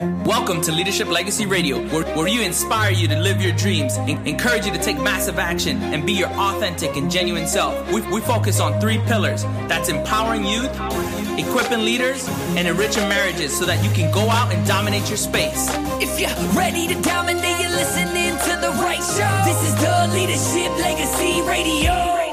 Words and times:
Welcome 0.00 0.60
to 0.60 0.70
Leadership 0.70 1.08
Legacy 1.08 1.44
Radio, 1.44 1.84
where, 1.88 2.04
where 2.14 2.28
inspire 2.28 2.92
you 2.92 3.08
to 3.08 3.18
live 3.18 3.42
your 3.42 3.50
dreams, 3.56 3.96
en- 3.98 4.24
encourage 4.28 4.64
you 4.64 4.72
to 4.72 4.78
take 4.78 4.96
massive 5.00 5.40
action, 5.40 5.82
and 5.82 6.06
be 6.06 6.12
your 6.12 6.28
authentic 6.28 6.96
and 6.96 7.10
genuine 7.10 7.48
self. 7.48 7.74
We, 7.90 8.02
we 8.02 8.20
focus 8.20 8.60
on 8.60 8.80
three 8.80 8.98
pillars 9.06 9.42
that's 9.66 9.88
empowering 9.88 10.44
youth, 10.44 10.70
equipping 11.36 11.84
leaders, 11.84 12.28
and 12.54 12.68
enriching 12.68 13.08
marriages 13.08 13.58
so 13.58 13.64
that 13.64 13.84
you 13.84 13.90
can 13.90 14.14
go 14.14 14.30
out 14.30 14.54
and 14.54 14.64
dominate 14.68 15.08
your 15.08 15.16
space. 15.16 15.66
If 16.00 16.20
you're 16.20 16.30
ready 16.52 16.86
to 16.86 17.02
dominate, 17.02 17.58
you're 17.60 17.70
listening 17.70 18.38
to 18.38 18.60
the 18.60 18.70
right 18.78 19.02
show. 19.02 19.50
This 19.50 19.66
is 19.66 19.74
the 19.82 20.14
Leadership 20.14 20.78
Legacy 20.78 21.42
Radio. 21.42 22.27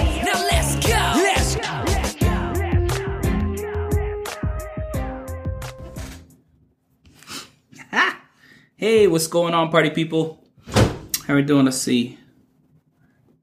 Hey, 8.85 9.07
what's 9.07 9.25
going 9.25 9.55
on, 9.55 9.71
party 9.71 9.89
people? 9.89 10.43
How 10.67 11.33
are 11.33 11.37
we 11.37 11.41
doing? 11.41 11.65
Let's 11.65 11.79
see. 11.79 12.19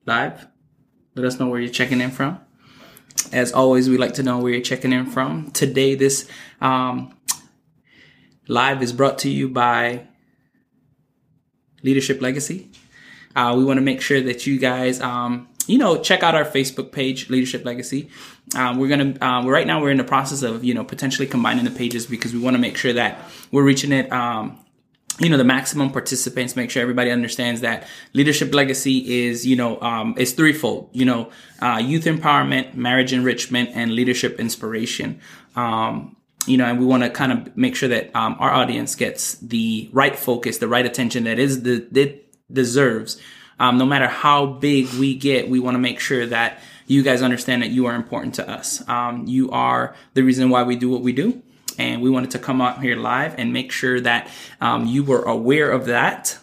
Live. 0.07 0.47
Let 1.16 1.27
us 1.27 1.41
know 1.41 1.49
where 1.49 1.59
you're 1.59 1.69
checking 1.69 2.01
in 2.01 2.12
from. 2.12 2.39
As 3.33 3.51
always, 3.51 3.91
we 3.91 3.99
like 3.99 4.15
to 4.15 4.23
know 4.23 4.39
where 4.39 4.52
you're 4.52 4.63
checking 4.63 4.93
in 4.93 5.05
from. 5.05 5.51
Today, 5.51 5.97
this 5.97 6.30
um, 6.61 7.19
live 8.47 8.85
is 8.85 8.93
brought 8.93 9.19
to 9.19 9.29
you 9.29 9.49
by 9.49 10.07
Leadership 11.83 12.23
Legacy. 12.23 12.71
Uh, 13.35 13.55
we 13.59 13.65
want 13.65 13.79
to 13.79 13.83
make 13.83 14.01
sure 14.01 14.21
that 14.21 14.47
you 14.47 14.61
guys, 14.61 15.01
um, 15.01 15.49
you 15.66 15.77
know, 15.77 16.01
check 16.01 16.23
out 16.23 16.37
our 16.37 16.45
Facebook 16.45 16.93
page, 16.93 17.30
Leadership 17.30 17.65
Legacy. 17.65 18.11
Um, 18.55 18.79
we're 18.79 18.87
gonna 18.87 19.16
um, 19.21 19.49
right 19.49 19.66
now 19.66 19.83
we're 19.83 19.91
in 19.91 19.97
the 19.97 20.05
process 20.05 20.43
of 20.43 20.63
you 20.63 20.73
know 20.73 20.85
potentially 20.85 21.27
combining 21.27 21.65
the 21.65 21.73
pages 21.73 22.07
because 22.07 22.33
we 22.33 22.38
want 22.38 22.55
to 22.55 22.61
make 22.61 22.77
sure 22.77 22.93
that 22.93 23.19
we're 23.51 23.65
reaching 23.65 23.91
it. 23.91 24.13
You 25.23 25.29
know 25.29 25.37
the 25.37 25.45
maximum 25.45 25.91
participants 25.91 26.57
make 26.57 26.69
sure 26.69 26.83
everybody 26.83 27.12
understands 27.12 27.61
that 27.61 27.87
leadership 28.13 28.52
legacy 28.52 29.24
is 29.24 29.46
you 29.46 29.55
know 29.55 29.80
um, 29.80 30.15
is 30.19 30.33
threefold 30.33 30.91
you 30.93 31.05
know 31.05 31.30
uh, 31.60 31.80
youth 31.80 32.07
empowerment 32.07 32.74
marriage 32.74 33.13
enrichment 33.13 33.71
and 33.73 33.95
leadership 33.95 34.41
inspiration. 34.41 35.21
Um, 35.55 36.16
you 36.46 36.57
know 36.57 36.65
and 36.65 36.80
we 36.80 36.87
want 36.87 37.05
to 37.05 37.11
kind 37.11 37.30
of 37.30 37.57
make 37.57 37.77
sure 37.77 37.88
that 37.88 38.15
um, 38.16 38.35
our 38.41 38.51
audience 38.51 38.96
gets 38.96 39.35
the 39.35 39.88
right 39.93 40.19
focus 40.19 40.59
the 40.59 40.66
right 40.66 40.85
attention 40.85 41.23
that 41.24 41.39
is 41.39 41.63
the 41.63 41.87
it 41.95 42.35
deserves. 42.52 43.21
Um, 43.61 43.79
no 43.79 43.87
matter 43.87 44.09
how 44.09 44.46
big 44.46 44.89
we 44.95 45.15
get 45.15 45.49
we 45.49 45.61
want 45.61 45.77
to 45.77 45.79
make 45.79 46.01
sure 46.01 46.27
that 46.27 46.59
you 46.89 47.05
guys 47.05 47.23
understand 47.23 47.63
that 47.63 47.71
you 47.71 47.87
are 47.87 47.95
important 47.95 48.35
to 48.35 48.51
us. 48.51 48.87
Um, 48.89 49.27
you 49.29 49.52
are 49.52 49.95
the 50.15 50.23
reason 50.23 50.51
why 50.51 50.65
we 50.65 50.74
do 50.74 50.91
what 50.91 51.02
we 51.02 51.13
do 51.13 51.43
and 51.83 52.01
we 52.01 52.11
wanted 52.11 52.30
to 52.30 52.38
come 52.38 52.61
out 52.61 52.80
here 52.80 52.97
live 52.97 53.35
and 53.38 53.52
make 53.52 53.73
sure 53.73 54.01
that 54.01 54.29
um, 54.61 54.87
you 54.87 55.02
were 55.02 55.23
aware 55.23 55.71
of 55.71 55.87
that. 55.87 56.39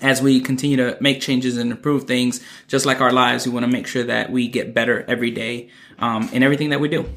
As 0.00 0.22
we 0.22 0.40
continue 0.40 0.76
to 0.76 0.96
make 1.00 1.20
changes 1.20 1.56
and 1.56 1.72
improve 1.72 2.04
things 2.04 2.40
just 2.68 2.86
like 2.86 3.00
our 3.00 3.10
lives 3.10 3.46
we 3.46 3.52
want 3.52 3.64
to 3.64 3.72
make 3.72 3.88
sure 3.88 4.04
that 4.04 4.30
we 4.30 4.46
get 4.46 4.72
better 4.72 5.04
every 5.08 5.32
day 5.32 5.70
um, 5.98 6.28
in 6.32 6.44
everything 6.44 6.70
that 6.70 6.80
we 6.80 6.88
do. 6.88 7.08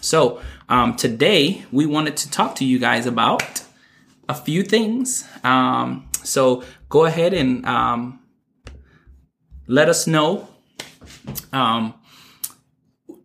So 0.00 0.40
um, 0.68 0.96
today 0.96 1.64
we 1.70 1.84
wanted 1.84 2.16
to 2.18 2.30
talk 2.30 2.54
to 2.56 2.64
you 2.64 2.78
guys 2.78 3.04
about 3.04 3.62
a 4.26 4.34
few 4.34 4.62
things. 4.62 5.28
Um, 5.44 6.08
so 6.22 6.64
go 6.88 7.04
ahead 7.04 7.34
and 7.34 7.66
um, 7.66 8.20
let 9.66 9.90
us 9.90 10.06
know 10.06 10.48
um, 11.52 11.92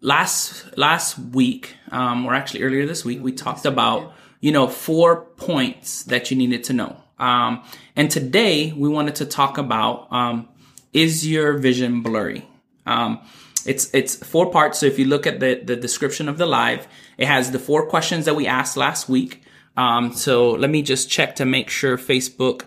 last 0.06 0.78
last 0.78 1.18
week 1.18 1.76
um, 1.92 2.26
or 2.26 2.36
actually 2.36 2.62
earlier 2.62 2.86
this 2.86 3.04
week 3.04 3.24
we 3.24 3.32
talked 3.32 3.66
about 3.66 4.14
you 4.40 4.52
know 4.52 4.68
four 4.68 5.22
points 5.38 6.04
that 6.04 6.30
you 6.30 6.38
needed 6.38 6.64
to 6.66 6.74
know. 6.74 6.96
Um, 7.18 7.64
and 7.96 8.12
today 8.12 8.72
we 8.72 8.88
wanted 8.88 9.16
to 9.16 9.26
talk 9.26 9.58
about 9.58 10.12
um, 10.14 10.48
is 10.94 11.28
your 11.28 11.58
vision 11.58 12.04
blurry? 12.04 12.46
Um, 12.86 13.20
it's 13.66 13.92
it's 13.96 14.16
four 14.16 14.52
parts. 14.52 14.80
So 14.80 14.86
if 14.86 15.00
you 15.00 15.06
look 15.06 15.26
at 15.26 15.40
the 15.40 15.56
the 15.56 15.76
description 15.76 16.30
of 16.30 16.38
the 16.38 16.46
live 16.46 16.88
it 17.18 17.28
has 17.28 17.52
the 17.52 17.60
four 17.60 17.88
questions 17.88 18.26
that 18.26 18.36
we 18.36 18.46
asked 18.46 18.78
last 18.78 19.10
week. 19.10 19.42
Um, 19.76 20.14
so 20.14 20.52
let 20.52 20.70
me 20.70 20.84
just 20.84 21.10
check 21.10 21.36
to 21.38 21.46
make 21.46 21.70
sure 21.70 21.98
facebook 21.98 22.66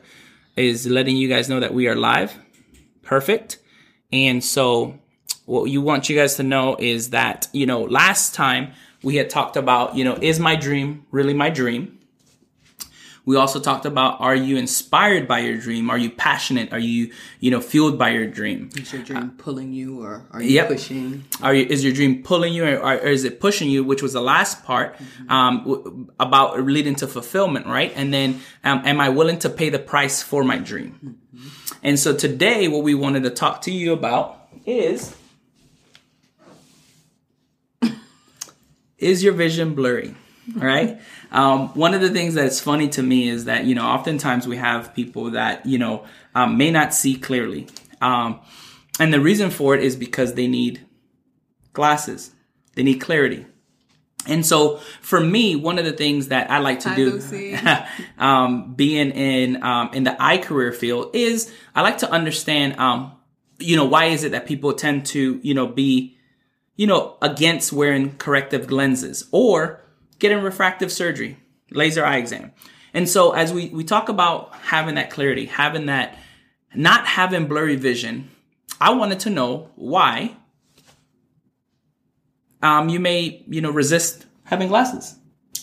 is 0.57 0.87
letting 0.87 1.17
you 1.17 1.29
guys 1.29 1.49
know 1.49 1.61
that 1.61 1.73
we 1.73 1.87
are 1.87 1.95
live. 1.95 2.37
Perfect. 3.03 3.59
And 4.13 4.43
so 4.43 4.99
what 5.49 5.65
you 5.71 5.81
want 5.81 6.09
you 6.09 6.17
guys 6.17 6.37
to 6.37 6.43
know 6.43 6.77
is 6.79 7.11
that, 7.11 7.49
you 7.53 7.65
know, 7.67 7.83
last 7.83 8.35
time 8.35 8.73
we 9.03 9.17
had 9.17 9.31
talked 9.31 9.57
about, 9.57 9.97
you 9.97 10.05
know, 10.05 10.19
is 10.21 10.39
my 10.39 10.57
dream 10.57 11.07
really 11.11 11.35
my 11.35 11.49
dream? 11.51 11.95
We 13.25 13.37
also 13.37 13.61
talked 13.61 13.85
about 13.85 14.21
are 14.23 14.35
you 14.35 14.57
inspired 14.57 15.29
by 15.29 15.41
your 15.41 15.57
dream? 15.59 15.91
Are 15.91 15.99
you 15.99 16.11
passionate? 16.11 16.73
Are 16.73 16.79
you, 16.79 17.13
you 17.41 17.51
know, 17.51 17.61
fueled 17.61 17.99
by 17.99 18.11
your 18.11 18.27
dream? 18.27 18.71
Is 18.77 18.93
your 18.93 19.03
dream 19.03 19.33
pulling 19.37 19.73
you 19.73 20.03
or 20.03 20.27
are 20.31 20.41
you 20.43 20.51
Yep. 20.51 20.69
pushing? 20.69 21.25
Are 21.43 21.53
you, 21.55 21.67
is 21.67 21.85
your 21.85 21.93
dream 21.93 22.23
pulling 22.23 22.55
you 22.55 22.65
or, 22.65 22.79
or 22.79 22.95
is 23.09 23.25
it 23.25 23.39
pushing 23.41 23.69
you? 23.69 23.85
Which 23.85 24.03
was 24.03 24.15
the 24.15 24.23
last 24.23 24.65
part 24.65 24.97
um, 25.29 25.59
w- 25.59 26.09
about 26.19 26.61
leading 26.63 26.95
to 26.97 27.07
fulfillment, 27.07 27.67
right? 27.67 27.93
And 27.95 28.13
then, 28.15 28.41
um, 28.65 28.81
am 28.87 28.99
I 28.99 29.11
willing 29.11 29.39
to 29.41 29.51
pay 29.51 29.69
the 29.69 29.79
price 29.79 30.23
for 30.23 30.43
my 30.43 30.57
dream? 30.59 31.19
And 31.83 31.99
so 31.99 32.15
today, 32.17 32.67
what 32.69 32.83
we 32.83 32.95
wanted 32.95 33.25
to 33.25 33.31
talk 33.31 33.61
to 33.63 33.71
you 33.71 33.93
about 33.93 34.49
is 34.65 35.15
is 38.99 39.23
your 39.23 39.33
vision 39.33 39.75
blurry? 39.75 40.15
All 40.57 40.67
right. 40.67 41.01
Um, 41.31 41.69
one 41.75 41.95
of 41.95 42.01
the 42.01 42.11
things 42.11 42.35
that's 42.35 42.59
funny 42.59 42.89
to 42.91 43.03
me 43.03 43.29
is 43.29 43.45
that, 43.45 43.65
you 43.65 43.75
know, 43.75 43.85
oftentimes 43.85 44.47
we 44.47 44.57
have 44.57 44.95
people 44.95 45.33
that, 45.33 45.67
you 45.67 45.79
know, 45.79 46.07
um, 46.35 46.57
may 46.57 46.71
not 46.71 46.95
see 46.95 47.17
clearly. 47.17 47.69
Um, 48.01 48.41
and 48.99 49.13
the 49.13 49.21
reason 49.21 49.51
for 49.51 49.75
it 49.75 49.83
is 49.83 49.95
because 49.95 50.35
they 50.35 50.47
need 50.47 50.87
glasses, 51.73 52.35
they 52.75 52.83
need 52.83 53.01
clarity. 53.01 53.47
And 54.27 54.45
so 54.45 54.79
for 55.01 55.21
me, 55.21 55.55
one 55.55 55.79
of 55.79 55.85
the 55.85 55.93
things 55.93 56.29
that 56.29 56.51
I 56.51 56.59
like 56.59 56.81
to 56.81 56.89
Hi, 56.91 56.97
do, 56.97 57.21
um, 58.19 58.75
being 58.75 59.11
in, 59.11 59.63
um, 59.63 59.91
in 59.93 60.05
the 60.05 60.21
eye 60.23 60.39
career 60.39 60.73
field 60.73 61.15
is 61.15 61.53
I 61.75 61.83
like 61.83 61.99
to 61.99 62.11
understand, 62.11 62.79
um, 62.79 63.13
you 63.59 63.77
know, 63.77 63.85
why 63.85 64.07
is 64.07 64.25
it 64.25 64.33
that 64.33 64.47
people 64.47 64.73
tend 64.73 65.07
to, 65.07 65.41
you 65.43 65.55
know, 65.55 65.67
be, 65.67 66.18
you 66.79 66.87
know, 66.87 67.17
against 67.21 67.73
wearing 67.73 68.17
corrective 68.17 68.71
lenses 68.71 69.29
or 69.33 69.83
getting 70.21 70.39
refractive 70.39 70.91
surgery, 70.93 71.37
laser 71.73 72.07
eye 72.07 72.17
exam. 72.17 72.53
And 72.95 73.09
so 73.09 73.33
as 73.33 73.53
we, 73.53 73.69
we 73.71 73.83
talk 73.83 74.09
about 74.09 74.55
having 74.55 74.95
that 74.95 75.11
clarity, 75.11 75.47
having 75.47 75.87
that, 75.87 76.17
not 76.75 77.05
having 77.05 77.49
blurry 77.49 77.75
vision, 77.75 78.31
I 78.81 78.91
wanted 78.91 79.19
to 79.21 79.31
know 79.31 79.71
why 79.75 80.37
um, 82.63 82.89
you 82.89 83.01
may, 83.01 83.45
you 83.49 83.61
know, 83.61 83.71
resist 83.71 84.27
having 84.45 84.69
glasses. 84.69 85.17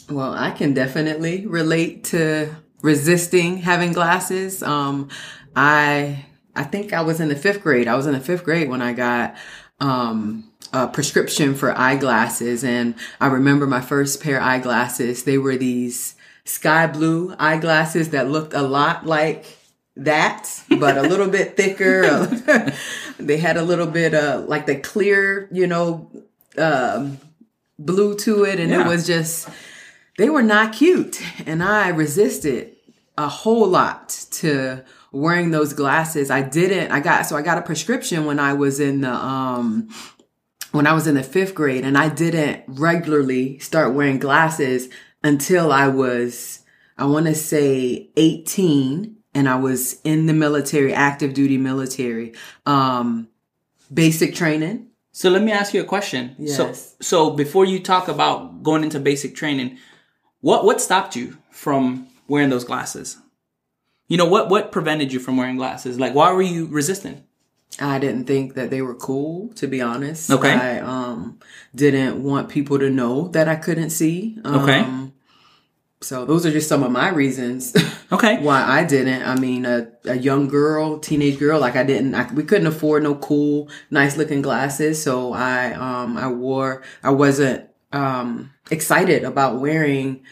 Well, 0.09 0.33
I 0.33 0.51
can 0.51 0.73
definitely 0.73 1.47
relate 1.47 2.03
to 2.05 2.53
resisting 2.81 3.57
having 3.57 3.93
glasses. 3.93 4.61
Um, 4.61 5.07
I 5.55 6.25
I 6.57 6.63
think 6.63 6.91
I 6.93 7.01
was 7.01 7.19
in 7.21 7.29
the 7.29 7.35
fifth 7.35 7.61
grade. 7.61 7.87
I 7.87 7.95
was 7.95 8.05
in 8.05 8.13
the 8.13 8.19
fifth 8.19 8.43
grade 8.43 8.69
when 8.69 8.81
I 8.81 8.93
got 8.93 9.35
um, 9.79 10.51
a 10.73 10.87
prescription 10.87 11.55
for 11.55 11.77
eyeglasses, 11.77 12.63
and 12.63 12.95
I 13.21 13.27
remember 13.27 13.65
my 13.67 13.81
first 13.81 14.21
pair 14.21 14.37
of 14.37 14.43
eyeglasses. 14.43 15.23
They 15.23 15.37
were 15.37 15.55
these 15.57 16.15
sky 16.45 16.87
blue 16.87 17.35
eyeglasses 17.39 18.09
that 18.09 18.29
looked 18.29 18.53
a 18.53 18.61
lot 18.61 19.05
like 19.05 19.45
that, 19.95 20.49
but 20.79 20.97
a 20.97 21.01
little 21.11 21.27
bit 21.29 21.55
thicker. 21.57 22.25
they 23.19 23.37
had 23.37 23.57
a 23.57 23.63
little 23.63 23.87
bit 23.87 24.13
uh 24.13 24.43
like 24.47 24.65
the 24.65 24.75
clear, 24.75 25.47
you 25.51 25.67
know, 25.67 26.09
um, 26.57 27.17
blue 27.79 28.15
to 28.19 28.43
it, 28.45 28.59
and 28.59 28.69
Yeah. 28.71 28.81
it 28.85 28.87
was 28.87 29.05
just 29.07 29.49
they 30.17 30.29
were 30.29 30.43
not 30.43 30.73
cute, 30.73 31.21
and 31.45 31.61
I 31.63 31.89
resisted 31.89 32.71
a 33.17 33.27
whole 33.29 33.67
lot 33.67 34.09
to 34.31 34.83
wearing 35.11 35.51
those 35.51 35.71
glasses. 35.73 36.29
I 36.29 36.41
didn't. 36.41 36.91
I 36.91 36.99
got 36.99 37.25
so 37.25 37.37
I 37.37 37.41
got 37.41 37.57
a 37.57 37.61
prescription 37.61 38.25
when 38.25 38.39
I 38.39 38.53
was 38.53 38.79
in 38.81 39.01
the 39.01 39.11
um 39.13 39.89
when 40.75 40.87
I 40.87 40.93
was 40.93 41.07
in 41.07 41.15
the 41.15 41.23
fifth 41.23 41.55
grade, 41.55 41.85
and 41.85 41.97
I 41.97 42.09
didn't 42.09 42.63
regularly 42.67 43.59
start 43.59 43.93
wearing 43.93 44.19
glasses 44.19 44.89
until 45.23 45.71
I 45.71 45.87
was 45.87 46.59
I 46.97 47.05
want 47.05 47.25
to 47.25 47.35
say 47.35 48.09
eighteen, 48.15 49.17
and 49.33 49.49
I 49.49 49.55
was 49.55 49.99
in 50.03 50.27
the 50.27 50.33
military, 50.33 50.93
active 50.93 51.33
duty 51.33 51.57
military, 51.57 52.33
um, 52.65 53.27
basic 53.93 54.35
training. 54.35 54.87
So 55.11 55.29
let 55.29 55.43
me 55.43 55.51
ask 55.51 55.73
you 55.73 55.81
a 55.81 55.85
question. 55.85 56.35
Yes. 56.37 56.57
So, 56.57 56.73
so 57.01 57.29
before 57.31 57.65
you 57.65 57.79
talk 57.79 58.07
about 58.07 58.63
going 58.63 58.83
into 58.83 58.99
basic 58.99 59.35
training, 59.35 59.77
what 60.41 60.65
what 60.65 60.81
stopped 60.81 61.15
you 61.15 61.37
from 61.51 62.07
wearing 62.27 62.49
those 62.49 62.65
glasses? 62.65 63.17
You 64.07 64.17
know 64.17 64.25
what 64.25 64.49
what 64.49 64.71
prevented 64.71 65.11
you 65.11 65.19
from 65.19 65.37
wearing 65.37 65.57
glasses? 65.57 65.99
Like 65.99 66.13
why 66.13 66.31
were 66.31 66.41
you 66.41 66.67
resistant? 66.67 67.23
I 67.79 67.99
didn't 67.99 68.25
think 68.25 68.53
that 68.55 68.69
they 68.69 68.81
were 68.81 68.95
cool, 68.95 69.49
to 69.55 69.67
be 69.67 69.81
honest. 69.81 70.31
Okay. 70.31 70.53
I 70.53 70.79
um 70.79 71.39
didn't 71.73 72.23
want 72.23 72.49
people 72.49 72.79
to 72.79 72.89
know 72.89 73.27
that 73.29 73.47
I 73.49 73.55
couldn't 73.55 73.89
see. 73.89 74.37
Um, 74.45 74.61
Okay. 74.61 75.11
so 76.01 76.23
those 76.25 76.45
are 76.45 76.51
just 76.51 76.69
some 76.69 76.83
of 76.83 76.91
my 76.91 77.09
reasons 77.09 77.73
Okay. 78.11 78.37
why 78.41 78.61
I 78.63 78.83
didn't. 78.83 79.23
I 79.23 79.35
mean, 79.35 79.65
a, 79.65 79.87
a 80.05 80.15
young 80.15 80.47
girl, 80.47 80.99
teenage 80.99 81.39
girl, 81.39 81.59
like 81.59 81.75
I 81.75 81.83
didn't, 81.83 82.13
I, 82.13 82.31
we 82.33 82.43
couldn't 82.43 82.67
afford 82.67 83.01
no 83.03 83.15
cool, 83.15 83.69
nice 83.89 84.15
looking 84.15 84.41
glasses. 84.43 85.01
So 85.01 85.33
I, 85.33 85.73
um, 85.73 86.15
I 86.17 86.27
wore, 86.27 86.83
I 87.03 87.09
wasn't, 87.09 87.67
um, 87.91 88.53
excited 88.71 89.23
about 89.23 89.59
wearing 89.59 90.23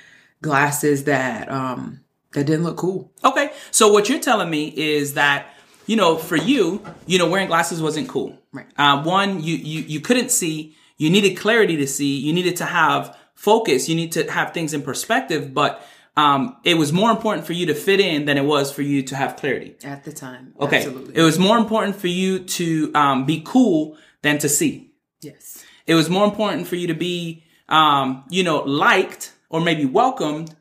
glasses 0.42 1.06
that, 1.06 1.50
um, 1.52 2.02
that 2.34 2.46
didn't 2.46 2.64
look 2.64 2.78
cool. 2.78 3.12
Okay. 3.24 3.52
So 3.72 3.92
what 3.92 4.08
you're 4.10 4.20
telling 4.20 4.50
me 4.50 4.68
is 4.68 5.16
that, 5.16 5.48
you 5.86 5.96
know, 5.96 6.18
for 6.18 6.36
you, 6.36 6.84
you 7.06 7.18
know, 7.18 7.30
wearing 7.30 7.48
glasses 7.48 7.82
wasn't 7.82 8.08
cool. 8.08 8.38
Right. 8.52 8.68
Uh, 8.78 9.04
one, 9.04 9.44
you, 9.44 9.56
you, 9.56 9.82
you 9.82 10.00
couldn't 10.00 10.32
see, 10.32 10.76
you 10.98 11.10
needed 11.10 11.36
clarity 11.38 11.76
to 11.78 11.88
see, 11.88 12.18
you 12.18 12.34
needed 12.34 12.56
to 12.58 12.66
have 12.66 13.18
focus, 13.36 13.90
you 13.90 13.96
need 13.96 14.12
to 14.14 14.32
have 14.32 14.54
things 14.54 14.74
in 14.74 14.82
perspective, 14.82 15.54
but, 15.54 15.86
um, 16.16 16.58
it 16.64 16.76
was 16.76 16.94
more 16.94 17.10
important 17.10 17.46
for 17.46 17.54
you 17.54 17.66
to 17.66 17.74
fit 17.74 18.00
in 18.00 18.26
than 18.26 18.38
it 18.38 18.46
was 18.46 18.72
for 18.72 18.84
you 18.84 19.02
to 19.04 19.16
have 19.16 19.36
clarity. 19.36 19.76
At 19.84 20.04
the 20.04 20.14
time. 20.14 20.54
Okay. 20.60 20.78
Absolutely. 20.78 21.18
It 21.18 21.24
was 21.24 21.40
more 21.40 21.58
important 21.58 21.96
for 21.96 22.08
you 22.08 22.40
to, 22.40 22.92
um, 22.94 23.26
be 23.26 23.42
cool 23.44 23.98
than 24.22 24.38
to 24.38 24.48
see. 24.48 24.92
yes. 25.22 25.66
It 25.86 25.96
was 25.96 26.10
more 26.10 26.24
important 26.24 26.68
for 26.68 26.78
you 26.78 26.88
to 26.88 26.94
be, 26.94 27.44
um, 27.68 28.24
you 28.30 28.44
know, 28.44 28.60
liked 28.60 29.34
or 29.50 29.60
maybe 29.60 29.86
welcomed 29.86 30.56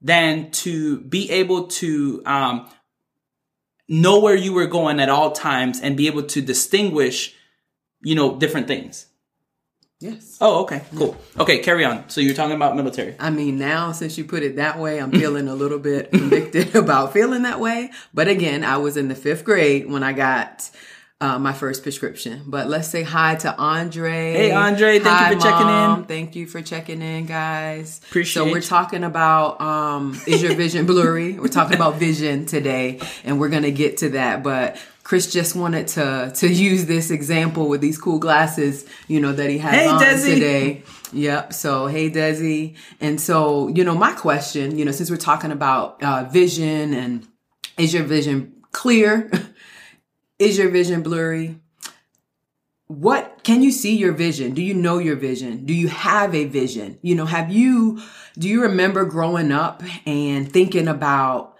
than 0.00 0.52
to 0.52 1.00
be 1.00 1.28
able 1.30 1.66
to, 1.66 2.22
um, 2.24 2.68
know 3.88 4.20
where 4.20 4.36
you 4.36 4.52
were 4.52 4.66
going 4.66 5.00
at 5.00 5.08
all 5.08 5.32
times 5.32 5.80
and 5.80 5.96
be 5.96 6.06
able 6.06 6.24
to 6.24 6.40
distinguish, 6.40 7.34
you 8.02 8.14
know, 8.14 8.36
different 8.36 8.66
things. 8.66 9.06
Yes. 10.00 10.38
Oh, 10.40 10.62
okay, 10.62 10.82
cool. 10.94 11.16
Okay, 11.36 11.58
carry 11.58 11.84
on. 11.84 12.08
So 12.08 12.20
you're 12.20 12.34
talking 12.34 12.54
about 12.54 12.76
military. 12.76 13.16
I 13.18 13.30
mean, 13.30 13.58
now 13.58 13.90
since 13.90 14.16
you 14.16 14.24
put 14.24 14.44
it 14.44 14.54
that 14.54 14.78
way, 14.78 15.00
I'm 15.00 15.10
feeling 15.10 15.48
a 15.48 15.54
little 15.56 15.80
bit 15.80 16.12
convicted 16.12 16.74
about 16.76 17.12
feeling 17.12 17.42
that 17.42 17.58
way. 17.58 17.90
But 18.14 18.28
again, 18.28 18.62
I 18.62 18.76
was 18.76 18.96
in 18.96 19.08
the 19.08 19.16
fifth 19.16 19.44
grade 19.44 19.90
when 19.90 20.04
I 20.04 20.12
got 20.12 20.70
uh, 21.20 21.38
my 21.38 21.52
first 21.52 21.82
prescription. 21.82 22.42
But 22.46 22.68
let's 22.68 22.88
say 22.88 23.02
hi 23.02 23.34
to 23.36 23.56
Andre. 23.56 24.32
Hey, 24.32 24.52
Andre. 24.52 25.00
Thank 25.00 25.04
you 25.04 25.10
Hi, 25.10 25.34
for 25.34 25.40
checking 25.40 25.68
in. 25.68 26.04
Thank 26.04 26.36
you 26.36 26.46
for 26.46 26.62
checking 26.62 27.02
in, 27.02 27.26
guys. 27.26 28.00
Appreciate 28.08 28.34
So 28.44 28.50
we're 28.50 28.60
talking 28.60 29.02
about 29.02 29.60
um, 29.60 30.20
is 30.26 30.42
your 30.42 30.54
vision 30.54 30.86
blurry? 30.86 31.32
We're 31.38 31.48
talking 31.48 31.74
about 31.74 31.96
vision 31.96 32.46
today, 32.46 33.00
and 33.24 33.40
we're 33.40 33.48
gonna 33.48 33.70
get 33.72 33.98
to 33.98 34.10
that. 34.10 34.42
But 34.44 34.76
Chris 35.02 35.32
just 35.32 35.56
wanted 35.56 35.88
to 35.88 36.32
to 36.36 36.48
use 36.48 36.86
this 36.86 37.10
example 37.10 37.68
with 37.68 37.80
these 37.80 37.98
cool 37.98 38.18
glasses, 38.20 38.86
you 39.08 39.18
know, 39.20 39.32
that 39.32 39.50
he 39.50 39.58
has 39.58 39.74
Hey, 39.74 39.88
on 39.88 40.00
Desi. 40.00 40.34
today. 40.34 40.82
Yep. 41.12 41.52
So, 41.52 41.86
hey, 41.86 42.10
Desi. 42.10 42.76
And 43.00 43.20
so, 43.20 43.68
you 43.68 43.82
know, 43.82 43.94
my 43.94 44.12
question, 44.12 44.78
you 44.78 44.84
know, 44.84 44.92
since 44.92 45.10
we're 45.10 45.16
talking 45.16 45.50
about 45.50 46.02
uh, 46.02 46.24
vision 46.24 46.92
and 46.94 47.26
is 47.76 47.92
your 47.94 48.04
vision 48.04 48.52
clear? 48.72 49.30
is 50.38 50.58
your 50.58 50.70
vision 50.70 51.02
blurry? 51.02 51.60
What 52.86 53.40
can 53.42 53.62
you 53.62 53.70
see 53.70 53.96
your 53.96 54.12
vision? 54.12 54.54
Do 54.54 54.62
you 54.62 54.72
know 54.72 54.98
your 54.98 55.16
vision? 55.16 55.66
Do 55.66 55.74
you 55.74 55.88
have 55.88 56.34
a 56.34 56.44
vision? 56.46 56.98
You 57.02 57.16
know, 57.16 57.26
have 57.26 57.50
you, 57.52 58.00
do 58.38 58.48
you 58.48 58.62
remember 58.62 59.04
growing 59.04 59.52
up 59.52 59.82
and 60.06 60.50
thinking 60.50 60.88
about 60.88 61.58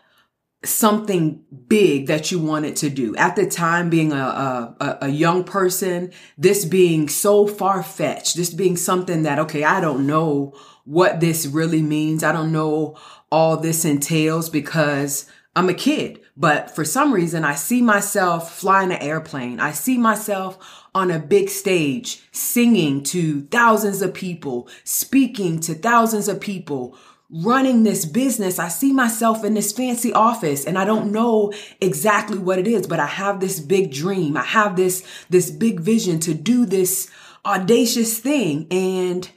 something 0.64 1.44
big 1.68 2.06
that 2.08 2.32
you 2.32 2.38
wanted 2.38 2.74
to 2.76 2.90
do 2.90 3.14
at 3.16 3.36
the 3.36 3.46
time 3.46 3.88
being 3.90 4.12
a, 4.12 4.16
a, 4.16 4.98
a- 5.02 5.08
young 5.08 5.44
person 5.44 6.10
this 6.36 6.64
being 6.64 7.08
so 7.08 7.46
far-fetched 7.46 8.34
this 8.36 8.52
being 8.52 8.76
something 8.76 9.22
that 9.22 9.38
okay 9.38 9.62
i 9.62 9.80
don't 9.80 10.04
know 10.04 10.52
what 10.84 11.20
this 11.20 11.46
really 11.46 11.80
means 11.80 12.24
i 12.24 12.32
don't 12.32 12.50
know 12.50 12.96
all 13.30 13.56
this 13.56 13.84
entails 13.84 14.50
because 14.50 15.30
i'm 15.54 15.68
a 15.68 15.74
kid 15.74 16.20
but 16.38 16.70
for 16.70 16.84
some 16.84 17.12
reason 17.12 17.44
i 17.44 17.54
see 17.54 17.82
myself 17.82 18.58
flying 18.58 18.92
an 18.92 19.02
airplane 19.02 19.60
i 19.60 19.72
see 19.72 19.98
myself 19.98 20.86
on 20.94 21.10
a 21.10 21.18
big 21.18 21.48
stage 21.48 22.22
singing 22.32 23.02
to 23.02 23.42
thousands 23.46 24.00
of 24.00 24.14
people 24.14 24.68
speaking 24.84 25.60
to 25.60 25.74
thousands 25.74 26.28
of 26.28 26.40
people 26.40 26.96
running 27.30 27.82
this 27.82 28.04
business. 28.04 28.58
I 28.58 28.68
see 28.68 28.92
myself 28.92 29.44
in 29.44 29.54
this 29.54 29.72
fancy 29.72 30.12
office 30.12 30.64
and 30.64 30.78
I 30.78 30.84
don't 30.84 31.12
know 31.12 31.52
exactly 31.80 32.38
what 32.38 32.58
it 32.58 32.66
is, 32.66 32.86
but 32.86 33.00
I 33.00 33.06
have 33.06 33.40
this 33.40 33.60
big 33.60 33.92
dream. 33.92 34.36
I 34.36 34.44
have 34.44 34.76
this, 34.76 35.06
this 35.28 35.50
big 35.50 35.80
vision 35.80 36.20
to 36.20 36.34
do 36.34 36.64
this 36.64 37.10
audacious 37.44 38.18
thing. 38.18 38.66
And 38.70 39.30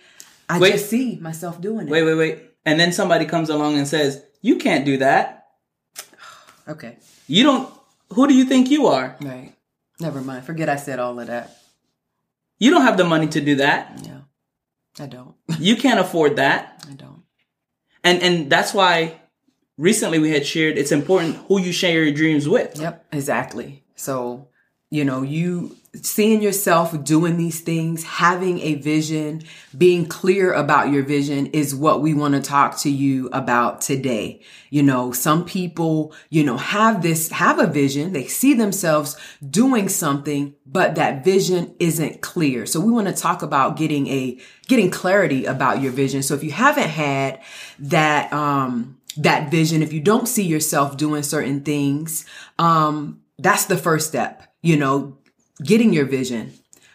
I 0.50 0.60
Wait. 0.60 0.74
just 0.74 0.90
see 0.90 1.18
myself 1.18 1.60
doing 1.60 1.88
it. 1.88 1.92
Wait, 1.92 2.04
wait, 2.04 2.16
wait. 2.16 2.40
And 2.66 2.80
then 2.80 2.92
somebody 2.92 3.26
comes 3.26 3.50
along 3.50 3.78
and 3.78 3.88
says, 3.88 4.24
"You 4.42 4.58
can't 4.58 4.86
do 4.86 4.98
that. 4.98 5.41
Okay. 6.68 6.98
You 7.28 7.44
don't. 7.44 7.74
Who 8.10 8.28
do 8.28 8.34
you 8.34 8.46
think 8.46 8.70
you 8.70 8.88
are? 8.88 9.16
Right. 9.22 9.54
Never 10.00 10.22
mind. 10.22 10.46
Forget 10.46 10.70
I 10.70 10.76
said 10.76 11.00
all 11.00 11.20
of 11.20 11.28
that. 11.28 11.58
You 12.60 12.72
don't 12.72 12.84
have 12.84 12.98
the 12.98 13.04
money 13.04 13.28
to 13.28 13.42
do 13.42 13.56
that. 13.56 14.00
Yeah. 14.04 14.22
I 15.00 15.08
don't. 15.08 15.36
You 15.60 15.76
can't 15.76 16.00
afford 16.00 16.36
that." 16.38 16.86
I 16.90 16.94
don't. 16.94 17.24
And 18.04 18.22
and 18.22 18.50
that's 18.50 18.74
why 18.74 19.22
recently 19.78 20.20
we 20.20 20.32
had 20.32 20.46
shared 20.46 20.78
it's 20.78 20.92
important 20.92 21.38
who 21.48 21.60
you 21.60 21.72
share 21.72 22.04
your 22.04 22.14
dreams 22.14 22.48
with. 22.48 22.80
Yep, 22.80 23.06
exactly. 23.12 23.84
So, 23.96 24.48
you 24.90 25.06
know, 25.06 25.22
you 25.22 25.76
seeing 25.94 26.42
yourself 26.42 27.04
doing 27.04 27.36
these 27.36 27.60
things, 27.60 28.04
having 28.04 28.60
a 28.60 28.76
vision, 28.76 29.44
being 29.78 30.06
clear 30.06 30.54
about 30.54 30.90
your 30.90 31.04
vision 31.04 31.48
is 31.48 31.76
what 31.76 32.02
we 32.02 32.14
want 32.14 32.34
to 32.34 32.42
talk 32.42 32.78
to 32.80 32.90
you 32.90 33.28
about 33.34 33.82
today. 33.82 34.42
You 34.70 34.84
know, 34.84 35.12
some 35.12 35.44
people, 35.44 36.14
you 36.30 36.46
know, 36.46 36.56
have 36.56 37.02
this, 37.02 37.30
have 37.32 37.60
a 37.60 37.68
vision. 37.68 38.14
They 38.14 38.26
see 38.26 38.54
themselves 38.54 39.18
doing 39.48 39.90
something, 39.90 40.56
but 40.66 40.96
that 40.96 41.26
vision 41.26 41.76
isn't 41.78 42.22
clear. 42.22 42.66
So 42.66 42.80
we 42.80 42.94
want 42.94 43.08
to 43.08 43.14
talk 43.14 43.42
about 43.42 43.76
getting 43.76 44.08
a, 44.08 44.40
getting 44.70 44.92
clarity 44.92 45.44
about 45.44 45.82
your 45.82 45.92
vision. 45.92 46.24
So 46.24 46.36
if 46.36 46.44
you 46.44 46.52
haven't 46.52 46.90
had 46.90 47.42
that, 47.80 48.32
um, 48.32 48.98
that 49.18 49.52
vision, 49.52 49.84
if 49.84 49.92
you 49.92 50.00
don't 50.00 50.28
see 50.28 50.44
yourself 50.44 50.96
doing 50.96 51.24
certain 51.24 51.64
things, 51.64 52.26
um, 52.58 53.20
that's 53.38 53.66
the 53.66 53.76
first 53.76 54.08
step, 54.08 54.54
you 54.62 54.78
know, 54.78 55.18
getting 55.64 55.94
your 55.94 56.06
vision. 56.06 56.54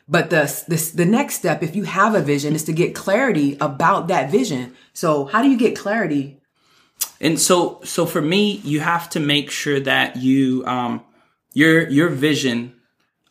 But 0.09 0.31
the, 0.31 0.45
the, 0.69 0.93
the 0.95 1.05
next 1.05 1.35
step, 1.35 1.63
if 1.63 1.75
you 1.75 1.83
have 1.85 2.15
a 2.15 2.21
vision, 2.21 2.55
is 2.55 2.65
to 2.65 2.73
get 2.73 2.95
clarity 2.95 3.57
about 3.61 4.09
that 4.09 4.31
vision. 4.31 4.75
So 4.93 5.25
how 5.27 5.43
do 5.43 5.49
you 5.49 5.59
get 5.59 5.77
clarity? 5.77 6.41
And 7.21 7.41
so 7.41 7.81
so 7.85 8.07
for 8.07 8.21
me, 8.21 8.61
you 8.65 8.81
have 8.81 9.11
to 9.11 9.21
make 9.21 9.51
sure 9.51 9.81
that 9.81 10.17
you 10.17 10.65
um 10.67 11.03
your 11.55 11.89
your 11.89 12.09
vision 12.09 12.75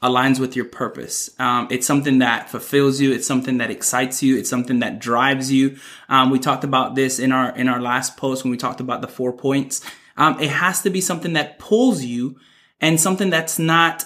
aligns 0.01 0.39
with 0.39 0.55
your 0.55 0.65
purpose. 0.65 1.29
Um, 1.39 1.67
it's 1.71 1.87
something 1.87 2.19
that 2.19 2.49
fulfills 2.49 2.99
you. 3.01 3.11
It's 3.11 3.27
something 3.27 3.57
that 3.57 3.71
excites 3.71 4.21
you. 4.21 4.37
It's 4.37 4.49
something 4.49 4.79
that 4.79 4.99
drives 4.99 5.51
you. 5.51 5.77
Um, 6.09 6.29
we 6.29 6.39
talked 6.39 6.63
about 6.63 6.95
this 6.95 7.19
in 7.19 7.31
our 7.31 7.55
in 7.55 7.67
our 7.67 7.81
last 7.81 8.17
post 8.17 8.43
when 8.43 8.51
we 8.51 8.57
talked 8.57 8.79
about 8.79 9.01
the 9.01 9.07
four 9.07 9.33
points. 9.33 9.81
Um, 10.17 10.39
it 10.39 10.49
has 10.49 10.81
to 10.83 10.89
be 10.89 11.01
something 11.01 11.33
that 11.33 11.59
pulls 11.59 12.03
you 12.03 12.37
and 12.79 12.99
something 12.99 13.29
that's 13.29 13.59
not 13.59 14.05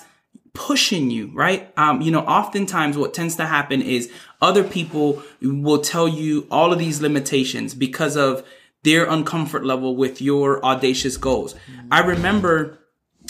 pushing 0.54 1.12
you, 1.12 1.32
right? 1.34 1.72
Um, 1.78 2.02
you 2.02 2.12
know, 2.12 2.22
oftentimes 2.22 2.98
what 2.98 3.14
tends 3.14 3.36
to 3.38 3.46
happen 3.46 3.82
is 3.82 4.12
other 4.42 4.64
people 4.64 5.22
will 5.42 5.82
tell 5.82 6.08
you 6.08 6.48
all 6.50 6.74
of 6.74 6.80
these 6.80 7.02
limitations 7.02 7.74
because 7.74 8.16
of 8.16 8.46
their 8.84 9.06
uncomfort 9.06 9.66
level 9.66 9.96
with 9.96 10.22
your 10.22 10.64
audacious 10.64 11.18
goals. 11.18 11.56
I 11.92 12.02
remember 12.02 12.80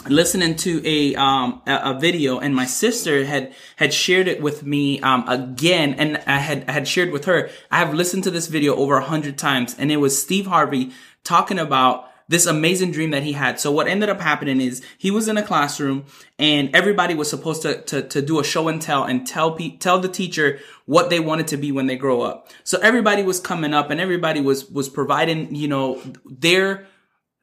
listening 0.08 0.56
to 0.56 0.82
a 0.86 1.14
um 1.16 1.62
a, 1.68 1.96
a 1.96 2.00
video 2.00 2.40
and 2.40 2.56
my 2.56 2.66
sister 2.66 3.26
had 3.26 3.54
had 3.76 3.94
shared 3.94 4.30
it 4.30 4.42
with 4.42 4.64
me 4.64 4.98
um 5.02 5.28
again 5.28 5.94
and 5.96 6.22
I 6.26 6.38
had 6.38 6.64
I 6.70 6.72
had 6.72 6.88
shared 6.88 7.12
with 7.12 7.26
her 7.26 7.50
I 7.70 7.80
have 7.80 7.94
listened 7.94 8.24
to 8.24 8.32
this 8.32 8.48
video 8.48 8.76
over 8.76 8.96
a 8.96 9.04
hundred 9.04 9.38
times 9.38 9.76
and 9.78 9.92
it 9.92 9.98
was 9.98 10.22
Steve 10.22 10.46
Harvey 10.46 10.92
talking 11.26 11.60
about 11.60 12.09
this 12.30 12.46
amazing 12.46 12.92
dream 12.92 13.10
that 13.12 13.24
he 13.24 13.34
had. 13.34 13.60
So 13.60 13.72
what 13.72 13.88
ended 13.88 14.08
up 14.08 14.22
happening 14.22 14.62
is 14.62 14.82
he 14.98 15.10
was 15.12 15.28
in 15.28 15.36
a 15.38 15.44
classroom 15.44 16.06
and 16.38 16.74
everybody 16.76 17.16
was 17.16 17.30
supposed 17.30 17.64
to, 17.64 17.82
to, 17.82 18.04
to 18.04 18.22
do 18.22 18.40
a 18.40 18.44
show 18.44 18.68
and 18.70 18.82
tell 18.82 19.04
and 19.04 19.28
tell 19.28 19.52
pe- 19.52 19.78
tell 19.78 20.00
the 20.00 20.08
teacher 20.08 20.60
what 20.86 21.10
they 21.10 21.20
wanted 21.20 21.48
to 21.48 21.58
be 21.58 21.72
when 21.72 21.88
they 21.88 21.96
grow 21.98 22.22
up. 22.22 22.48
So 22.64 22.80
everybody 22.82 23.24
was 23.24 23.40
coming 23.40 23.74
up 23.74 23.90
and 23.90 24.00
everybody 24.00 24.42
was, 24.42 24.70
was 24.70 24.88
providing, 24.90 25.54
you 25.56 25.68
know, 25.68 26.00
their, 26.24 26.86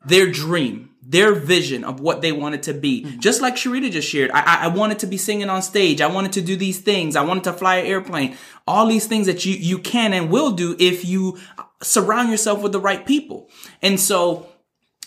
their 0.07 0.31
dream, 0.31 0.91
their 1.03 1.35
vision 1.35 1.83
of 1.83 1.99
what 1.99 2.23
they 2.23 2.31
wanted 2.31 2.63
to 2.65 2.73
be. 2.75 3.05
Mm-hmm. 3.05 3.19
Just 3.19 3.41
like 3.43 3.57
Sharita 3.57 3.91
just 3.91 4.09
shared, 4.09 4.31
I, 4.31 4.41
I- 4.41 4.65
I 4.67 4.69
wanted 4.69 5.01
to 5.01 5.09
be 5.09 5.17
singing 5.17 5.51
on 5.51 5.63
stage. 5.63 6.01
I 6.01 6.07
wanted 6.07 6.33
to 6.35 6.43
do 6.43 6.55
these 6.55 6.81
things. 6.81 7.17
I 7.17 7.23
wanted 7.23 7.43
to 7.45 7.53
fly 7.53 7.77
an 7.79 7.87
airplane. 7.87 8.37
All 8.69 8.87
these 8.87 9.07
things 9.09 9.27
that 9.27 9.45
you, 9.45 9.55
you 9.57 9.79
can 9.81 10.13
and 10.13 10.31
will 10.31 10.53
do 10.53 10.77
if 10.79 11.05
you 11.05 11.39
surround 11.83 12.31
yourself 12.31 12.63
with 12.63 12.71
the 12.71 12.81
right 12.81 13.05
people. 13.05 13.51
And 13.83 13.99
so 13.99 14.49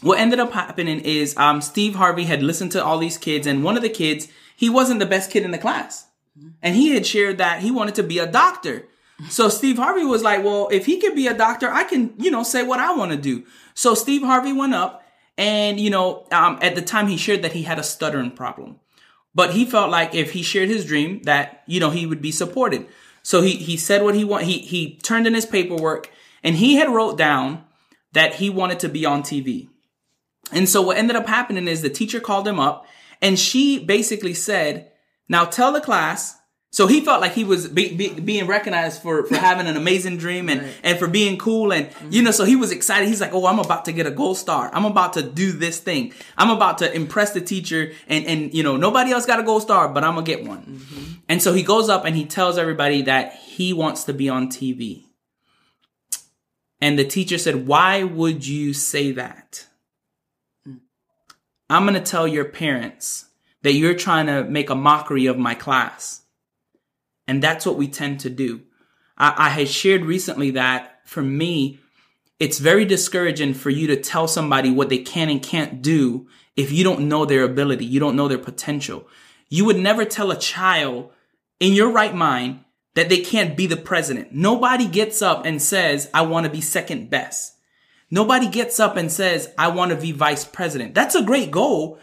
what 0.01 0.19
ended 0.19 0.39
up 0.39 0.53
happening 0.53 1.01
is 1.01 1.35
um, 1.37 1.61
Steve 1.61 1.95
Harvey 1.95 2.23
had 2.23 2.41
listened 2.41 2.71
to 2.73 2.83
all 2.83 2.97
these 2.97 3.17
kids, 3.17 3.45
and 3.45 3.63
one 3.63 3.75
of 3.75 3.83
the 3.83 3.89
kids, 3.89 4.27
he 4.55 4.69
wasn't 4.69 4.99
the 4.99 5.05
best 5.05 5.31
kid 5.31 5.43
in 5.43 5.51
the 5.51 5.57
class. 5.57 6.07
And 6.61 6.75
he 6.75 6.93
had 6.93 7.05
shared 7.05 7.37
that 7.37 7.61
he 7.61 7.71
wanted 7.71 7.95
to 7.95 8.03
be 8.03 8.19
a 8.19 8.25
doctor. 8.25 8.87
So 9.27 9.49
Steve 9.49 9.77
Harvey 9.77 10.05
was 10.05 10.23
like, 10.23 10.43
well, 10.43 10.69
if 10.71 10.85
he 10.85 10.99
could 10.99 11.15
be 11.15 11.27
a 11.27 11.33
doctor, 11.33 11.69
I 11.69 11.83
can, 11.83 12.13
you 12.17 12.31
know, 12.31 12.43
say 12.43 12.63
what 12.63 12.79
I 12.79 12.95
want 12.95 13.11
to 13.11 13.17
do. 13.17 13.43
So 13.73 13.93
Steve 13.93 14.21
Harvey 14.21 14.53
went 14.53 14.73
up 14.73 15.03
and, 15.37 15.79
you 15.79 15.89
know, 15.89 16.25
um, 16.31 16.57
at 16.61 16.75
the 16.75 16.81
time 16.81 17.07
he 17.07 17.17
shared 17.17 17.41
that 17.41 17.51
he 17.51 17.63
had 17.63 17.79
a 17.79 17.83
stuttering 17.83 18.31
problem, 18.31 18.79
but 19.35 19.53
he 19.53 19.65
felt 19.65 19.91
like 19.91 20.15
if 20.15 20.31
he 20.31 20.41
shared 20.41 20.69
his 20.69 20.85
dream 20.85 21.21
that, 21.23 21.63
you 21.65 21.79
know, 21.79 21.89
he 21.89 22.05
would 22.05 22.21
be 22.21 22.31
supported. 22.31 22.87
So 23.23 23.41
he, 23.41 23.57
he 23.57 23.75
said 23.75 24.03
what 24.03 24.15
he 24.15 24.23
want. 24.23 24.45
He, 24.45 24.59
he 24.59 24.95
turned 24.97 25.27
in 25.27 25.33
his 25.33 25.45
paperwork 25.45 26.09
and 26.43 26.55
he 26.55 26.75
had 26.75 26.89
wrote 26.89 27.17
down 27.17 27.65
that 28.13 28.35
he 28.35 28.49
wanted 28.49 28.79
to 28.79 28.89
be 28.89 29.05
on 29.05 29.21
TV. 29.21 29.67
And 30.51 30.67
so 30.67 30.81
what 30.81 30.97
ended 30.97 31.15
up 31.15 31.27
happening 31.27 31.67
is 31.67 31.81
the 31.81 31.89
teacher 31.89 32.19
called 32.19 32.47
him 32.47 32.59
up 32.59 32.85
and 33.21 33.37
she 33.37 33.83
basically 33.83 34.33
said, 34.33 34.91
now 35.27 35.45
tell 35.45 35.71
the 35.71 35.81
class. 35.81 36.35
So 36.71 36.85
he 36.85 37.01
felt 37.01 37.19
like 37.19 37.33
he 37.33 37.43
was 37.43 37.67
be, 37.67 37.95
be, 37.95 38.09
being 38.19 38.45
recognized 38.45 39.01
for, 39.01 39.25
for 39.25 39.35
having 39.35 39.65
an 39.65 39.75
amazing 39.75 40.17
dream 40.17 40.49
and, 40.49 40.61
Right. 40.61 40.79
and 40.83 40.99
for 40.99 41.07
being 41.07 41.37
cool. 41.39 41.73
And, 41.73 41.87
mm-hmm. 41.87 42.11
you 42.11 42.21
know, 42.21 42.29
so 42.29 42.45
he 42.45 42.55
was 42.55 42.71
excited. 42.71 43.07
He's 43.07 43.21
like, 43.21 43.33
Oh, 43.33 43.47
I'm 43.47 43.57
about 43.57 43.85
to 43.85 43.91
get 43.91 44.05
a 44.05 44.11
gold 44.11 44.37
star. 44.37 44.69
I'm 44.71 44.85
about 44.85 45.13
to 45.13 45.23
do 45.23 45.51
this 45.51 45.79
thing. 45.79 46.13
I'm 46.37 46.51
about 46.51 46.77
to 46.79 46.93
impress 46.93 47.33
the 47.33 47.41
teacher. 47.41 47.93
And, 48.07 48.25
and, 48.25 48.53
you 48.53 48.61
know, 48.61 48.77
nobody 48.77 49.11
else 49.11 49.25
got 49.25 49.39
a 49.39 49.43
gold 49.43 49.63
star, 49.63 49.89
but 49.89 50.03
I'm 50.03 50.13
going 50.13 50.25
to 50.25 50.35
get 50.35 50.47
one. 50.47 50.61
Mm-hmm. 50.61 51.13
And 51.27 51.41
so 51.41 51.53
he 51.53 51.63
goes 51.63 51.89
up 51.89 52.05
and 52.05 52.15
he 52.15 52.25
tells 52.25 52.59
everybody 52.59 53.01
that 53.03 53.33
he 53.33 53.73
wants 53.73 54.03
to 54.03 54.13
be 54.13 54.29
on 54.29 54.49
TV. 54.49 55.05
And 56.79 56.97
the 56.99 57.05
teacher 57.05 57.39
said, 57.39 57.67
Why 57.67 58.03
would 58.03 58.45
you 58.45 58.73
say 58.73 59.11
that? 59.13 59.65
I'm 61.69 61.83
going 61.83 61.93
to 61.93 62.01
tell 62.01 62.27
your 62.27 62.45
parents 62.45 63.25
that 63.61 63.73
you're 63.73 63.93
trying 63.93 64.27
to 64.27 64.43
make 64.43 64.69
a 64.69 64.75
mockery 64.75 65.25
of 65.27 65.37
my 65.37 65.53
class. 65.53 66.23
And 67.27 67.43
that's 67.43 67.65
what 67.65 67.77
we 67.77 67.87
tend 67.87 68.21
to 68.21 68.29
do. 68.29 68.61
I, 69.17 69.33
I 69.37 69.49
had 69.49 69.67
shared 69.67 70.05
recently 70.05 70.51
that 70.51 71.01
for 71.05 71.21
me, 71.21 71.79
it's 72.39 72.59
very 72.59 72.85
discouraging 72.85 73.53
for 73.53 73.69
you 73.69 73.87
to 73.87 73.97
tell 73.97 74.27
somebody 74.27 74.71
what 74.71 74.89
they 74.89 74.99
can 74.99 75.29
and 75.29 75.43
can't 75.43 75.81
do 75.81 76.27
if 76.55 76.71
you 76.71 76.83
don't 76.83 77.07
know 77.07 77.25
their 77.25 77.43
ability, 77.43 77.85
you 77.85 77.99
don't 77.99 78.15
know 78.15 78.27
their 78.27 78.37
potential. 78.37 79.07
You 79.49 79.65
would 79.65 79.77
never 79.77 80.05
tell 80.05 80.31
a 80.31 80.37
child 80.37 81.11
in 81.59 81.73
your 81.73 81.91
right 81.91 82.13
mind 82.13 82.63
that 82.95 83.09
they 83.09 83.19
can't 83.19 83.55
be 83.55 83.65
the 83.65 83.77
president. 83.77 84.33
Nobody 84.33 84.87
gets 84.87 85.21
up 85.21 85.45
and 85.45 85.61
says, 85.61 86.09
I 86.13 86.21
want 86.23 86.45
to 86.45 86.51
be 86.51 86.61
second 86.61 87.09
best. 87.09 87.55
Nobody 88.11 88.47
gets 88.47 88.79
up 88.79 88.97
and 88.97 89.11
says, 89.11 89.53
I 89.57 89.67
want 89.69 89.91
to 89.91 89.97
be 89.97 90.11
vice 90.11 90.45
president. 90.45 90.95
That's 90.95 91.15
a 91.15 91.23
great 91.23 91.51
goal, 91.51 91.99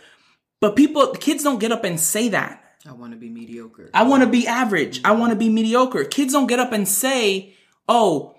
but 0.60 0.76
people, 0.76 1.08
kids 1.08 1.42
don't 1.42 1.58
get 1.58 1.72
up 1.72 1.84
and 1.84 1.98
say 1.98 2.28
that. 2.28 2.62
I 2.88 2.92
want 2.92 3.12
to 3.12 3.18
be 3.18 3.28
mediocre. 3.28 3.90
I 3.92 4.04
want 4.04 4.22
to 4.22 4.28
be 4.28 4.46
average. 4.46 5.00
I 5.04 5.12
want 5.12 5.30
to 5.30 5.36
be 5.36 5.48
mediocre. 5.48 6.04
Kids 6.04 6.32
don't 6.32 6.46
get 6.46 6.60
up 6.60 6.72
and 6.72 6.86
say, 6.86 7.54
"Oh, 7.88 8.36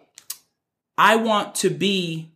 I 0.98 1.18
want 1.18 1.56
to 1.56 1.70
be 1.70 2.32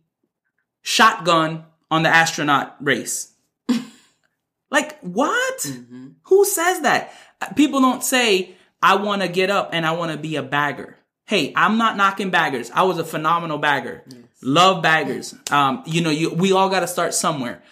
shotgun 0.82 1.64
on 1.90 2.02
the 2.02 2.10
astronaut 2.10 2.76
race." 2.80 3.32
like 4.70 5.00
what? 5.00 5.58
Mm-hmm. 5.60 6.08
Who 6.24 6.44
says 6.44 6.80
that? 6.80 7.12
People 7.56 7.80
don't 7.80 8.04
say, 8.04 8.56
"I 8.82 8.96
want 8.96 9.22
to 9.22 9.28
get 9.28 9.50
up 9.50 9.70
and 9.72 9.86
I 9.86 9.92
want 9.92 10.12
to 10.12 10.18
be 10.18 10.36
a 10.36 10.42
bagger." 10.42 10.98
Hey, 11.32 11.50
I'm 11.56 11.78
not 11.78 11.96
knocking 11.96 12.28
baggers. 12.28 12.70
I 12.74 12.82
was 12.82 12.98
a 12.98 13.04
phenomenal 13.04 13.56
bagger. 13.56 14.04
Love 14.42 14.82
baggers. 14.82 15.34
Um, 15.50 15.82
you 15.86 16.02
know, 16.02 16.10
you, 16.10 16.28
we 16.28 16.52
all 16.52 16.68
got 16.68 16.80
to 16.80 16.86
start 16.86 17.14
somewhere. 17.14 17.62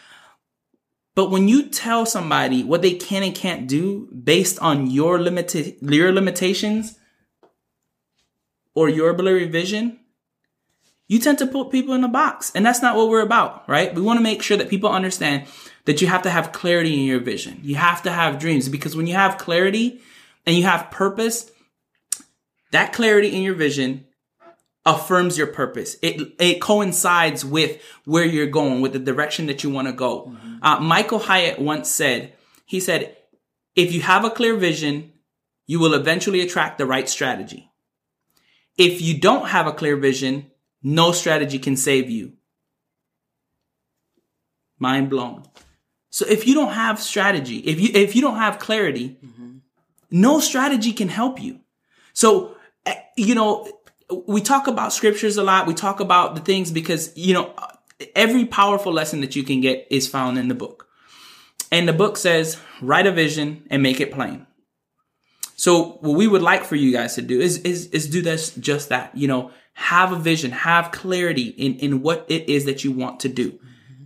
But 1.14 1.30
when 1.30 1.46
you 1.46 1.68
tell 1.68 2.06
somebody 2.06 2.64
what 2.64 2.80
they 2.80 2.94
can 2.94 3.22
and 3.22 3.34
can't 3.34 3.68
do 3.68 4.08
based 4.12 4.58
on 4.60 4.90
your 4.90 5.18
limited 5.18 5.76
your 5.82 6.10
limitations 6.10 6.98
or 8.74 8.88
your 8.88 9.12
blurry 9.12 9.46
vision, 9.46 10.00
you 11.06 11.18
tend 11.18 11.36
to 11.40 11.46
put 11.46 11.70
people 11.70 11.92
in 11.92 12.02
a 12.02 12.08
box. 12.08 12.50
And 12.54 12.64
that's 12.64 12.80
not 12.80 12.96
what 12.96 13.10
we're 13.10 13.20
about, 13.20 13.68
right? 13.68 13.94
We 13.94 14.00
want 14.00 14.16
to 14.18 14.22
make 14.22 14.42
sure 14.42 14.56
that 14.56 14.70
people 14.70 14.88
understand 14.88 15.46
that 15.84 16.00
you 16.00 16.06
have 16.08 16.22
to 16.22 16.30
have 16.30 16.52
clarity 16.52 16.94
in 16.94 17.04
your 17.04 17.20
vision. 17.20 17.60
You 17.62 17.74
have 17.74 18.04
to 18.04 18.10
have 18.10 18.38
dreams 18.38 18.70
because 18.70 18.96
when 18.96 19.06
you 19.06 19.16
have 19.16 19.36
clarity 19.36 20.00
and 20.46 20.56
you 20.56 20.62
have 20.62 20.90
purpose, 20.90 21.50
that 22.72 22.92
clarity 22.92 23.34
in 23.34 23.42
your 23.42 23.54
vision 23.54 24.06
affirms 24.86 25.36
your 25.36 25.46
purpose. 25.46 25.96
It 26.02 26.34
it 26.38 26.60
coincides 26.60 27.44
with 27.44 27.80
where 28.04 28.24
you're 28.24 28.46
going, 28.46 28.80
with 28.80 28.92
the 28.92 28.98
direction 28.98 29.46
that 29.46 29.62
you 29.62 29.70
want 29.70 29.88
to 29.88 29.92
go. 29.92 30.36
Uh, 30.62 30.80
Michael 30.80 31.18
Hyatt 31.18 31.58
once 31.58 31.90
said, 31.90 32.34
he 32.64 32.80
said, 32.80 33.16
if 33.76 33.92
you 33.92 34.00
have 34.02 34.24
a 34.24 34.30
clear 34.30 34.56
vision, 34.56 35.12
you 35.66 35.78
will 35.78 35.94
eventually 35.94 36.40
attract 36.40 36.78
the 36.78 36.86
right 36.86 37.08
strategy. 37.08 37.70
If 38.76 39.00
you 39.00 39.18
don't 39.20 39.48
have 39.48 39.66
a 39.66 39.72
clear 39.72 39.96
vision, 39.96 40.50
no 40.82 41.12
strategy 41.12 41.58
can 41.58 41.76
save 41.76 42.10
you. 42.10 42.32
Mind 44.78 45.10
blown. 45.10 45.44
So 46.10 46.26
if 46.26 46.46
you 46.46 46.54
don't 46.54 46.72
have 46.72 46.98
strategy, 46.98 47.58
if 47.58 47.78
you 47.78 47.90
if 47.94 48.16
you 48.16 48.22
don't 48.22 48.36
have 48.36 48.58
clarity, 48.58 49.18
no 50.10 50.40
strategy 50.40 50.92
can 50.92 51.08
help 51.08 51.40
you. 51.40 51.60
So 52.12 52.56
Eh, 52.87 52.94
you 53.16 53.34
know, 53.34 53.70
we 54.26 54.40
talk 54.40 54.66
about 54.66 54.92
scriptures 54.92 55.37
a 55.37 55.42
lot. 55.42 55.66
We 55.66 55.75
talk 55.75 56.00
about 56.00 56.34
the 56.34 56.40
things 56.40 56.70
because 56.70 57.16
you 57.16 57.34
know 57.34 57.54
every 58.14 58.44
powerful 58.44 58.92
lesson 58.92 59.20
that 59.20 59.37
you 59.37 59.42
can 59.42 59.60
get 59.60 59.87
is 59.90 60.08
found 60.08 60.38
in 60.38 60.49
the 60.49 60.54
book. 60.54 60.88
And 61.72 61.87
the 61.87 61.92
book 61.92 62.16
says, 62.16 62.58
write 62.80 63.06
a 63.06 63.12
vision 63.12 63.64
and 63.70 63.82
make 63.82 64.00
it 64.00 64.10
plain. 64.10 64.46
So 65.56 65.99
what 66.00 66.16
we 66.16 66.26
would 66.26 66.42
like 66.42 66.64
for 66.64 66.75
you 66.75 66.90
guys 66.90 67.14
to 67.16 67.22
do 67.22 67.38
is 67.40 67.58
is 67.58 67.87
is 67.88 68.08
do 68.08 68.22
this 68.22 68.54
just 68.54 68.88
that. 68.88 69.14
You 69.16 69.28
know, 69.28 69.50
have 69.75 70.12
a 70.12 70.16
vision, 70.16 70.52
have 70.52 70.90
clarity 70.90 71.49
in 71.49 71.75
in 71.76 72.00
what 72.00 72.25
it 72.28 72.49
is 72.49 72.64
that 72.64 72.82
you 72.82 72.92
want 72.92 73.20
to 73.20 73.28
do. 73.28 73.52
Mm-hmm. 73.52 74.04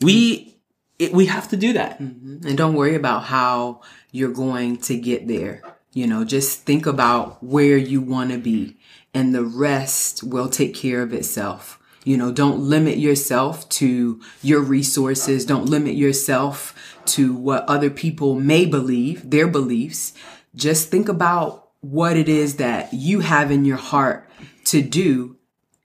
We 0.00 0.60
it, 0.98 1.12
we 1.12 1.26
have 1.26 1.48
to 1.48 1.56
do 1.56 1.72
that. 1.72 2.00
Mm-hmm. 2.00 2.46
And 2.46 2.56
don't 2.56 2.74
worry 2.74 2.94
about 2.94 3.24
how 3.24 3.80
you're 4.12 4.32
going 4.32 4.76
to 4.78 4.96
get 4.96 5.26
there. 5.26 5.62
You 5.92 6.06
know, 6.06 6.24
just 6.24 6.62
think 6.62 6.86
about 6.86 7.42
where 7.42 7.76
you 7.76 8.00
want 8.00 8.30
to 8.30 8.38
be 8.38 8.76
and 9.12 9.34
the 9.34 9.44
rest 9.44 10.22
will 10.22 10.48
take 10.48 10.74
care 10.74 11.02
of 11.02 11.12
itself. 11.12 11.78
You 12.04 12.16
know, 12.16 12.32
don't 12.32 12.60
limit 12.60 12.98
yourself 12.98 13.68
to 13.70 14.20
your 14.42 14.60
resources. 14.60 15.46
Don't 15.46 15.68
limit 15.68 15.94
yourself 15.94 16.74
to 17.06 17.34
what 17.34 17.68
other 17.68 17.90
people 17.90 18.34
may 18.34 18.66
believe, 18.66 19.30
their 19.30 19.46
beliefs. 19.46 20.12
Just 20.54 20.90
think 20.90 21.08
about 21.08 21.68
what 21.80 22.16
it 22.16 22.28
is 22.28 22.56
that 22.56 22.92
you 22.92 23.20
have 23.20 23.50
in 23.50 23.64
your 23.64 23.76
heart 23.76 24.28
to 24.64 24.82
do 24.82 25.36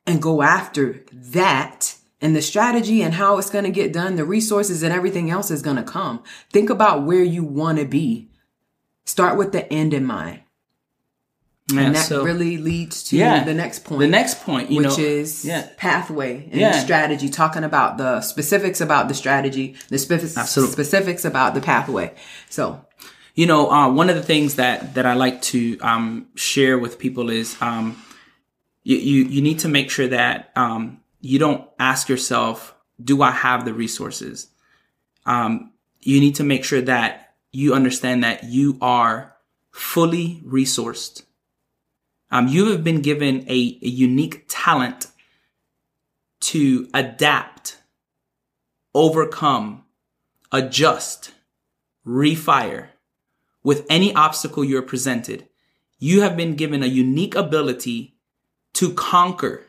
and 0.06 0.22
go 0.22 0.42
after 0.42 1.04
that 1.12 1.96
and 2.20 2.36
the 2.36 2.42
strategy 2.42 3.02
and 3.02 3.14
how 3.14 3.38
it's 3.38 3.50
going 3.50 3.66
to 3.66 3.72
get 3.72 3.94
done, 3.94 4.16
the 4.16 4.26
resources 4.26 4.82
and 4.82 4.94
everything 4.94 5.30
else 5.30 5.52
is 5.52 5.62
going 5.62 5.76
to 5.76 5.84
come. 5.84 6.24
Think 6.52 6.70
about 6.70 7.04
where 7.04 7.24
you 7.24 7.44
want 7.44 7.78
to 7.78 7.86
be. 7.86 8.30
Start 9.08 9.38
with 9.38 9.54
the 9.54 9.72
end 9.72 9.94
in 9.94 10.04
mind. 10.04 10.42
Yeah, 11.72 11.80
and 11.82 11.96
that 11.96 12.06
so- 12.08 12.24
really 12.24 12.58
leads 12.58 13.04
to 13.04 13.16
Yeah. 13.18 13.44
the 13.46 13.54
next 13.54 13.86
point. 13.86 14.00
The 14.02 14.08
next 14.08 14.44
point, 14.44 14.70
you 14.70 14.80
which 14.80 14.98
know, 14.98 15.04
is 15.04 15.46
yeah. 15.46 15.68
pathway 15.78 16.50
and 16.52 16.76
strategy, 16.76 17.30
talking 17.30 17.64
about 17.64 17.98
the 17.98 18.20
specifics 18.20 18.82
about 18.82 19.08
the 19.08 19.14
strategy, 19.14 19.76
the 19.88 19.98
specifics, 19.98 20.52
specifics 20.52 21.24
about 21.24 21.54
the 21.56 21.62
pathway. 21.62 22.14
So, 22.50 22.86
you 23.34 23.46
know, 23.46 23.72
uh, 23.72 23.90
one 23.90 24.10
of 24.10 24.18
the 24.18 24.24
things 24.24 24.56
that 24.56 24.96
that 24.96 25.06
I 25.06 25.14
like 25.14 25.42
to 25.54 25.78
um, 25.80 26.28
share 26.36 26.78
with 26.78 27.00
people 27.00 27.30
is 27.30 27.56
um, 27.62 28.02
you, 28.84 28.98
you 28.98 29.24
you 29.26 29.42
need 29.42 29.60
to 29.60 29.70
make 29.70 29.90
sure 29.90 30.10
that 30.10 30.52
um, 30.58 31.00
you 31.22 31.40
don't 31.40 31.66
ask 31.80 32.10
yourself, 32.10 32.76
"Do 33.02 33.22
I 33.22 33.32
have 33.32 33.64
the 33.64 33.74
resources?" 33.74 34.48
Um, 35.26 35.72
you 36.02 36.20
need 36.20 36.36
to 36.36 36.44
make 36.44 36.64
sure 36.66 36.82
that 36.82 37.27
you 37.52 37.74
understand 37.74 38.24
that 38.24 38.44
you 38.44 38.78
are 38.82 39.36
fully 39.72 40.42
resourced. 40.46 41.24
Um, 42.30 42.48
you 42.48 42.72
have 42.72 42.84
been 42.84 43.02
given 43.02 43.46
a, 43.48 43.80
a 43.82 43.88
unique 43.88 44.46
talent 44.48 45.08
to 46.42 46.90
adapt, 46.94 47.78
overcome, 48.94 49.86
adjust, 50.52 51.32
refire 52.06 52.90
with 53.64 53.86
any 53.90 54.14
obstacle 54.14 54.64
you're 54.64 54.82
presented. 54.82 55.48
You 56.00 56.22
have 56.22 56.38
been 56.38 56.56
given 56.56 56.84
a 56.84 56.88
unique 56.88 57.36
ability 57.36 58.16
to 58.74 58.94
conquer. 58.94 59.66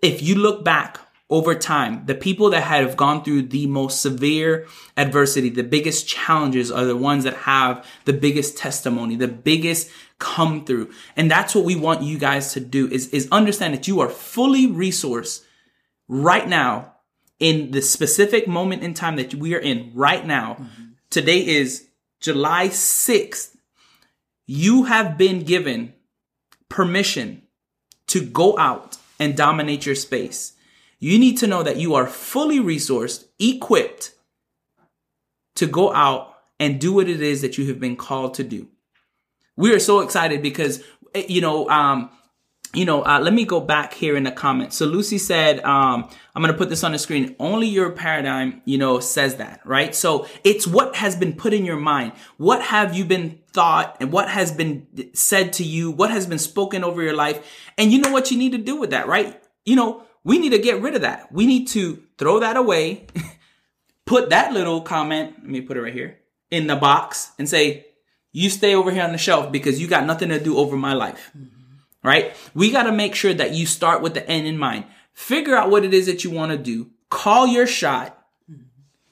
If 0.00 0.22
you 0.22 0.34
look 0.34 0.64
back 0.64 0.98
over 1.32 1.54
time, 1.54 2.04
the 2.04 2.14
people 2.14 2.50
that 2.50 2.62
have 2.62 2.94
gone 2.96 3.24
through 3.24 3.42
the 3.42 3.66
most 3.66 4.02
severe 4.02 4.66
adversity, 4.98 5.48
the 5.48 5.64
biggest 5.64 6.06
challenges 6.06 6.70
are 6.70 6.84
the 6.84 6.96
ones 6.96 7.24
that 7.24 7.34
have 7.34 7.84
the 8.04 8.12
biggest 8.12 8.58
testimony, 8.58 9.16
the 9.16 9.26
biggest 9.26 9.90
come 10.18 10.64
through. 10.64 10.90
And 11.16 11.30
that's 11.30 11.54
what 11.54 11.64
we 11.64 11.74
want 11.74 12.02
you 12.02 12.18
guys 12.18 12.52
to 12.52 12.60
do 12.60 12.86
is, 12.88 13.08
is 13.08 13.28
understand 13.32 13.72
that 13.72 13.88
you 13.88 13.98
are 14.00 14.10
fully 14.10 14.66
resourced 14.66 15.42
right 16.06 16.46
now 16.46 16.92
in 17.40 17.70
the 17.70 17.80
specific 17.80 18.46
moment 18.46 18.82
in 18.82 18.92
time 18.92 19.16
that 19.16 19.34
we 19.34 19.54
are 19.54 19.58
in 19.58 19.90
right 19.94 20.26
now. 20.26 20.58
Mm-hmm. 20.60 20.84
Today 21.08 21.44
is 21.44 21.88
July 22.20 22.68
6th. 22.68 23.56
You 24.46 24.84
have 24.84 25.16
been 25.16 25.44
given 25.44 25.94
permission 26.68 27.42
to 28.08 28.22
go 28.22 28.58
out 28.58 28.98
and 29.18 29.34
dominate 29.34 29.86
your 29.86 29.94
space, 29.94 30.52
you 31.02 31.18
need 31.18 31.36
to 31.38 31.48
know 31.48 31.64
that 31.64 31.78
you 31.78 31.96
are 31.96 32.06
fully 32.06 32.60
resourced, 32.60 33.24
equipped 33.40 34.12
to 35.56 35.66
go 35.66 35.92
out 35.92 36.32
and 36.60 36.80
do 36.80 36.92
what 36.92 37.08
it 37.08 37.20
is 37.20 37.42
that 37.42 37.58
you 37.58 37.66
have 37.66 37.80
been 37.80 37.96
called 37.96 38.34
to 38.34 38.44
do. 38.44 38.68
We 39.56 39.74
are 39.74 39.80
so 39.80 39.98
excited 39.98 40.42
because, 40.42 40.84
eh, 41.12 41.24
you 41.28 41.40
know, 41.40 41.68
um, 41.68 42.08
you 42.72 42.84
know, 42.84 43.04
uh, 43.04 43.18
let 43.18 43.34
me 43.34 43.44
go 43.44 43.58
back 43.58 43.92
here 43.94 44.16
in 44.16 44.22
the 44.22 44.30
comments. 44.30 44.76
So 44.76 44.86
Lucy 44.86 45.18
said, 45.18 45.58
um, 45.64 46.08
I'm 46.36 46.40
going 46.40 46.52
to 46.52 46.56
put 46.56 46.68
this 46.68 46.84
on 46.84 46.92
the 46.92 47.00
screen. 47.00 47.34
Only 47.40 47.66
your 47.66 47.90
paradigm, 47.90 48.62
you 48.64 48.78
know, 48.78 49.00
says 49.00 49.36
that, 49.36 49.60
right? 49.64 49.96
So 49.96 50.28
it's 50.44 50.68
what 50.68 50.94
has 50.94 51.16
been 51.16 51.32
put 51.32 51.52
in 51.52 51.64
your 51.64 51.80
mind. 51.80 52.12
What 52.36 52.62
have 52.62 52.94
you 52.94 53.04
been 53.04 53.40
thought 53.52 53.96
and 53.98 54.12
what 54.12 54.28
has 54.28 54.52
been 54.52 54.86
said 55.14 55.52
to 55.54 55.64
you? 55.64 55.90
What 55.90 56.12
has 56.12 56.28
been 56.28 56.38
spoken 56.38 56.84
over 56.84 57.02
your 57.02 57.16
life? 57.16 57.44
And 57.76 57.90
you 57.90 58.00
know 58.00 58.12
what 58.12 58.30
you 58.30 58.38
need 58.38 58.52
to 58.52 58.58
do 58.58 58.76
with 58.76 58.90
that, 58.90 59.08
right? 59.08 59.42
You 59.66 59.74
know, 59.74 60.04
we 60.24 60.38
need 60.38 60.50
to 60.50 60.58
get 60.58 60.80
rid 60.80 60.94
of 60.94 61.02
that. 61.02 61.32
We 61.32 61.46
need 61.46 61.68
to 61.68 62.02
throw 62.18 62.40
that 62.40 62.56
away, 62.56 63.06
put 64.06 64.30
that 64.30 64.52
little 64.52 64.80
comment, 64.80 65.34
let 65.40 65.48
me 65.48 65.60
put 65.60 65.76
it 65.76 65.82
right 65.82 65.94
here 65.94 66.18
in 66.50 66.66
the 66.66 66.76
box 66.76 67.32
and 67.38 67.48
say, 67.48 67.86
you 68.32 68.48
stay 68.48 68.74
over 68.74 68.90
here 68.90 69.02
on 69.02 69.12
the 69.12 69.18
shelf 69.18 69.52
because 69.52 69.80
you 69.80 69.88
got 69.88 70.06
nothing 70.06 70.30
to 70.30 70.40
do 70.40 70.56
over 70.56 70.76
my 70.76 70.94
life. 70.94 71.30
Mm-hmm 71.36 71.62
right? 72.02 72.34
We 72.54 72.70
got 72.70 72.84
to 72.84 72.92
make 72.92 73.14
sure 73.14 73.34
that 73.34 73.52
you 73.52 73.66
start 73.66 74.02
with 74.02 74.14
the 74.14 74.28
end 74.28 74.46
in 74.46 74.58
mind. 74.58 74.84
Figure 75.12 75.56
out 75.56 75.70
what 75.70 75.84
it 75.84 75.94
is 75.94 76.06
that 76.06 76.24
you 76.24 76.30
want 76.30 76.52
to 76.52 76.58
do. 76.58 76.90
Call 77.10 77.46
your 77.46 77.66
shot 77.66 78.18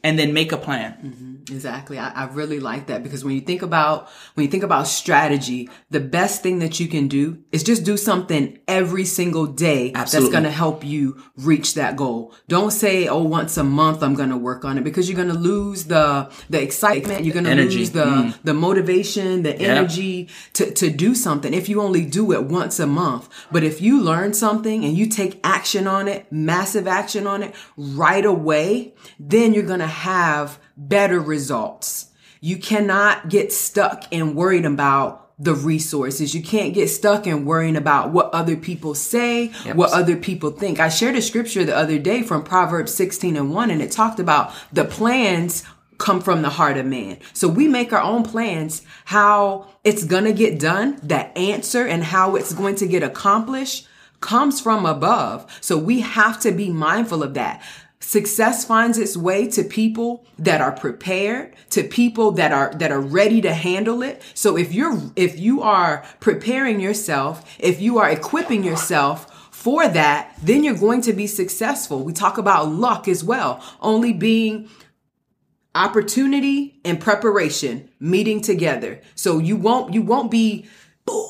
and 0.03 0.19
then 0.19 0.33
make 0.33 0.53
a 0.53 0.57
plan. 0.57 0.93
Mm-hmm. 0.93 1.40
Exactly. 1.51 1.99
I, 1.99 2.11
I, 2.11 2.25
really 2.27 2.61
like 2.61 2.87
that 2.87 3.03
because 3.03 3.25
when 3.25 3.35
you 3.35 3.41
think 3.41 3.63
about, 3.63 4.09
when 4.35 4.45
you 4.45 4.51
think 4.51 4.63
about 4.63 4.87
strategy, 4.87 5.69
the 5.91 6.01
best 6.01 6.43
thing 6.43 6.61
that 6.61 6.79
you 6.79 6.89
can 6.89 7.09
do 7.09 7.43
is 7.53 7.63
just 7.63 7.85
do 7.85 7.97
something 7.97 8.59
every 8.69 9.05
single 9.05 9.47
day 9.47 9.93
Absolutely. 9.95 10.27
that's 10.27 10.33
going 10.33 10.45
to 10.45 10.51
help 10.51 10.85
you 10.85 11.23
reach 11.37 11.75
that 11.75 11.97
goal. 11.97 12.35
Don't 12.49 12.71
say, 12.71 13.09
oh, 13.09 13.23
once 13.23 13.57
a 13.57 13.65
month 13.65 14.03
I'm 14.03 14.15
going 14.15 14.31
to 14.31 14.37
work 14.37 14.65
on 14.65 14.79
it 14.79 14.85
because 14.85 15.09
you're 15.09 15.17
going 15.17 15.29
to 15.29 15.35
lose 15.39 15.85
the, 15.85 16.31
the 16.49 16.63
excitement. 16.63 17.25
You're 17.25 17.35
going 17.35 17.45
to 17.47 17.55
lose 17.55 17.91
the, 17.91 18.05
mm. 18.05 18.39
the 18.45 18.55
motivation, 18.55 19.43
the 19.43 19.57
energy 19.57 20.29
to, 20.55 20.71
to 20.73 20.91
do 20.91 21.15
something 21.15 21.53
if 21.53 21.69
you 21.69 21.81
only 21.81 22.05
do 22.05 22.33
it 22.33 22.45
once 22.45 22.79
a 22.79 22.87
month. 22.87 23.29
But 23.51 23.65
if 23.65 23.81
you 23.81 24.01
learn 24.01 24.35
something 24.35 24.85
and 24.85 24.97
you 24.97 25.07
take 25.07 25.41
action 25.45 25.87
on 25.87 26.09
it, 26.09 26.31
massive 26.31 26.87
action 26.87 27.27
on 27.27 27.43
it 27.43 27.55
right 27.77 28.25
away, 28.25 28.95
then 29.19 29.55
you're 29.55 29.65
going 29.65 29.81
to 29.81 29.87
have 29.87 30.59
better 30.81 31.21
results. 31.21 32.07
You 32.41 32.57
cannot 32.57 33.29
get 33.29 33.53
stuck 33.53 34.05
and 34.11 34.35
worried 34.35 34.65
about 34.65 35.31
the 35.39 35.55
resources. 35.55 36.35
You 36.35 36.43
can't 36.43 36.75
get 36.75 36.89
stuck 36.89 37.27
in 37.27 37.45
worrying 37.45 37.77
about 37.77 38.11
what 38.11 38.33
other 38.35 38.57
people 38.57 38.95
say, 38.95 39.53
yep. 39.65 39.77
what 39.77 39.93
other 39.93 40.17
people 40.17 40.51
think. 40.51 40.81
I 40.81 40.89
shared 40.89 41.17
a 41.17 41.23
scripture 41.23 41.65
the 41.65 41.77
other 41.77 41.99
day 41.99 42.23
from 42.23 42.45
Proverbs 42.45 42.95
16 42.95 43.37
and 43.37 43.53
1, 43.53 43.71
and 43.71 43.81
it 43.81 43.91
talked 43.91 44.21
about 44.21 44.53
the 44.73 44.85
plans 44.85 45.65
come 45.99 46.21
from 46.21 46.43
the 46.43 46.51
heart 46.51 46.79
of 46.79 46.87
man. 46.87 47.19
So 47.35 47.47
we 47.47 47.69
make 47.69 47.93
our 47.93 48.03
own 48.03 48.23
plans, 48.23 48.83
how 49.07 49.67
it's 49.85 50.05
going 50.05 50.25
to 50.25 50.33
get 50.33 50.59
done, 50.59 50.99
the 51.03 51.37
answer 51.39 51.87
and 51.87 52.03
how 52.05 52.37
it's 52.37 52.55
going 52.55 52.75
to 52.77 52.87
get 52.87 53.03
accomplished 53.03 53.87
comes 54.21 54.61
from 54.61 54.85
above. 54.85 55.51
So 55.61 55.79
we 55.79 56.01
have 56.01 56.41
to 56.41 56.53
be 56.53 56.71
mindful 56.71 57.23
of 57.23 57.35
that. 57.35 57.63
Success 58.01 58.65
finds 58.65 58.97
its 58.97 59.15
way 59.17 59.47
to 59.49 59.63
people 59.63 60.25
that 60.39 60.63
are 60.63 60.73
prepared, 60.73 61.55
to 61.69 61.85
people 61.85 62.33
that 62.33 62.51
are, 62.51 62.73
that 62.75 62.91
are 62.91 63.01
ready 63.01 63.43
to 63.43 63.53
handle 63.53 64.03
it. 64.03 64.23
So 64.33 64.57
if 64.57 64.73
you're, 64.73 64.99
if 65.17 65.39
you 65.39 65.63
are 65.63 66.05
preparing 66.19 66.81
yourself, 66.81 67.57
if 67.59 67.81
you 67.81 67.99
are 67.99 68.11
equipping 68.11 68.65
yourself 68.65 69.55
for 69.55 69.87
that, 69.87 70.35
then 70.43 70.65
you're 70.65 70.75
going 70.79 71.03
to 71.03 71.13
be 71.13 71.27
successful. 71.27 72.03
We 72.03 72.15
talk 72.15 72.39
about 72.39 72.71
luck 72.71 73.07
as 73.07 73.23
well, 73.23 73.63
only 73.83 74.15
being 74.15 74.71
opportunity 75.75 76.81
and 76.85 76.99
preparation 77.01 77.91
meeting 78.01 78.41
together. 78.41 79.03
So 79.15 79.39
you 79.39 79.57
won't, 79.57 79.93
you 79.93 80.03
won't 80.03 80.31
be 80.31 80.67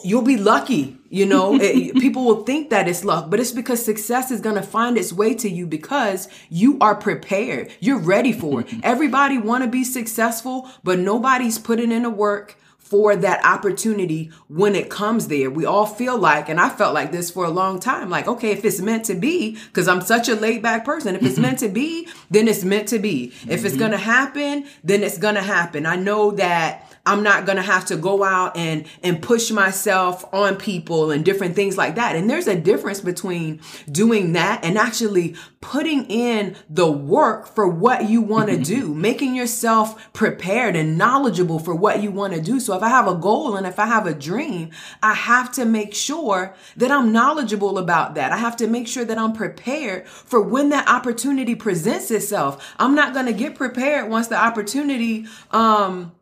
you'll 0.05 0.23
be 0.23 0.37
lucky. 0.37 0.97
You 1.09 1.27
know, 1.27 1.55
it, 1.55 1.97
eh, 1.97 2.01
people 2.01 2.25
will 2.25 2.45
think 2.45 2.71
that 2.71 2.88
it's 2.88 3.05
luck, 3.05 3.31
but 3.31 3.40
it's 3.40 3.53
because 3.53 3.85
success 3.85 4.31
is 4.31 4.40
going 4.40 4.57
to 4.57 4.62
find 4.62 4.97
its 4.97 5.12
way 5.12 5.35
to 5.35 5.49
you 5.49 5.66
because 5.66 6.29
you 6.49 6.79
are 6.81 6.95
prepared. 6.95 7.73
You're 7.81 7.99
ready 7.99 8.33
for 8.33 8.61
it. 8.61 8.69
Mm-hmm. 8.69 8.81
Everybody 8.83 9.38
want 9.38 9.64
to 9.64 9.71
be 9.71 9.85
successful, 9.85 10.69
but 10.85 10.99
nobody's 10.99 11.59
putting 11.59 11.93
in 11.93 12.05
the 12.05 12.11
work 12.11 12.57
for 12.90 13.14
that 13.14 13.44
opportunity 13.44 14.33
when 14.48 14.74
it 14.74 14.90
comes 14.90 15.29
there. 15.29 15.48
We 15.48 15.64
all 15.64 15.87
feel 15.87 16.18
like, 16.18 16.48
and 16.48 16.61
I 16.61 16.68
felt 16.68 16.92
like 16.92 17.12
this 17.12 17.31
for 17.31 17.44
a 17.44 17.50
long 17.50 17.79
time, 17.79 18.11
like, 18.11 18.26
okay, 18.26 18.50
if 18.50 18.64
it's 18.64 18.81
meant 18.81 19.05
to 19.05 19.14
be, 19.14 19.53
because 19.53 19.87
I'm 19.87 20.00
such 20.00 20.29
a 20.29 20.35
laid 20.35 20.61
back 20.61 20.85
person, 20.85 21.14
if 21.14 21.22
it's 21.22 21.38
meant 21.38 21.61
to 21.61 21.68
be, 21.68 22.09
then 22.31 22.48
it's 22.48 22.64
meant 22.64 22.88
to 22.88 22.98
be. 22.98 23.33
If 23.48 23.64
it's 23.64 23.74
mm-hmm. 23.74 23.79
going 23.79 23.90
to 23.92 23.96
happen, 23.96 24.66
then 24.83 25.05
it's 25.05 25.18
going 25.18 25.37
to 25.37 25.42
happen. 25.42 25.87
I 25.87 25.94
know 25.94 26.33
that 26.33 26.90
I'm 27.07 27.22
not 27.22 27.46
going 27.46 27.57
to 27.57 27.62
have 27.62 27.87
to 27.87 27.96
go 27.96 28.22
out 28.22 28.57
and, 28.57 28.87
and 29.03 29.22
push 29.22 29.50
myself 29.50 30.24
on 30.35 30.57
people 30.57 31.11
and 31.11 31.24
different 31.24 31.57
things 31.57 31.79
like 31.79 31.94
that. 31.94 32.14
And 32.14 32.29
there's 32.29 32.46
a 32.46 32.59
difference 32.59 33.00
between 33.00 33.61
doing 33.90 34.33
that 34.35 34.64
and 34.64 34.76
actually 34.76 35.37
putting 35.61 36.05
in 36.07 36.57
the 36.68 36.90
work 36.90 37.46
for 37.46 37.66
what 37.66 38.09
you 38.09 38.20
want 38.20 38.50
to 38.50 38.59
do, 38.62 38.94
making 38.94 39.35
yourself 39.35 40.12
prepared 40.12 40.76
and 40.76 40.98
knowledgeable 40.98 41.59
for 41.59 41.74
what 41.74 42.03
you 42.03 42.11
want 42.11 42.35
to 42.35 42.40
do. 42.40 42.61
So 42.61 42.74
if 42.81 42.85
I 42.85 42.88
have 42.88 43.07
a 43.07 43.14
goal 43.14 43.57
and 43.57 43.66
if 43.66 43.79
I 43.79 43.85
have 43.85 44.07
a 44.07 44.14
dream, 44.14 44.71
I 45.03 45.12
have 45.12 45.53
to 45.53 45.66
make 45.66 45.95
sure 45.95 46.55
that 46.79 46.90
I'm 46.90 47.12
knowledgeable 47.12 47.77
about 47.77 48.14
that. 48.14 48.33
I 48.33 48.38
have 48.38 48.57
to 48.57 48.66
make 48.66 48.88
sure 48.88 49.05
that 49.05 49.19
I'm 49.19 49.35
prepared 49.35 50.09
for 50.09 50.40
when 50.40 50.71
that 50.71 50.88
opportunity 50.88 51.55
presents 51.55 52.11
itself. 52.11 52.75
I'm 52.79 52.95
not 52.95 53.12
going 53.12 53.27
to 53.27 53.35
get 53.35 53.55
prepared 53.55 54.11
once 54.11 54.29
the 54.29 54.43
opportunity, 54.43 55.27
um, 55.51 56.12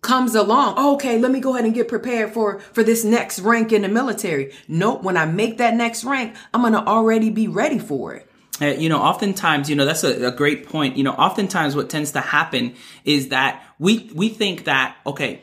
comes 0.00 0.36
along 0.36 0.74
oh, 0.76 0.94
okay 0.94 1.18
let 1.18 1.32
me 1.32 1.40
go 1.40 1.54
ahead 1.54 1.64
and 1.64 1.74
get 1.74 1.88
prepared 1.88 2.32
for 2.32 2.60
for 2.60 2.84
this 2.84 3.04
next 3.04 3.40
rank 3.40 3.72
in 3.72 3.82
the 3.82 3.88
military 3.88 4.52
nope 4.68 5.02
when 5.02 5.16
i 5.16 5.26
make 5.26 5.58
that 5.58 5.74
next 5.74 6.04
rank 6.04 6.36
i'm 6.54 6.62
gonna 6.62 6.78
already 6.84 7.30
be 7.30 7.48
ready 7.48 7.80
for 7.80 8.14
it 8.14 8.30
uh, 8.62 8.66
you 8.66 8.88
know 8.88 9.00
oftentimes 9.00 9.68
you 9.68 9.74
know 9.74 9.84
that's 9.84 10.04
a, 10.04 10.28
a, 10.28 10.30
great 10.30 10.68
point 10.68 10.96
you 10.96 11.02
know 11.02 11.10
oftentimes 11.12 11.74
what 11.74 11.90
tends 11.90 12.12
to 12.12 12.20
happen 12.20 12.76
is 13.04 13.30
that 13.30 13.60
we 13.80 14.08
we 14.14 14.28
think 14.28 14.64
that 14.64 14.96
okay 15.04 15.42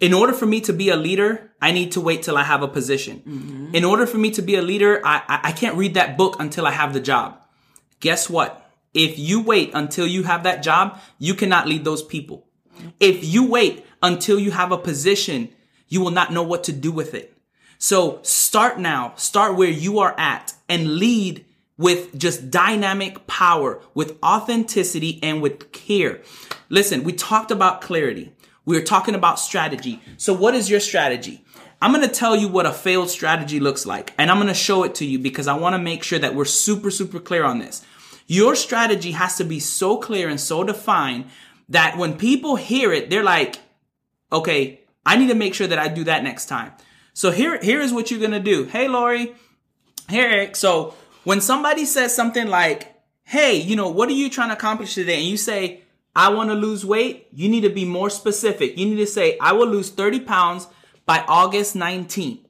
in 0.00 0.14
order 0.14 0.32
for 0.32 0.46
me 0.46 0.60
to 0.60 0.72
be 0.72 0.88
a 0.88 0.96
leader 0.96 1.50
i 1.60 1.70
need 1.72 1.92
to 1.92 2.00
wait 2.00 2.22
till 2.22 2.36
i 2.36 2.42
have 2.42 2.62
a 2.62 2.68
position 2.68 3.22
mm-hmm. 3.26 3.74
in 3.74 3.84
order 3.84 4.06
for 4.06 4.18
me 4.18 4.30
to 4.30 4.42
be 4.42 4.56
a 4.56 4.62
leader 4.62 5.00
I, 5.04 5.22
I 5.28 5.40
i 5.44 5.52
can't 5.52 5.76
read 5.76 5.94
that 5.94 6.16
book 6.16 6.36
until 6.38 6.66
i 6.66 6.72
have 6.72 6.92
the 6.92 7.00
job 7.00 7.40
guess 8.00 8.28
what 8.28 8.70
if 8.92 9.18
you 9.18 9.42
wait 9.42 9.70
until 9.74 10.06
you 10.06 10.24
have 10.24 10.42
that 10.44 10.62
job 10.62 10.98
you 11.18 11.34
cannot 11.34 11.68
lead 11.68 11.84
those 11.84 12.02
people 12.02 12.46
if 12.98 13.24
you 13.24 13.46
wait 13.46 13.84
until 14.02 14.38
you 14.38 14.50
have 14.50 14.72
a 14.72 14.78
position, 14.78 15.50
you 15.88 16.00
will 16.00 16.10
not 16.10 16.32
know 16.32 16.42
what 16.42 16.64
to 16.64 16.72
do 16.72 16.92
with 16.92 17.14
it. 17.14 17.36
So 17.78 18.20
start 18.22 18.78
now, 18.78 19.14
start 19.16 19.56
where 19.56 19.70
you 19.70 20.00
are 20.00 20.14
at 20.18 20.54
and 20.68 20.96
lead 20.96 21.44
with 21.76 22.16
just 22.18 22.50
dynamic 22.50 23.26
power, 23.26 23.80
with 23.94 24.18
authenticity 24.22 25.18
and 25.22 25.40
with 25.40 25.72
care. 25.72 26.20
Listen, 26.68 27.04
we 27.04 27.12
talked 27.14 27.50
about 27.50 27.80
clarity. 27.80 28.32
We 28.70 28.78
were 28.78 28.84
talking 28.84 29.16
about 29.16 29.40
strategy. 29.40 30.00
So 30.16 30.32
what 30.32 30.54
is 30.54 30.70
your 30.70 30.78
strategy? 30.78 31.44
I'm 31.82 31.92
going 31.92 32.06
to 32.06 32.14
tell 32.14 32.36
you 32.36 32.46
what 32.46 32.66
a 32.66 32.72
failed 32.72 33.10
strategy 33.10 33.58
looks 33.58 33.84
like 33.84 34.14
and 34.16 34.30
I'm 34.30 34.36
going 34.36 34.46
to 34.46 34.54
show 34.54 34.84
it 34.84 34.94
to 34.96 35.04
you 35.04 35.18
because 35.18 35.48
I 35.48 35.54
want 35.54 35.74
to 35.74 35.78
make 35.80 36.04
sure 36.04 36.20
that 36.20 36.36
we're 36.36 36.44
super, 36.44 36.92
super 36.92 37.18
clear 37.18 37.42
on 37.42 37.58
this. 37.58 37.84
Your 38.28 38.54
strategy 38.54 39.10
has 39.10 39.36
to 39.38 39.44
be 39.44 39.58
so 39.58 39.96
clear 39.96 40.28
and 40.28 40.38
so 40.38 40.62
defined 40.62 41.24
that 41.68 41.98
when 41.98 42.16
people 42.16 42.54
hear 42.54 42.92
it, 42.92 43.10
they're 43.10 43.24
like, 43.24 43.58
okay, 44.30 44.82
I 45.04 45.16
need 45.16 45.30
to 45.30 45.34
make 45.34 45.54
sure 45.54 45.66
that 45.66 45.80
I 45.80 45.88
do 45.88 46.04
that 46.04 46.22
next 46.22 46.46
time. 46.46 46.70
So 47.12 47.32
here, 47.32 47.58
here 47.60 47.80
is 47.80 47.92
what 47.92 48.12
you're 48.12 48.20
gonna 48.20 48.38
do. 48.38 48.66
Hey, 48.66 48.86
Lori. 48.86 49.34
Hey, 50.08 50.20
Eric. 50.20 50.54
So 50.54 50.94
when 51.24 51.40
somebody 51.40 51.84
says 51.84 52.14
something 52.14 52.46
like, 52.46 52.94
hey, 53.24 53.56
you 53.56 53.74
know, 53.74 53.88
what 53.88 54.08
are 54.08 54.12
you 54.12 54.30
trying 54.30 54.50
to 54.50 54.54
accomplish 54.54 54.94
today? 54.94 55.16
And 55.16 55.26
you 55.26 55.36
say, 55.36 55.82
I 56.14 56.28
want 56.30 56.50
to 56.50 56.54
lose 56.54 56.84
weight, 56.84 57.28
you 57.32 57.48
need 57.48 57.60
to 57.62 57.70
be 57.70 57.84
more 57.84 58.10
specific. 58.10 58.76
You 58.76 58.86
need 58.86 58.96
to 58.96 59.06
say, 59.06 59.38
I 59.40 59.52
will 59.52 59.68
lose 59.68 59.90
30 59.90 60.20
pounds 60.20 60.66
by 61.06 61.24
August 61.28 61.76
19th. 61.76 62.40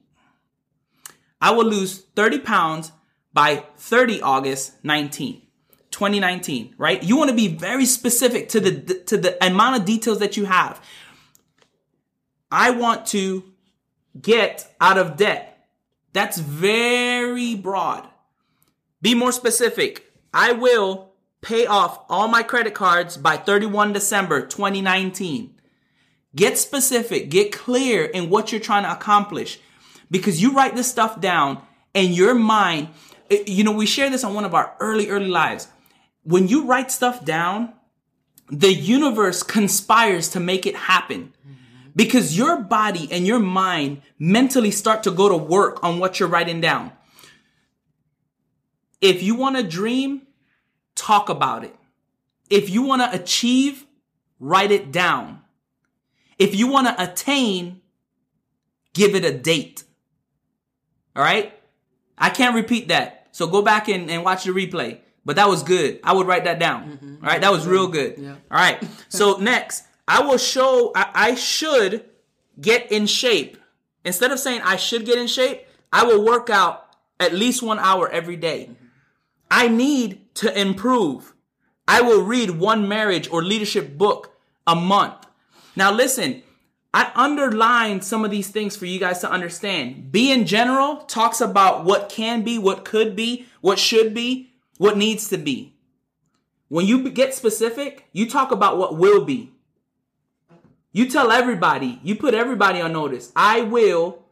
I 1.39 1.51
will 1.51 1.65
lose 1.65 2.05
30 2.15 2.39
pounds 2.39 2.91
by 3.33 3.63
30 3.77 4.21
August 4.21 4.83
19th. 4.83 5.41
2019, 5.91 6.75
right? 6.77 7.03
You 7.03 7.17
want 7.17 7.29
to 7.29 7.35
be 7.35 7.49
very 7.49 7.85
specific 7.85 8.49
to 8.49 8.59
the 8.59 9.03
to 9.05 9.17
the 9.17 9.45
amount 9.45 9.77
of 9.77 9.85
details 9.85 10.19
that 10.19 10.37
you 10.37 10.45
have. 10.45 10.81
I 12.49 12.71
want 12.71 13.05
to 13.07 13.43
get 14.19 14.73
out 14.79 14.97
of 14.97 15.17
debt. 15.17 15.67
That's 16.13 16.39
very 16.39 17.55
broad. 17.55 18.07
Be 19.01 19.15
more 19.15 19.31
specific. 19.31 20.11
I 20.33 20.53
will 20.53 21.10
pay 21.41 21.65
off 21.65 22.03
all 22.09 22.27
my 22.27 22.43
credit 22.43 22.73
cards 22.73 23.17
by 23.17 23.37
31 23.37 23.93
December 23.93 24.41
2019. 24.45 25.55
Get 26.35 26.57
specific, 26.57 27.29
get 27.29 27.51
clear 27.51 28.05
in 28.05 28.29
what 28.29 28.51
you're 28.51 28.61
trying 28.61 28.83
to 28.83 28.91
accomplish. 28.91 29.59
because 30.11 30.41
you 30.41 30.51
write 30.53 30.75
this 30.75 30.91
stuff 30.91 31.21
down 31.21 31.61
and 31.95 32.09
your 32.09 32.35
mind, 32.35 32.89
you 33.47 33.63
know, 33.63 33.71
we 33.71 33.85
share 33.85 34.09
this 34.09 34.23
on 34.25 34.33
one 34.33 34.43
of 34.43 34.53
our 34.53 34.75
early, 34.79 35.09
early 35.09 35.29
lives. 35.29 35.69
When 36.23 36.49
you 36.49 36.65
write 36.65 36.91
stuff 36.91 37.23
down, 37.23 37.73
the 38.49 38.73
universe 38.73 39.41
conspires 39.41 40.27
to 40.29 40.39
make 40.41 40.65
it 40.65 40.75
happen 40.75 41.33
because 41.95 42.37
your 42.37 42.57
body 42.57 43.07
and 43.09 43.25
your 43.25 43.39
mind 43.39 44.01
mentally 44.19 44.71
start 44.71 45.03
to 45.03 45.11
go 45.11 45.29
to 45.29 45.37
work 45.37 45.81
on 45.83 45.99
what 45.99 46.19
you're 46.19 46.29
writing 46.29 46.59
down. 46.59 46.91
If 48.99 49.23
you 49.23 49.35
want 49.35 49.55
to 49.55 49.63
dream, 49.63 50.23
talk 50.95 51.29
about 51.29 51.63
it. 51.63 51.75
If 52.49 52.69
you 52.69 52.81
want 52.83 53.01
to 53.01 53.21
achieve, 53.21 53.85
write 54.39 54.71
it 54.71 54.91
down. 54.91 55.41
If 56.37 56.55
you 56.55 56.67
want 56.67 56.87
to 56.87 57.03
attain, 57.03 57.81
give 58.93 59.15
it 59.15 59.23
a 59.23 59.31
date. 59.31 59.83
All 61.15 61.23
right? 61.23 61.53
I 62.17 62.29
can't 62.29 62.55
repeat 62.55 62.89
that. 62.89 63.27
So 63.31 63.47
go 63.47 63.61
back 63.61 63.87
and, 63.87 64.09
and 64.09 64.23
watch 64.23 64.43
the 64.43 64.51
replay. 64.51 64.99
But 65.23 65.35
that 65.35 65.47
was 65.47 65.63
good. 65.63 65.99
I 66.03 66.13
would 66.13 66.27
write 66.27 66.45
that 66.45 66.59
down. 66.59 66.93
Mm-hmm. 66.93 67.15
All 67.23 67.31
right? 67.31 67.41
That 67.41 67.51
was 67.51 67.67
real 67.67 67.87
good. 67.87 68.15
Yeah. 68.17 68.35
All 68.49 68.57
right. 68.57 68.83
So 69.09 69.37
next, 69.37 69.83
I 70.07 70.21
will 70.21 70.37
show, 70.37 70.91
I, 70.95 71.11
I 71.13 71.35
should 71.35 72.05
get 72.59 72.91
in 72.91 73.05
shape. 73.05 73.57
Instead 74.03 74.31
of 74.31 74.39
saying 74.39 74.61
I 74.63 74.77
should 74.77 75.05
get 75.05 75.17
in 75.17 75.27
shape, 75.27 75.67
I 75.93 76.05
will 76.05 76.23
work 76.25 76.49
out 76.49 76.95
at 77.19 77.33
least 77.33 77.61
one 77.61 77.77
hour 77.77 78.09
every 78.09 78.37
day. 78.37 78.69
Mm-hmm. 78.71 78.85
I 79.51 79.67
need 79.67 80.20
to 80.35 80.59
improve. 80.59 81.33
I 81.87 82.01
will 82.01 82.21
read 82.23 82.51
one 82.51 82.87
marriage 82.87 83.29
or 83.29 83.43
leadership 83.43 83.97
book 83.97 84.35
a 84.65 84.75
month. 84.75 85.25
Now, 85.75 85.91
listen, 85.91 86.43
I 86.93 87.11
underlined 87.15 88.03
some 88.03 88.25
of 88.25 88.31
these 88.31 88.49
things 88.49 88.75
for 88.75 88.85
you 88.85 88.99
guys 88.99 89.19
to 89.19 89.31
understand. 89.31 90.11
Be 90.11 90.31
in 90.31 90.45
general 90.45 90.97
talks 90.97 91.39
about 91.39 91.85
what 91.85 92.09
can 92.09 92.43
be, 92.43 92.57
what 92.57 92.83
could 92.85 93.15
be, 93.15 93.45
what 93.61 93.79
should 93.79 94.13
be, 94.13 94.51
what 94.77 94.97
needs 94.97 95.29
to 95.29 95.37
be. 95.37 95.73
When 96.67 96.85
you 96.85 97.09
get 97.09 97.33
specific, 97.33 98.07
you 98.13 98.29
talk 98.29 98.51
about 98.51 98.77
what 98.77 98.97
will 98.97 99.25
be. 99.25 99.51
You 100.93 101.09
tell 101.09 101.31
everybody, 101.31 101.99
you 102.03 102.15
put 102.15 102.33
everybody 102.33 102.81
on 102.81 102.91
notice. 102.93 103.31
I 103.35 103.61
will 103.61 104.23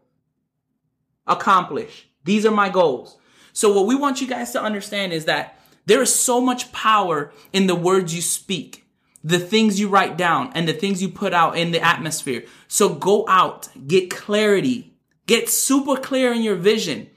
accomplish. 1.26 2.08
These 2.26 2.46
are 2.46 2.52
my 2.52 2.70
goals. 2.70 3.18
So, 3.54 3.74
what 3.74 3.88
we 3.88 3.96
want 3.96 4.22
you 4.22 4.28
guys 4.28 4.52
to 4.52 4.62
understand 4.62 5.14
is 5.14 5.26
that 5.26 5.59
there 5.89 6.04
is 6.04 6.13
so 6.13 6.39
much 6.39 6.71
power 6.71 7.34
in 7.52 7.65
the 7.65 7.73
words 7.73 8.13
you 8.13 8.21
speak, 8.21 8.86
the 9.23 9.39
things 9.39 9.80
you 9.80 9.89
write 9.89 10.17
down, 10.17 10.52
and 10.54 10.67
the 10.67 10.73
things 10.73 11.02
you 11.02 11.10
put 11.10 11.34
out 11.34 11.58
in 11.58 11.71
the 11.71 11.84
atmosphere. 11.84 12.43
So, 12.67 12.93
go 12.93 13.28
out, 13.28 13.69
get 13.88 14.12
clarity, 14.12 14.93
get 15.25 15.49
super 15.49 15.95
clear 15.95 16.32
in 16.32 16.43
your 16.43 16.58
vision. 16.58 17.10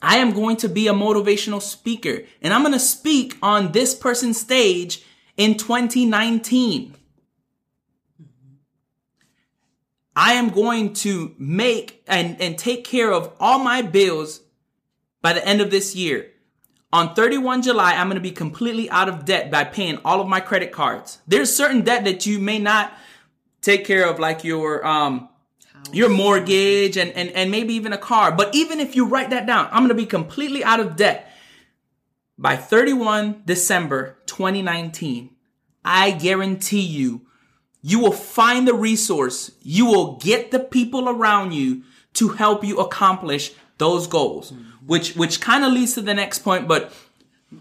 I 0.00 0.18
am 0.18 0.32
going 0.32 0.58
to 0.58 0.68
be 0.68 0.86
a 0.86 0.92
motivational 0.92 1.60
speaker, 1.60 2.20
and 2.40 2.54
I'm 2.54 2.62
going 2.62 2.72
to 2.72 2.78
speak 2.78 3.36
on 3.42 3.72
this 3.72 3.96
person's 3.96 4.40
stage 4.40 5.04
in 5.36 5.56
2019. 5.56 6.94
I 10.14 10.34
am 10.34 10.50
going 10.50 10.92
to 10.94 11.34
make 11.36 12.04
and, 12.06 12.40
and 12.40 12.56
take 12.56 12.84
care 12.84 13.12
of 13.12 13.32
all 13.40 13.58
my 13.58 13.82
bills 13.82 14.40
by 15.20 15.32
the 15.32 15.44
end 15.44 15.60
of 15.60 15.72
this 15.72 15.96
year. 15.96 16.31
On 16.92 17.14
31 17.14 17.62
July, 17.62 17.94
I'm 17.94 18.08
going 18.08 18.16
to 18.16 18.20
be 18.20 18.30
completely 18.30 18.90
out 18.90 19.08
of 19.08 19.24
debt 19.24 19.50
by 19.50 19.64
paying 19.64 19.98
all 20.04 20.20
of 20.20 20.28
my 20.28 20.40
credit 20.40 20.72
cards. 20.72 21.20
There's 21.26 21.54
certain 21.54 21.80
debt 21.82 22.04
that 22.04 22.26
you 22.26 22.38
may 22.38 22.58
not 22.58 22.92
take 23.62 23.86
care 23.86 24.06
of, 24.06 24.18
like 24.18 24.44
your, 24.44 24.86
um, 24.86 25.30
your 25.90 26.10
mortgage 26.10 26.98
and, 26.98 27.10
and, 27.12 27.30
and 27.30 27.50
maybe 27.50 27.72
even 27.74 27.94
a 27.94 27.98
car. 27.98 28.30
But 28.30 28.54
even 28.54 28.78
if 28.78 28.94
you 28.94 29.06
write 29.06 29.30
that 29.30 29.46
down, 29.46 29.68
I'm 29.70 29.78
going 29.78 29.88
to 29.88 29.94
be 29.94 30.04
completely 30.04 30.62
out 30.62 30.80
of 30.80 30.96
debt 30.96 31.32
by 32.36 32.56
31 32.56 33.42
December 33.46 34.18
2019. 34.26 35.30
I 35.84 36.10
guarantee 36.10 36.80
you, 36.80 37.22
you 37.80 38.00
will 38.00 38.12
find 38.12 38.68
the 38.68 38.74
resource. 38.74 39.50
You 39.62 39.86
will 39.86 40.16
get 40.16 40.50
the 40.50 40.60
people 40.60 41.08
around 41.08 41.52
you 41.52 41.84
to 42.14 42.28
help 42.28 42.62
you 42.62 42.78
accomplish 42.78 43.52
those 43.84 44.06
goals, 44.06 44.52
mm-hmm. 44.52 44.86
which, 44.92 45.16
which 45.20 45.40
kind 45.40 45.64
of 45.64 45.72
leads 45.72 45.94
to 45.94 46.02
the 46.10 46.14
next 46.22 46.38
point, 46.48 46.68
but 46.68 46.92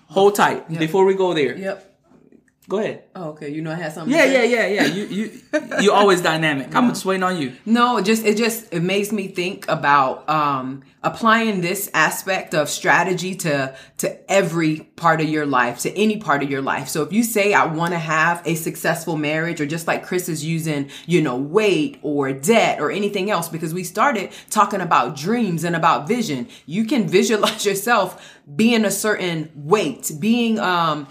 hold 0.07 0.35
tight 0.35 0.69
before 0.85 1.03
we 1.05 1.15
go 1.15 1.33
there. 1.33 1.57
Yep. 1.57 1.90
Go 2.71 2.77
ahead. 2.77 3.03
Oh, 3.17 3.31
okay. 3.31 3.49
You 3.49 3.61
know 3.61 3.73
I 3.73 3.75
had 3.75 3.91
something. 3.91 4.15
Yeah, 4.15 4.23
yeah, 4.23 4.43
yeah, 4.43 4.65
yeah. 4.65 4.85
You, 4.85 5.03
you, 5.07 5.41
you're 5.81 5.93
always 5.93 6.21
dynamic. 6.21 6.73
I'm 6.73 6.87
just 6.87 7.03
waiting 7.03 7.21
on 7.21 7.35
you. 7.35 7.51
No, 7.65 7.97
it 7.97 8.05
just 8.05 8.23
it 8.25 8.37
just 8.37 8.73
it 8.73 8.79
makes 8.79 9.11
me 9.11 9.27
think 9.27 9.67
about 9.67 10.29
um 10.29 10.81
applying 11.03 11.59
this 11.59 11.91
aspect 11.93 12.53
of 12.53 12.69
strategy 12.69 13.35
to 13.35 13.75
to 13.97 14.31
every 14.31 14.89
part 14.95 15.19
of 15.19 15.27
your 15.27 15.45
life, 15.45 15.79
to 15.79 15.93
any 15.97 16.15
part 16.15 16.43
of 16.43 16.49
your 16.49 16.61
life. 16.61 16.87
So 16.87 17.03
if 17.03 17.11
you 17.11 17.23
say 17.23 17.53
I 17.53 17.65
want 17.65 17.91
to 17.91 17.99
have 17.99 18.41
a 18.45 18.55
successful 18.55 19.17
marriage 19.17 19.59
or 19.59 19.65
just 19.65 19.85
like 19.85 20.05
Chris 20.05 20.29
is 20.29 20.45
using, 20.45 20.89
you 21.05 21.21
know, 21.21 21.35
weight 21.35 21.99
or 22.03 22.31
debt 22.31 22.79
or 22.79 22.89
anything 22.89 23.29
else 23.29 23.49
because 23.49 23.73
we 23.73 23.83
started 23.83 24.31
talking 24.49 24.79
about 24.79 25.17
dreams 25.17 25.65
and 25.65 25.75
about 25.75 26.07
vision. 26.07 26.47
You 26.65 26.85
can 26.85 27.05
visualize 27.19 27.65
yourself 27.65 28.39
being 28.55 28.85
a 28.85 28.91
certain 28.91 29.51
weight, 29.55 30.09
being 30.21 30.57
um 30.57 31.09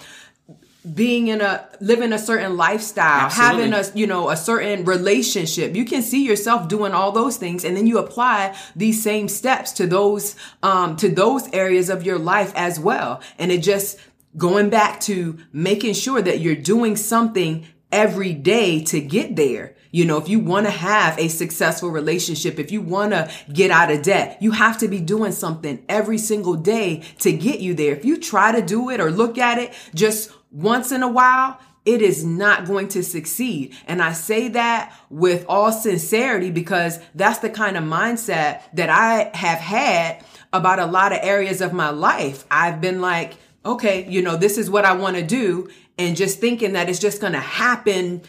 being 0.94 1.28
in 1.28 1.40
a 1.40 1.68
living 1.80 2.12
a 2.12 2.18
certain 2.18 2.56
lifestyle 2.56 3.26
Absolutely. 3.26 3.70
having 3.70 3.74
a 3.74 3.98
you 3.98 4.06
know 4.06 4.30
a 4.30 4.36
certain 4.36 4.84
relationship. 4.84 5.76
You 5.76 5.84
can 5.84 6.02
see 6.02 6.24
yourself 6.24 6.68
doing 6.68 6.92
all 6.92 7.12
those 7.12 7.36
things 7.36 7.64
and 7.64 7.76
then 7.76 7.86
you 7.86 7.98
apply 7.98 8.56
these 8.74 9.02
same 9.02 9.28
steps 9.28 9.72
to 9.72 9.86
those 9.86 10.36
um 10.62 10.96
to 10.96 11.08
those 11.08 11.52
areas 11.52 11.90
of 11.90 12.04
your 12.04 12.18
life 12.18 12.52
as 12.56 12.80
well. 12.80 13.20
And 13.38 13.52
it 13.52 13.62
just 13.62 13.98
going 14.36 14.70
back 14.70 15.00
to 15.00 15.38
making 15.52 15.94
sure 15.94 16.22
that 16.22 16.40
you're 16.40 16.54
doing 16.54 16.96
something 16.96 17.66
every 17.92 18.32
day 18.32 18.82
to 18.84 19.00
get 19.00 19.36
there 19.36 19.74
you 19.90 20.04
know, 20.04 20.18
if 20.18 20.28
you 20.28 20.38
want 20.38 20.66
to 20.66 20.70
have 20.70 21.18
a 21.18 21.28
successful 21.28 21.90
relationship, 21.90 22.58
if 22.58 22.70
you 22.70 22.80
want 22.80 23.12
to 23.12 23.30
get 23.52 23.70
out 23.70 23.90
of 23.90 24.02
debt, 24.02 24.38
you 24.40 24.52
have 24.52 24.78
to 24.78 24.88
be 24.88 25.00
doing 25.00 25.32
something 25.32 25.84
every 25.88 26.18
single 26.18 26.54
day 26.54 27.02
to 27.18 27.32
get 27.32 27.60
you 27.60 27.74
there. 27.74 27.94
If 27.94 28.04
you 28.04 28.18
try 28.18 28.52
to 28.52 28.62
do 28.62 28.90
it 28.90 29.00
or 29.00 29.10
look 29.10 29.38
at 29.38 29.58
it 29.58 29.72
just 29.94 30.30
once 30.52 30.92
in 30.92 31.02
a 31.02 31.08
while, 31.08 31.58
it 31.84 32.02
is 32.02 32.24
not 32.24 32.66
going 32.66 32.88
to 32.88 33.02
succeed. 33.02 33.74
And 33.86 34.02
I 34.02 34.12
say 34.12 34.48
that 34.48 34.94
with 35.08 35.44
all 35.48 35.72
sincerity 35.72 36.50
because 36.50 37.00
that's 37.14 37.38
the 37.38 37.50
kind 37.50 37.76
of 37.76 37.84
mindset 37.84 38.62
that 38.74 38.90
I 38.90 39.36
have 39.36 39.58
had 39.58 40.24
about 40.52 40.78
a 40.78 40.86
lot 40.86 41.12
of 41.12 41.20
areas 41.22 41.60
of 41.60 41.72
my 41.72 41.90
life. 41.90 42.44
I've 42.50 42.80
been 42.80 43.00
like, 43.00 43.34
okay, 43.64 44.08
you 44.08 44.22
know, 44.22 44.36
this 44.36 44.58
is 44.58 44.70
what 44.70 44.84
I 44.84 44.92
want 44.92 45.16
to 45.16 45.22
do. 45.22 45.68
And 45.98 46.16
just 46.16 46.38
thinking 46.38 46.74
that 46.74 46.88
it's 46.88 46.98
just 46.98 47.20
going 47.20 47.32
to 47.32 47.40
happen 47.40 48.22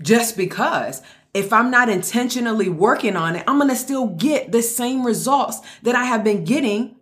just 0.00 0.36
because. 0.36 1.02
If 1.32 1.52
I'm 1.52 1.70
not 1.70 1.88
intentionally 1.88 2.68
working 2.68 3.16
on 3.16 3.36
it, 3.36 3.44
I'm 3.46 3.58
going 3.58 3.68
to 3.70 3.76
still 3.76 4.08
get 4.08 4.50
the 4.50 4.62
same 4.62 5.06
results 5.06 5.60
that 5.82 5.94
I 5.94 6.04
have 6.04 6.24
been 6.24 6.44
getting 6.44 6.96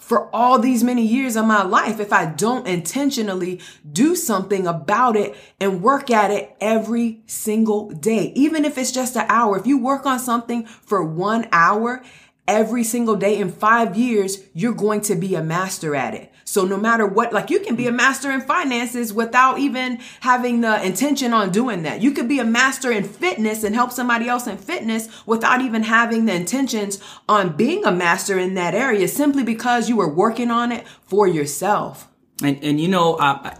for 0.00 0.34
all 0.34 0.58
these 0.58 0.82
many 0.82 1.06
years 1.06 1.36
of 1.36 1.44
my 1.44 1.62
life 1.62 2.00
if 2.00 2.12
I 2.12 2.26
don't 2.26 2.66
intentionally 2.66 3.60
do 3.92 4.16
something 4.16 4.66
about 4.66 5.14
it 5.14 5.36
and 5.60 5.82
work 5.82 6.10
at 6.10 6.30
it 6.30 6.56
every 6.60 7.22
single 7.26 7.90
day. 7.90 8.32
Even 8.34 8.64
if 8.64 8.78
it's 8.78 8.92
just 8.92 9.14
an 9.16 9.26
hour, 9.28 9.58
if 9.58 9.66
you 9.66 9.78
work 9.78 10.06
on 10.06 10.18
something 10.18 10.64
for 10.64 11.04
one 11.04 11.48
hour 11.52 12.02
every 12.48 12.82
single 12.82 13.14
day 13.14 13.38
in 13.38 13.52
five 13.52 13.96
years, 13.96 14.38
you're 14.54 14.72
going 14.72 15.02
to 15.02 15.14
be 15.14 15.34
a 15.34 15.42
master 15.42 15.94
at 15.94 16.14
it. 16.14 16.32
So 16.50 16.64
no 16.64 16.76
matter 16.76 17.06
what, 17.06 17.32
like 17.32 17.48
you 17.48 17.60
can 17.60 17.76
be 17.76 17.86
a 17.86 17.92
master 17.92 18.28
in 18.32 18.40
finances 18.40 19.12
without 19.12 19.60
even 19.60 20.00
having 20.18 20.62
the 20.62 20.84
intention 20.84 21.32
on 21.32 21.52
doing 21.52 21.84
that. 21.84 22.02
You 22.02 22.10
could 22.10 22.26
be 22.26 22.40
a 22.40 22.44
master 22.44 22.90
in 22.90 23.04
fitness 23.04 23.62
and 23.62 23.72
help 23.72 23.92
somebody 23.92 24.28
else 24.28 24.48
in 24.48 24.56
fitness 24.56 25.08
without 25.26 25.60
even 25.60 25.84
having 25.84 26.24
the 26.24 26.34
intentions 26.34 26.98
on 27.28 27.56
being 27.56 27.84
a 27.84 27.92
master 27.92 28.36
in 28.36 28.54
that 28.54 28.74
area 28.74 29.06
simply 29.06 29.44
because 29.44 29.88
you 29.88 29.94
were 29.94 30.12
working 30.12 30.50
on 30.50 30.72
it 30.72 30.88
for 31.06 31.28
yourself. 31.28 32.08
And 32.42 32.58
and 32.64 32.80
you 32.80 32.88
know, 32.88 33.16
I 33.20 33.56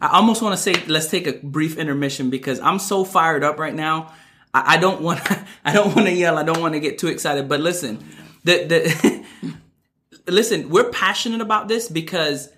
I 0.00 0.16
almost 0.16 0.42
want 0.42 0.56
to 0.56 0.62
say 0.62 0.74
let's 0.86 1.08
take 1.08 1.26
a 1.26 1.32
brief 1.32 1.76
intermission 1.76 2.30
because 2.30 2.60
I'm 2.60 2.78
so 2.78 3.04
fired 3.04 3.42
up 3.42 3.58
right 3.58 3.74
now. 3.74 4.14
I, 4.54 4.74
I 4.74 4.76
don't 4.76 5.00
want 5.00 5.20
I 5.64 5.72
don't 5.72 5.92
want 5.92 6.06
to 6.06 6.14
yell. 6.14 6.38
I 6.38 6.44
don't 6.44 6.60
want 6.60 6.74
to 6.74 6.80
get 6.80 6.98
too 6.98 7.08
excited. 7.08 7.48
But 7.48 7.58
listen, 7.58 7.98
the 8.44 8.62
the 8.64 9.21
listen, 10.26 10.68
we're 10.68 10.90
passionate 10.90 11.40
about 11.40 11.68
this 11.68 11.88
because 11.88 12.48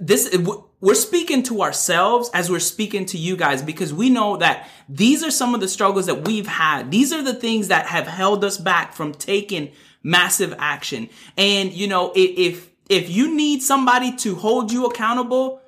this 0.00 0.36
we're 0.80 0.94
speaking 0.94 1.42
to 1.44 1.62
ourselves 1.62 2.30
as 2.34 2.50
we're 2.50 2.58
speaking 2.58 3.06
to 3.06 3.18
you 3.18 3.36
guys 3.36 3.62
because 3.62 3.92
we 3.92 4.10
know 4.10 4.36
that 4.36 4.68
these 4.88 5.22
are 5.22 5.30
some 5.30 5.54
of 5.54 5.60
the 5.60 5.68
struggles 5.68 6.06
that 6.06 6.26
we've 6.26 6.46
had. 6.46 6.90
These 6.90 7.12
are 7.12 7.22
the 7.22 7.34
things 7.34 7.68
that 7.68 7.86
have 7.86 8.06
held 8.06 8.44
us 8.44 8.58
back 8.58 8.92
from 8.92 9.12
taking 9.12 9.72
massive 10.02 10.54
action. 10.58 11.08
And 11.36 11.72
you 11.72 11.86
know, 11.86 12.12
if 12.14 12.70
if 12.88 13.08
you 13.08 13.34
need 13.34 13.62
somebody 13.62 14.14
to 14.16 14.34
hold 14.34 14.70
you 14.72 14.86
accountable, 14.86 15.60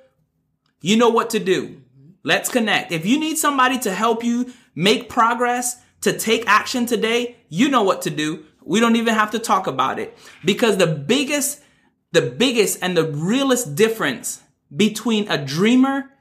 you 0.81 0.97
know 0.97 1.09
what 1.09 1.31
to 1.31 1.39
do. 1.39 1.81
Let's 2.23 2.49
connect. 2.49 2.91
If 2.91 3.05
you 3.05 3.19
need 3.19 3.37
somebody 3.37 3.79
to 3.79 3.93
help 3.93 4.23
you 4.23 4.51
make 4.75 5.09
progress, 5.09 5.81
to 6.01 6.17
take 6.17 6.47
action 6.47 6.85
today, 6.85 7.37
you 7.49 7.69
know 7.69 7.83
what 7.83 8.03
to 8.03 8.09
do. 8.09 8.45
We 8.67 8.79
don't 8.79 8.97
even 8.97 9.13
have 9.13 9.31
to 9.31 9.39
talk 9.39 9.65
about 9.65 9.97
it 9.97 10.17
because 10.43 10.77
the 10.77 10.87
biggest, 10.87 11.63
the 12.11 12.21
biggest 12.21 12.79
and 12.81 12.97
the 12.97 13.05
realest 13.05 13.75
difference 13.75 14.41
between 14.75 15.29
a 15.29 15.43
dreamer 15.43 16.11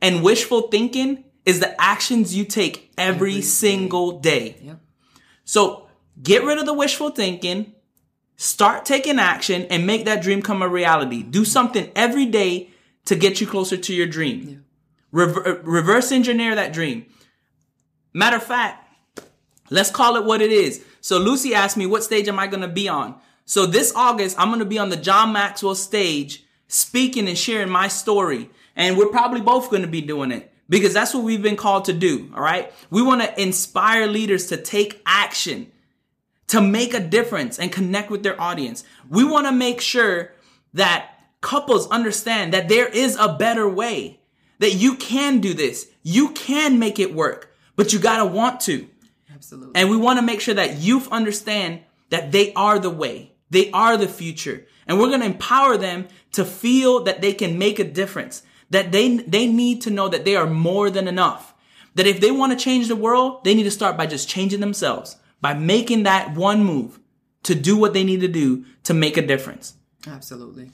and 0.00 0.22
wishful 0.22 0.68
thinking 0.68 1.24
is 1.44 1.60
the 1.60 1.80
actions 1.80 2.34
you 2.34 2.44
take 2.44 2.92
every, 2.96 3.30
Every 3.30 3.42
single 3.42 4.20
day. 4.20 4.56
Yep. 4.62 4.80
So 5.44 5.88
get 6.22 6.44
rid 6.44 6.58
of 6.58 6.66
the 6.66 6.74
wishful 6.74 7.10
thinking, 7.10 7.74
start 8.36 8.84
taking 8.84 9.18
action 9.18 9.66
and 9.70 9.86
make 9.86 10.04
that 10.04 10.22
dream 10.22 10.42
come 10.42 10.62
a 10.62 10.68
reality. 10.68 11.22
Do 11.22 11.44
something 11.44 11.90
every 11.96 12.26
day 12.26 12.70
to 13.06 13.16
get 13.16 13.40
you 13.40 13.46
closer 13.46 13.76
to 13.76 13.94
your 13.94 14.06
dream. 14.06 14.64
Rever- 15.12 15.60
reverse 15.64 16.12
engineer 16.12 16.54
that 16.54 16.72
dream. 16.72 17.06
Matter 18.12 18.36
of 18.36 18.42
fact, 18.42 18.85
let's 19.70 19.90
call 19.90 20.16
it 20.16 20.24
what 20.24 20.40
it 20.40 20.52
is. 20.52 20.84
So 21.00 21.18
Lucy 21.18 21.54
asked 21.54 21.76
me, 21.76 21.86
what 21.86 22.04
stage 22.04 22.28
am 22.28 22.38
I 22.38 22.46
going 22.46 22.62
to 22.62 22.68
be 22.68 22.88
on? 22.88 23.14
So 23.44 23.64
this 23.64 23.92
August, 23.94 24.38
I'm 24.38 24.48
going 24.48 24.58
to 24.58 24.64
be 24.64 24.78
on 24.78 24.88
the 24.88 24.96
John 24.96 25.32
Maxwell 25.32 25.74
stage 25.74 26.44
speaking 26.68 27.28
and 27.28 27.38
sharing 27.38 27.70
my 27.70 27.88
story. 27.88 28.50
And 28.74 28.98
we're 28.98 29.08
probably 29.08 29.40
both 29.40 29.70
going 29.70 29.82
to 29.82 29.88
be 29.88 30.00
doing 30.00 30.32
it 30.32 30.52
because 30.68 30.92
that's 30.92 31.14
what 31.14 31.24
we've 31.24 31.42
been 31.42 31.56
called 31.56 31.86
to 31.86 31.92
do. 31.92 32.30
All 32.34 32.42
right. 32.42 32.72
We 32.90 33.02
want 33.02 33.22
to 33.22 33.40
inspire 33.40 34.06
leaders 34.06 34.46
to 34.48 34.56
take 34.56 35.00
action, 35.06 35.70
to 36.48 36.60
make 36.60 36.92
a 36.92 37.00
difference 37.00 37.58
and 37.58 37.72
connect 37.72 38.10
with 38.10 38.22
their 38.22 38.40
audience. 38.40 38.84
We 39.08 39.24
want 39.24 39.46
to 39.46 39.52
make 39.52 39.80
sure 39.80 40.32
that 40.74 41.10
couples 41.40 41.88
understand 41.88 42.52
that 42.52 42.68
there 42.68 42.88
is 42.88 43.16
a 43.16 43.32
better 43.32 43.68
way, 43.68 44.20
that 44.58 44.74
you 44.74 44.96
can 44.96 45.40
do 45.40 45.54
this. 45.54 45.88
You 46.02 46.30
can 46.30 46.78
make 46.78 46.98
it 46.98 47.14
work, 47.14 47.54
but 47.76 47.92
you 47.92 47.98
got 47.98 48.18
to 48.18 48.26
want 48.26 48.60
to. 48.62 48.88
Absolutely. 49.36 49.72
And 49.74 49.90
we 49.90 49.98
want 49.98 50.18
to 50.18 50.24
make 50.24 50.40
sure 50.40 50.54
that 50.54 50.78
youth 50.78 51.08
understand 51.12 51.80
that 52.08 52.32
they 52.32 52.52
are 52.54 52.78
the 52.78 52.90
way. 52.90 53.34
They 53.50 53.70
are 53.70 53.96
the 53.96 54.08
future. 54.08 54.66
And 54.86 54.98
we're 54.98 55.08
going 55.08 55.20
to 55.20 55.26
empower 55.26 55.76
them 55.76 56.08
to 56.32 56.44
feel 56.44 57.04
that 57.04 57.20
they 57.20 57.32
can 57.32 57.58
make 57.58 57.78
a 57.78 57.84
difference, 57.84 58.42
that 58.70 58.92
they, 58.92 59.18
they 59.18 59.46
need 59.46 59.82
to 59.82 59.90
know 59.90 60.08
that 60.08 60.24
they 60.24 60.36
are 60.36 60.46
more 60.46 60.88
than 60.90 61.06
enough. 61.06 61.54
That 61.94 62.06
if 62.06 62.20
they 62.20 62.30
want 62.30 62.52
to 62.52 62.64
change 62.64 62.88
the 62.88 62.96
world, 62.96 63.44
they 63.44 63.54
need 63.54 63.64
to 63.64 63.70
start 63.70 63.96
by 63.96 64.06
just 64.06 64.28
changing 64.28 64.60
themselves, 64.60 65.16
by 65.40 65.54
making 65.54 66.04
that 66.04 66.34
one 66.34 66.64
move 66.64 66.98
to 67.44 67.54
do 67.54 67.76
what 67.76 67.92
they 67.92 68.04
need 68.04 68.20
to 68.20 68.28
do 68.28 68.64
to 68.84 68.94
make 68.94 69.16
a 69.16 69.26
difference. 69.26 69.74
Absolutely. 70.06 70.70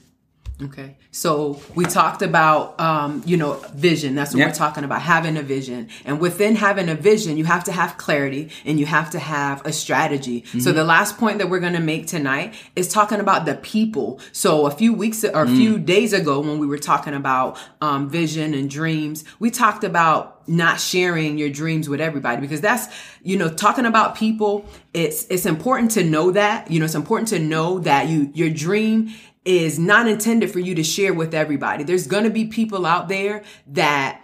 Okay. 0.61 0.95
So 1.11 1.59
we 1.73 1.83
talked 1.85 2.21
about, 2.21 2.79
um, 2.79 3.23
you 3.25 3.37
know, 3.37 3.53
vision. 3.73 4.13
That's 4.15 4.33
what 4.33 4.39
Yeah. 4.39 4.47
we're 4.47 4.53
talking 4.53 4.83
about, 4.83 5.01
having 5.01 5.35
a 5.35 5.41
vision. 5.41 5.89
And 6.05 6.19
within 6.19 6.55
having 6.55 6.89
a 6.89 6.95
vision, 6.95 7.37
you 7.37 7.45
have 7.45 7.63
to 7.65 7.71
have 7.71 7.97
clarity 7.97 8.49
and 8.63 8.79
you 8.79 8.85
have 8.85 9.09
to 9.11 9.19
have 9.19 9.65
a 9.65 9.73
strategy. 9.73 10.43
So 10.59 10.71
the 10.71 10.83
last 10.83 11.17
point 11.17 11.39
that 11.39 11.49
we're 11.49 11.59
going 11.59 11.73
to 11.73 11.79
make 11.81 12.05
tonight 12.07 12.53
is 12.75 12.87
talking 12.87 13.19
about 13.19 13.45
the 13.45 13.55
people. 13.55 14.19
So 14.31 14.67
a 14.67 14.71
few 14.71 14.93
weeks 14.93 15.23
or 15.23 15.43
a 15.43 15.47
few 15.47 15.79
days 15.79 16.13
ago, 16.13 16.39
when 16.39 16.59
we 16.59 16.67
were 16.67 16.77
talking 16.77 17.15
about 17.15 17.57
um, 17.81 18.07
vision 18.09 18.53
and 18.53 18.69
dreams, 18.69 19.23
we 19.39 19.49
talked 19.49 19.83
about 19.83 20.29
not 20.47 20.79
sharing 20.79 21.37
your 21.37 21.49
dreams 21.49 21.87
with 21.87 22.01
everybody 22.01 22.41
because 22.41 22.59
that's 22.59 22.87
you 23.23 23.37
know 23.37 23.47
talking 23.47 23.85
about 23.85 24.13
people 24.13 24.65
it's 24.93 25.25
it's 25.29 25.45
important 25.45 25.89
to 25.89 26.03
know 26.03 26.31
that 26.31 26.69
you 26.69 26.79
know 26.79 26.83
it's 26.85 26.95
important 26.95 27.29
to 27.29 27.39
know 27.39 27.79
that 27.79 28.09
you 28.09 28.29
your 28.33 28.49
dream 28.49 29.09
is 29.45 29.77
not 29.77 30.07
intended 30.07 30.51
for 30.51 30.59
you 30.59 30.75
to 30.75 30.83
share 30.83 31.13
with 31.13 31.33
everybody 31.33 31.83
there's 31.83 32.07
going 32.07 32.23
to 32.23 32.29
be 32.29 32.45
people 32.45 32.85
out 32.85 33.07
there 33.07 33.43
that 33.67 34.21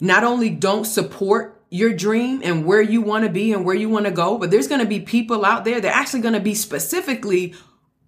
not 0.00 0.24
only 0.24 0.50
don't 0.50 0.84
support 0.84 1.60
your 1.70 1.92
dream 1.92 2.40
and 2.44 2.66
where 2.66 2.82
you 2.82 3.00
want 3.00 3.24
to 3.24 3.30
be 3.30 3.52
and 3.52 3.64
where 3.64 3.74
you 3.74 3.88
want 3.88 4.04
to 4.04 4.12
go 4.12 4.38
but 4.38 4.50
there's 4.50 4.68
going 4.68 4.80
to 4.80 4.86
be 4.86 5.00
people 5.00 5.44
out 5.44 5.64
there 5.64 5.80
that 5.80 5.92
are 5.92 6.00
actually 6.00 6.20
going 6.20 6.34
to 6.34 6.40
be 6.40 6.54
specifically 6.54 7.54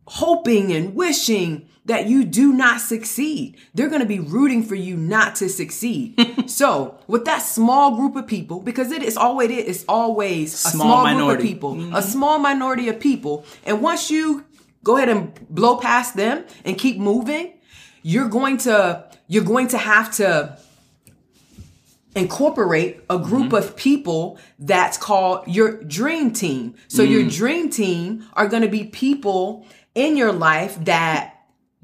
hoping 0.07 0.73
and 0.73 0.95
wishing 0.95 1.69
that 1.87 2.07
you 2.07 2.25
do 2.25 2.53
not 2.53 2.81
succeed. 2.81 3.57
They're 3.75 3.89
going 3.89 4.01
to 4.01 4.07
be 4.07 4.21
rooting 4.21 4.63
for 4.63 4.75
you 4.75 4.97
not 4.97 5.37
to 5.37 5.49
succeed. 5.49 6.19
so, 6.51 6.99
with 7.07 7.25
that 7.27 7.41
small 7.41 7.97
group 7.97 8.17
of 8.17 8.27
people, 8.27 8.61
because 8.61 8.91
it 8.91 9.03
is 9.03 9.17
always 9.17 9.51
it 9.51 9.67
is 9.67 9.85
always 9.89 10.55
a 10.55 10.57
Small 10.57 10.87
small 10.87 11.05
minority. 11.05 11.43
group 11.43 11.43
of 11.43 11.55
people, 11.55 11.73
a 11.73 11.77
mm-hmm. 11.77 12.11
small 12.11 12.39
minority 12.39 12.89
of 12.89 13.01
people, 13.01 13.45
and 13.65 13.83
once 13.83 14.11
you 14.11 14.45
go 14.85 14.97
ahead 14.97 15.09
and 15.09 15.35
blow 15.49 15.79
past 15.79 16.15
them 16.15 16.45
and 16.65 16.79
keep 16.79 16.99
moving, 16.99 17.55
you're 18.03 18.29
going 18.29 18.59
to 18.59 19.05
you're 19.27 19.45
going 19.45 19.69
to 19.69 19.79
have 19.79 20.15
to 20.17 20.57
incorporate 22.15 23.01
a 23.11 23.19
group 23.19 23.47
mm-hmm. 23.47 23.57
of 23.57 23.77
people 23.77 24.39
that's 24.59 24.97
called 24.97 25.49
your 25.49 25.83
dream 25.83 26.33
team. 26.33 26.75
So 26.87 27.03
your 27.03 27.23
mm. 27.25 27.35
dream 27.35 27.71
team 27.71 28.25
are 28.35 28.47
going 28.47 28.63
to 28.63 28.69
be 28.69 28.85
people 28.85 29.67
in 29.97 30.17
your 30.17 30.33
life 30.33 30.77
that 30.85 31.34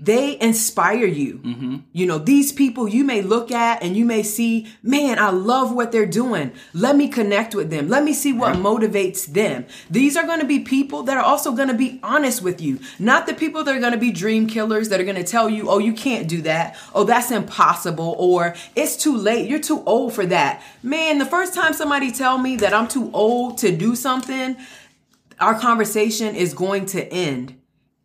they 0.00 0.40
inspire 0.40 1.04
you. 1.04 1.38
Mm-hmm. 1.38 1.76
You 1.92 2.06
know, 2.06 2.16
these 2.16 2.52
people 2.52 2.88
you 2.88 3.04
may 3.04 3.20
look 3.20 3.52
at 3.52 3.82
and 3.82 3.94
you 3.94 4.06
may 4.06 4.22
see, 4.22 4.66
man, 4.82 5.18
I 5.18 5.28
love 5.28 5.74
what 5.74 5.92
they're 5.92 6.06
doing. 6.06 6.52
Let 6.72 6.96
me 6.96 7.06
connect 7.06 7.54
with 7.54 7.68
them. 7.68 7.88
Let 7.88 8.02
me 8.02 8.14
see 8.14 8.32
what 8.32 8.56
motivates 8.56 9.26
them. 9.26 9.66
These 9.90 10.16
are 10.16 10.24
going 10.24 10.40
to 10.40 10.46
be 10.46 10.60
people 10.60 11.02
that 11.02 11.18
are 11.18 11.22
also 11.22 11.52
going 11.52 11.68
to 11.68 11.74
be 11.74 12.00
honest 12.02 12.42
with 12.42 12.62
you. 12.62 12.80
Not 12.98 13.26
the 13.26 13.34
people 13.34 13.62
that 13.62 13.76
are 13.76 13.80
going 13.80 13.92
to 13.92 13.98
be 13.98 14.10
dream 14.10 14.46
killers 14.46 14.88
that 14.88 15.00
are 15.00 15.04
going 15.04 15.16
to 15.16 15.24
tell 15.24 15.50
you, 15.50 15.68
oh, 15.68 15.78
you 15.78 15.92
can't 15.92 16.26
do 16.26 16.40
that. 16.42 16.78
Oh, 16.94 17.04
that's 17.04 17.30
impossible. 17.30 18.16
Or 18.18 18.54
it's 18.74 18.96
too 18.96 19.14
late. 19.14 19.50
You're 19.50 19.60
too 19.60 19.82
old 19.84 20.14
for 20.14 20.24
that. 20.24 20.62
Man, 20.82 21.18
the 21.18 21.26
first 21.26 21.52
time 21.52 21.74
somebody 21.74 22.10
tell 22.10 22.38
me 22.38 22.56
that 22.56 22.72
I'm 22.72 22.88
too 22.88 23.10
old 23.12 23.58
to 23.58 23.76
do 23.76 23.94
something, 23.94 24.56
our 25.38 25.58
conversation 25.58 26.34
is 26.34 26.54
going 26.54 26.86
to 26.86 27.06
end. 27.12 27.60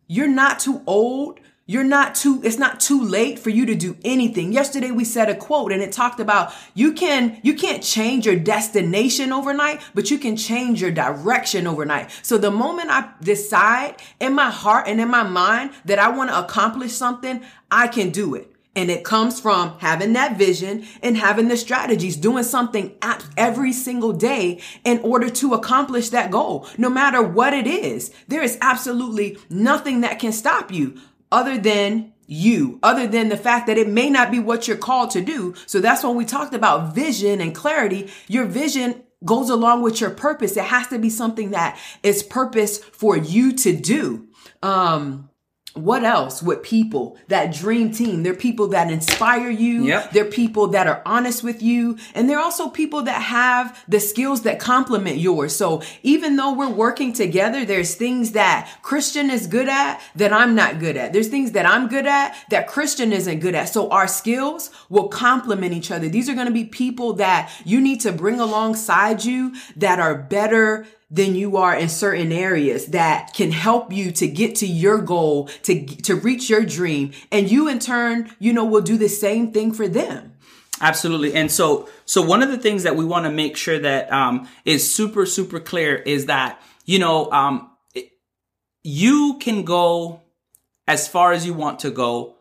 You're 0.08 0.28
not 0.28 0.60
too 0.60 0.82
old. 0.86 1.40
You're 1.68 1.82
not 1.82 2.14
too, 2.14 2.40
it's 2.44 2.58
not 2.58 2.78
too 2.78 3.02
late 3.02 3.40
for 3.40 3.50
you 3.50 3.66
to 3.66 3.74
do 3.74 3.96
anything. 4.04 4.52
Yesterday 4.52 4.92
we 4.92 5.04
said 5.04 5.28
a 5.28 5.34
quote 5.34 5.72
and 5.72 5.82
it 5.82 5.90
talked 5.90 6.20
about 6.20 6.52
you 6.74 6.92
can, 6.92 7.40
you 7.42 7.54
can't 7.54 7.82
change 7.82 8.24
your 8.24 8.36
destination 8.36 9.32
overnight, 9.32 9.80
but 9.92 10.08
you 10.08 10.18
can 10.18 10.36
change 10.36 10.80
your 10.80 10.92
direction 10.92 11.66
overnight. 11.66 12.12
So 12.22 12.38
the 12.38 12.52
moment 12.52 12.90
I 12.90 13.10
decide 13.20 13.96
in 14.20 14.32
my 14.32 14.48
heart 14.48 14.86
and 14.86 15.00
in 15.00 15.08
my 15.08 15.24
mind 15.24 15.72
that 15.86 15.98
I 15.98 16.08
want 16.08 16.30
to 16.30 16.38
accomplish 16.38 16.92
something, 16.92 17.42
I 17.68 17.88
can 17.88 18.10
do 18.10 18.36
it. 18.36 18.52
And 18.76 18.88
it 18.88 19.02
comes 19.02 19.40
from 19.40 19.76
having 19.80 20.12
that 20.12 20.38
vision 20.38 20.86
and 21.02 21.16
having 21.16 21.48
the 21.48 21.56
strategies, 21.56 22.16
doing 22.16 22.44
something 22.44 22.94
every 23.36 23.72
single 23.72 24.12
day 24.12 24.60
in 24.84 25.00
order 25.00 25.30
to 25.30 25.54
accomplish 25.54 26.10
that 26.10 26.30
goal. 26.30 26.68
No 26.78 26.90
matter 26.90 27.22
what 27.22 27.54
it 27.54 27.66
is, 27.66 28.12
there 28.28 28.42
is 28.42 28.56
absolutely 28.60 29.38
nothing 29.50 30.02
that 30.02 30.20
can 30.20 30.30
stop 30.30 30.70
you 30.70 31.00
other 31.30 31.58
than 31.58 32.12
you, 32.26 32.78
other 32.82 33.06
than 33.06 33.28
the 33.28 33.36
fact 33.36 33.66
that 33.66 33.78
it 33.78 33.88
may 33.88 34.10
not 34.10 34.30
be 34.30 34.38
what 34.38 34.66
you're 34.66 34.76
called 34.76 35.10
to 35.12 35.20
do. 35.20 35.54
So 35.66 35.80
that's 35.80 36.02
when 36.02 36.16
we 36.16 36.24
talked 36.24 36.54
about 36.54 36.94
vision 36.94 37.40
and 37.40 37.54
clarity. 37.54 38.10
Your 38.28 38.44
vision 38.44 39.02
goes 39.24 39.48
along 39.48 39.82
with 39.82 40.00
your 40.00 40.10
purpose. 40.10 40.56
It 40.56 40.64
has 40.64 40.88
to 40.88 40.98
be 40.98 41.10
something 41.10 41.50
that 41.50 41.78
is 42.02 42.22
purpose 42.22 42.78
for 42.78 43.16
you 43.16 43.52
to 43.54 43.74
do. 43.74 44.28
Um, 44.62 45.30
what 45.76 46.04
else 46.04 46.42
with 46.42 46.62
people 46.62 47.16
that 47.28 47.52
dream 47.54 47.90
team 47.92 48.22
they're 48.22 48.34
people 48.34 48.68
that 48.68 48.90
inspire 48.90 49.50
you 49.50 49.84
Yep. 49.84 50.12
they're 50.12 50.24
people 50.24 50.68
that 50.68 50.86
are 50.86 51.02
honest 51.04 51.44
with 51.44 51.62
you 51.62 51.98
and 52.14 52.28
they're 52.28 52.40
also 52.40 52.68
people 52.68 53.02
that 53.02 53.20
have 53.22 53.84
the 53.88 54.00
skills 54.00 54.42
that 54.42 54.58
complement 54.58 55.18
yours. 55.18 55.54
So 55.54 55.82
even 56.02 56.36
though 56.36 56.52
we're 56.52 56.68
working 56.68 57.12
together 57.12 57.64
there's 57.64 57.94
things 57.94 58.32
that 58.32 58.78
christian 58.82 59.30
is 59.30 59.46
good 59.46 59.68
at 59.68 60.00
that 60.16 60.32
i'm 60.32 60.54
not 60.54 60.78
good 60.78 60.96
at. 60.96 61.12
There's 61.12 61.28
things 61.28 61.52
that 61.52 61.66
i'm 61.66 61.88
good 61.88 62.06
at 62.06 62.36
that 62.50 62.66
christian 62.68 63.12
isn't 63.12 63.40
good 63.40 63.54
at. 63.54 63.68
So 63.68 63.90
our 63.90 64.08
skills 64.08 64.70
will 64.88 65.08
complement 65.08 65.72
each 65.72 65.90
other. 65.90 66.08
These 66.08 66.28
are 66.28 66.34
going 66.34 66.46
to 66.46 66.52
be 66.52 66.64
people 66.64 67.14
that 67.14 67.52
you 67.64 67.80
need 67.80 68.00
to 68.00 68.12
bring 68.12 68.40
alongside 68.40 69.24
you 69.24 69.54
that 69.76 69.98
are 70.00 70.14
better 70.14 70.86
than 71.08 71.36
you 71.36 71.56
are 71.56 71.74
in 71.74 71.88
certain 71.88 72.32
areas 72.32 72.86
that 72.86 73.32
can 73.32 73.52
help 73.52 73.92
you 73.92 74.10
to 74.10 74.26
get 74.26 74.56
to 74.56 74.66
your 74.66 74.98
goal, 75.00 75.46
to, 75.62 75.86
to 75.86 76.16
reach 76.16 76.50
your 76.50 76.64
dream. 76.64 77.12
And 77.30 77.50
you 77.50 77.68
in 77.68 77.78
turn, 77.78 78.30
you 78.40 78.52
know, 78.52 78.64
will 78.64 78.80
do 78.80 78.96
the 78.96 79.08
same 79.08 79.52
thing 79.52 79.72
for 79.72 79.86
them. 79.86 80.32
Absolutely. 80.80 81.32
And 81.32 81.50
so, 81.50 81.88
so 82.04 82.22
one 82.22 82.42
of 82.42 82.50
the 82.50 82.58
things 82.58 82.82
that 82.82 82.96
we 82.96 83.04
want 83.04 83.24
to 83.24 83.30
make 83.30 83.56
sure 83.56 83.78
that 83.78 84.12
um, 84.12 84.48
is 84.64 84.92
super, 84.92 85.24
super 85.26 85.60
clear 85.60 85.94
is 85.94 86.26
that, 86.26 86.60
you 86.84 86.98
know, 86.98 87.30
um, 87.30 87.70
it- 87.94 88.10
you 88.82 89.38
can 89.40 89.64
go 89.64 90.20
as 90.88 91.08
far 91.08 91.32
as 91.32 91.46
you 91.46 91.54
want 91.54 91.78
to 91.80 91.90
go 91.90 92.36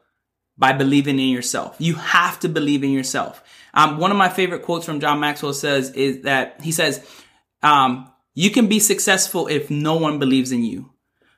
by 0.58 0.74
believing 0.74 1.20
in 1.20 1.30
yourself. 1.30 1.76
You 1.80 1.96
have 1.96 2.40
to 2.42 2.50
believe 2.50 2.84
in 2.84 2.92
yourself. 2.92 3.44
Um, 3.74 4.00
one 4.00 4.12
of 4.12 4.18
my 4.18 4.30
favorite 4.30 4.64
quotes 4.64 4.86
from 4.86 5.00
John 5.00 5.20
Maxwell 5.20 5.54
says 5.54 5.92
is 5.92 6.24
that 6.24 6.62
he 6.62 6.72
says, 6.72 7.06
um, 7.62 8.12
you 8.36 8.52
can 8.52 8.68
be 8.68 8.80
successful 8.80 9.48
if 9.48 9.72
no 9.72 9.96
one 9.96 10.20
believes 10.20 10.52
in 10.52 10.64
you, 10.64 10.92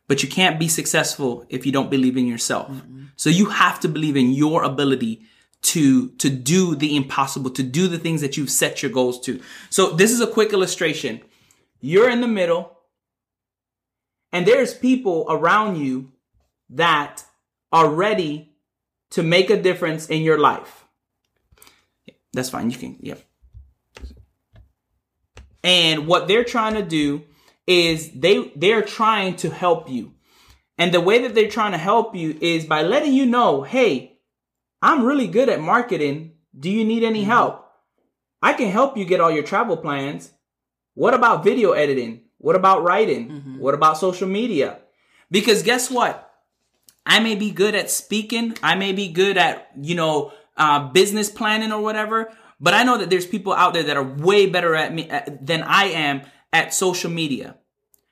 but 0.08 0.24
you 0.24 0.30
can't 0.30 0.60
be 0.60 0.68
successful 0.68 1.46
if 1.48 1.66
you 1.66 1.72
don't 1.72 1.90
believe 1.90 2.18
in 2.18 2.28
yourself. 2.28 2.70
Mm-hmm. 2.70 3.06
So 3.16 3.30
you 3.30 3.46
have 3.46 3.80
to 3.82 3.88
believe 3.88 4.18
in 4.18 4.32
your 4.32 4.64
ability 4.64 5.22
to, 5.62 6.10
to 6.18 6.30
do 6.30 6.76
the 6.76 6.96
impossible, 6.96 7.52
to 7.52 7.64
do 7.64 7.88
the 7.88 8.00
things 8.00 8.22
that 8.22 8.36
you've 8.36 8.52
set 8.52 8.84
your 8.84 8.92
goals 8.92 9.20
to. 9.22 9.40
So 9.70 9.92
this 9.92 10.12
is 10.12 10.22
a 10.22 10.28
quick 10.28 10.54
illustration. 10.54 11.22
You're 11.80 12.10
in 12.10 12.22
the 12.22 12.28
middle 12.28 12.74
And 14.32 14.46
there's 14.46 14.74
people 14.74 15.26
around 15.30 15.78
you 15.78 16.12
that 16.70 17.24
are 17.72 17.90
ready 17.90 18.52
to 19.12 19.24
make 19.24 19.50
a 19.50 19.62
difference 19.62 20.08
in 20.08 20.22
your 20.22 20.40
life. 20.40 20.86
That's 22.34 22.50
fine. 22.50 22.70
You 22.70 22.78
can, 22.78 22.98
yep. 23.00 23.22
And 25.68 26.08
what 26.08 26.28
they're 26.30 26.46
trying 26.46 26.76
to 26.76 26.82
do 26.82 27.24
is 27.68 28.10
they 28.14 28.52
they're 28.56 28.82
trying 28.82 29.36
to 29.38 29.50
help 29.50 29.90
you. 29.90 30.14
And 30.78 30.94
the 30.94 31.02
way 31.02 31.22
that 31.24 31.36
they're 31.36 31.50
trying 31.50 31.74
to 31.74 31.78
help 31.78 32.16
you 32.16 32.38
is 32.40 32.66
by 32.66 32.84
letting 32.84 33.14
you 33.14 33.26
know, 33.26 33.64
"Hey, 33.64 34.18
I'm 34.82 35.04
really 35.04 35.28
good 35.28 35.50
at 35.50 35.60
marketing. 35.60 36.32
Do 36.58 36.70
you 36.70 36.86
need 36.86 37.04
any 37.04 37.24
help? 37.24 37.66
I 38.42 38.54
can 38.54 38.70
help 38.72 38.96
you 38.98 39.04
get 39.06 39.20
all 39.20 39.32
your 39.32 39.44
travel 39.44 39.76
plans. 39.76 40.32
What 40.94 41.14
about 41.14 41.44
video 41.44 41.72
editing? 41.74 42.22
What 42.38 42.56
about 42.56 42.84
writing? 42.84 43.30
What 43.60 43.74
about 43.74 43.98
social 43.98 44.28
media? 44.28 44.80
Because 45.30 45.64
guess 45.64 45.92
what? 45.92 46.24
I 47.06 47.20
may 47.20 47.36
be 47.36 47.52
good 47.52 47.76
at 47.76 47.90
speaking. 47.90 48.56
I 48.64 48.76
may 48.76 48.94
be 48.94 49.08
good 49.10 49.38
at, 49.38 49.70
you 49.82 49.96
know, 49.96 50.32
uh, 50.56 50.88
business 50.90 51.30
planning 51.30 51.72
or 51.72 51.82
whatever. 51.82 52.32
But 52.60 52.74
I 52.74 52.84
know 52.84 52.98
that 52.98 53.10
there's 53.10 53.26
people 53.26 53.54
out 53.54 53.74
there 53.74 53.84
that 53.84 53.98
are 53.98 54.04
way 54.04 54.48
better 54.48 54.76
at 54.76 54.94
me 54.94 55.10
at, 55.10 55.46
than 55.46 55.64
I 55.64 55.86
am 55.86 56.22
at 56.52 56.74
social 56.74 57.12
media, 57.12 57.58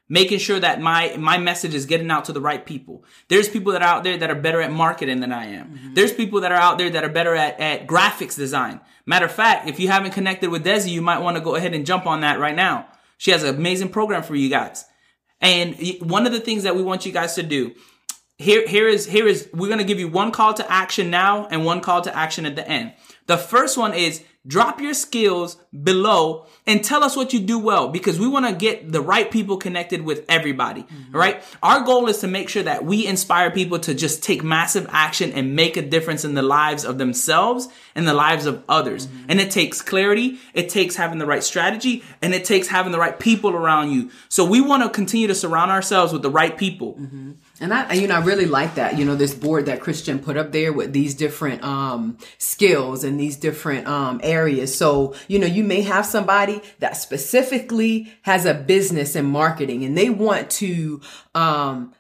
making 0.07 0.39
sure 0.39 0.59
that 0.59 0.79
my 0.79 1.15
my 1.17 1.37
message 1.37 1.73
is 1.73 1.85
getting 1.85 2.11
out 2.11 2.25
to 2.25 2.33
the 2.33 2.41
right 2.41 2.63
people. 2.63 3.03
There's 3.27 3.49
people 3.49 3.71
that 3.73 3.81
are 3.81 3.87
out 3.87 4.03
there 4.03 4.17
that 4.17 4.29
are 4.29 4.35
better 4.35 4.61
at 4.61 4.71
marketing 4.71 5.19
than 5.19 5.31
I 5.31 5.45
am. 5.45 5.67
Mm-hmm. 5.67 5.93
There's 5.95 6.13
people 6.13 6.41
that 6.41 6.51
are 6.51 6.61
out 6.61 6.77
there 6.77 6.91
that 6.91 7.03
are 7.03 7.09
better 7.09 7.35
at, 7.35 7.59
at 7.59 7.87
graphics 7.87 8.35
design. 8.35 8.81
Matter 9.05 9.25
of 9.25 9.31
fact, 9.31 9.67
if 9.67 9.79
you 9.79 9.87
haven't 9.87 10.11
connected 10.11 10.49
with 10.49 10.63
Desi, 10.63 10.89
you 10.89 11.01
might 11.01 11.19
want 11.19 11.37
to 11.37 11.41
go 11.41 11.55
ahead 11.55 11.73
and 11.73 11.85
jump 11.85 12.05
on 12.05 12.21
that 12.21 12.39
right 12.39 12.55
now. 12.55 12.87
She 13.17 13.31
has 13.31 13.43
an 13.43 13.55
amazing 13.55 13.89
program 13.89 14.23
for 14.23 14.35
you 14.35 14.49
guys. 14.49 14.85
And 15.41 15.75
one 16.01 16.25
of 16.25 16.31
the 16.31 16.39
things 16.39 16.63
that 16.63 16.75
we 16.75 16.83
want 16.83 17.05
you 17.05 17.11
guys 17.11 17.35
to 17.35 17.43
do 17.43 17.73
here 18.37 18.67
here 18.67 18.87
is 18.87 19.05
here 19.05 19.27
is 19.27 19.49
we're 19.53 19.67
going 19.67 19.79
to 19.79 19.85
give 19.85 19.99
you 19.99 20.07
one 20.07 20.31
call 20.31 20.53
to 20.53 20.71
action 20.71 21.09
now 21.09 21.47
and 21.47 21.65
one 21.65 21.81
call 21.81 22.01
to 22.01 22.15
action 22.15 22.45
at 22.45 22.55
the 22.55 22.67
end. 22.67 22.93
The 23.27 23.37
first 23.37 23.77
one 23.77 23.93
is 23.93 24.23
drop 24.47 24.79
your 24.79 24.93
skills 24.93 25.57
below 25.83 26.45
and 26.67 26.83
tell 26.83 27.03
us 27.03 27.15
what 27.15 27.33
you 27.33 27.39
do 27.39 27.59
well 27.59 27.89
because 27.89 28.19
we 28.19 28.27
want 28.27 28.45
to 28.45 28.53
get 28.53 28.91
the 28.91 29.01
right 29.01 29.29
people 29.29 29.57
connected 29.57 30.03
with 30.03 30.25
everybody, 30.29 30.83
mm-hmm. 30.83 31.15
Right, 31.15 31.43
Our 31.63 31.83
goal 31.83 32.07
is 32.07 32.19
to 32.19 32.27
make 32.27 32.49
sure 32.49 32.63
that 32.63 32.85
we 32.85 33.07
inspire 33.07 33.51
people 33.51 33.79
to 33.79 33.93
just 33.93 34.23
take 34.23 34.43
massive 34.43 34.87
action 34.89 35.31
and 35.31 35.55
make 35.55 35.77
a 35.77 35.81
difference 35.81 36.25
in 36.25 36.33
the 36.33 36.41
lives 36.41 36.85
of 36.85 36.97
themselves 36.97 37.67
and 37.95 38.07
the 38.07 38.13
lives 38.13 38.45
of 38.45 38.63
others. 38.67 39.07
Mm-hmm. 39.07 39.25
And 39.29 39.39
it 39.39 39.51
takes 39.51 39.81
clarity, 39.81 40.39
it 40.53 40.69
takes 40.69 40.95
having 40.95 41.19
the 41.19 41.25
right 41.25 41.43
strategy, 41.43 42.03
and 42.21 42.33
it 42.33 42.45
takes 42.45 42.67
having 42.67 42.91
the 42.91 42.99
right 42.99 43.17
people 43.17 43.51
around 43.51 43.91
you. 43.91 44.11
So 44.29 44.45
we 44.45 44.61
want 44.61 44.83
to 44.83 44.89
continue 44.89 45.27
to 45.27 45.35
surround 45.35 45.71
ourselves 45.71 46.13
with 46.13 46.21
the 46.21 46.29
right 46.29 46.57
people. 46.57 46.95
Mm-hmm. 46.95 47.31
And 47.59 47.73
I, 47.73 47.93
you 47.93 48.07
know, 48.07 48.15
I 48.15 48.19
really 48.19 48.45
like 48.45 48.75
that. 48.75 48.97
You 48.97 49.05
know, 49.05 49.15
this 49.15 49.33
board 49.33 49.67
that 49.67 49.79
Christian 49.79 50.19
put 50.19 50.35
up 50.35 50.51
there 50.51 50.73
with 50.73 50.91
these 50.91 51.15
different 51.15 51.63
um, 51.63 52.17
skills 52.37 53.03
and 53.03 53.19
these 53.19 53.37
different 53.37 53.87
um, 53.87 54.19
areas. 54.23 54.77
So, 54.77 55.15
you 55.27 55.39
know, 55.39 55.47
you 55.47 55.63
may 55.63 55.81
have 55.81 56.05
somebody 56.05 56.61
that 56.79 56.97
specifically 56.97 58.13
has 58.23 58.45
a 58.45 58.53
business 58.53 59.15
in 59.15 59.25
marketing, 59.25 59.85
and 59.85 59.97
they 59.97 60.09
want 60.09 60.49
to. 60.51 61.01
Um, 61.33 61.93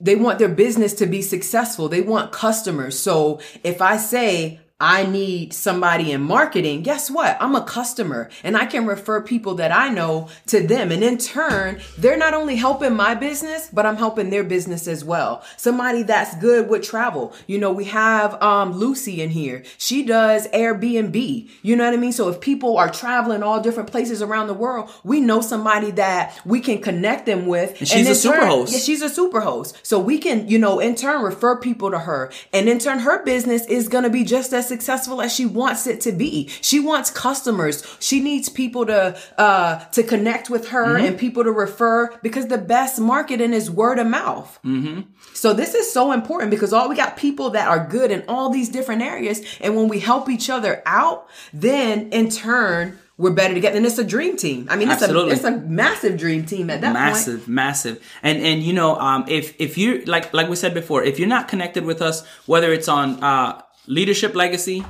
they 0.00 0.16
want 0.16 0.38
their 0.38 0.48
business 0.48 0.94
to 0.94 1.04
be 1.04 1.20
successful. 1.20 1.90
They 1.90 2.00
want 2.00 2.32
customers. 2.32 2.98
So 2.98 3.40
if 3.62 3.82
I 3.82 3.98
say 3.98 4.60
I 4.80 5.06
need 5.06 5.52
somebody 5.52 6.12
in 6.12 6.20
marketing, 6.20 6.82
guess 6.82 7.10
what? 7.10 7.36
I'm 7.40 7.56
a 7.56 7.64
customer 7.64 8.30
and 8.44 8.56
I 8.56 8.64
can 8.64 8.86
refer 8.86 9.20
people 9.20 9.56
that 9.56 9.72
I 9.72 9.88
know 9.88 10.28
to 10.46 10.64
them. 10.64 10.92
And 10.92 11.02
in 11.02 11.18
turn, 11.18 11.80
they're 11.98 12.16
not 12.16 12.32
only 12.32 12.54
helping 12.54 12.94
my 12.94 13.16
business, 13.16 13.68
but 13.72 13.86
I'm 13.86 13.96
helping 13.96 14.30
their 14.30 14.44
business 14.44 14.86
as 14.86 15.04
well. 15.04 15.42
Somebody 15.56 16.04
that's 16.04 16.36
good 16.36 16.68
with 16.68 16.84
travel. 16.84 17.34
You 17.48 17.58
know, 17.58 17.72
we 17.72 17.86
have 17.86 18.40
um, 18.40 18.70
Lucy 18.70 19.20
in 19.20 19.30
here. 19.30 19.64
She 19.78 20.04
does 20.04 20.46
Airbnb. 20.48 21.48
You 21.62 21.74
know 21.74 21.84
what 21.84 21.94
I 21.94 21.96
mean? 21.96 22.12
So 22.12 22.28
if 22.28 22.40
people 22.40 22.76
are 22.78 22.88
traveling 22.88 23.42
all 23.42 23.60
different 23.60 23.90
places 23.90 24.22
around 24.22 24.46
the 24.46 24.54
world, 24.54 24.90
we 25.02 25.20
know 25.20 25.40
somebody 25.40 25.90
that 25.92 26.38
we 26.44 26.60
can 26.60 26.80
connect 26.80 27.26
them 27.26 27.46
with. 27.46 27.70
And 27.80 27.88
she's 27.88 28.06
in 28.06 28.12
a 28.12 28.14
super 28.14 28.36
turn- 28.36 28.46
host. 28.46 28.72
Yeah, 28.74 28.78
she's 28.78 29.02
a 29.02 29.08
super 29.08 29.40
host. 29.40 29.76
So 29.82 29.98
we 29.98 30.18
can, 30.18 30.46
you 30.46 30.60
know, 30.60 30.78
in 30.78 30.94
turn 30.94 31.20
refer 31.22 31.56
people 31.56 31.90
to 31.90 31.98
her. 31.98 32.30
And 32.52 32.68
in 32.68 32.78
turn, 32.78 33.00
her 33.00 33.24
business 33.24 33.66
is 33.66 33.88
going 33.88 34.04
to 34.04 34.10
be 34.10 34.22
just 34.22 34.52
as 34.52 34.67
successful 34.68 35.20
as 35.20 35.34
she 35.34 35.46
wants 35.46 35.86
it 35.86 36.00
to 36.02 36.12
be. 36.12 36.48
She 36.60 36.78
wants 36.80 37.10
customers. 37.10 37.82
She 37.98 38.20
needs 38.20 38.48
people 38.48 38.86
to, 38.86 39.18
uh, 39.38 39.84
to 39.86 40.02
connect 40.02 40.50
with 40.50 40.68
her 40.68 40.86
Mm-hmm. 40.86 41.04
and 41.06 41.18
people 41.18 41.44
to 41.44 41.50
refer 41.52 42.10
because 42.22 42.46
the 42.46 42.58
best 42.58 43.00
marketing 43.00 43.52
is 43.52 43.70
word 43.70 43.98
of 43.98 44.06
mouth. 44.06 44.58
Mm-hmm. 44.64 45.00
So 45.34 45.52
this 45.54 45.74
is 45.74 45.90
so 45.92 46.12
important 46.12 46.50
because 46.50 46.72
all 46.72 46.88
we 46.88 46.96
got 46.96 47.16
people 47.16 47.50
that 47.50 47.68
are 47.68 47.86
good 47.86 48.10
in 48.10 48.22
all 48.28 48.50
these 48.50 48.68
different 48.68 49.02
areas. 49.02 49.40
And 49.60 49.74
when 49.76 49.88
we 49.88 49.98
help 50.00 50.28
each 50.28 50.48
other 50.50 50.82
out, 50.86 51.26
then 51.52 52.10
in 52.10 52.28
turn, 52.30 52.98
we're 53.16 53.32
better 53.32 53.52
together. 53.54 53.76
And 53.76 53.84
it's 53.84 53.98
a 53.98 54.04
dream 54.04 54.36
team. 54.36 54.68
I 54.70 54.76
mean, 54.76 54.88
it's 54.90 55.02
a, 55.02 55.06
Absolutely. 55.06 55.32
it's 55.32 55.44
a 55.44 55.50
massive 55.50 56.16
dream 56.16 56.44
team 56.44 56.70
at 56.70 56.80
that 56.82 56.94
point. 56.94 57.04
massive 57.04 57.48
massive 57.48 58.02
and 58.22 58.38
and 58.42 58.62
you 58.62 58.72
know 58.72 58.96
um 58.98 59.24
if 59.28 59.54
if 59.60 59.76
you 59.76 60.02
like 60.04 60.32
like 60.32 60.48
we 60.48 60.54
said 60.54 60.72
before 60.72 61.02
if 61.02 61.18
you're 61.18 61.28
not 61.28 61.48
connected 61.48 61.84
with 61.84 62.00
us 62.00 62.24
whether 62.46 62.72
it's 62.72 62.86
on 62.88 63.20
uh 63.22 63.60
leadership 63.88 64.34
legacy 64.34 64.84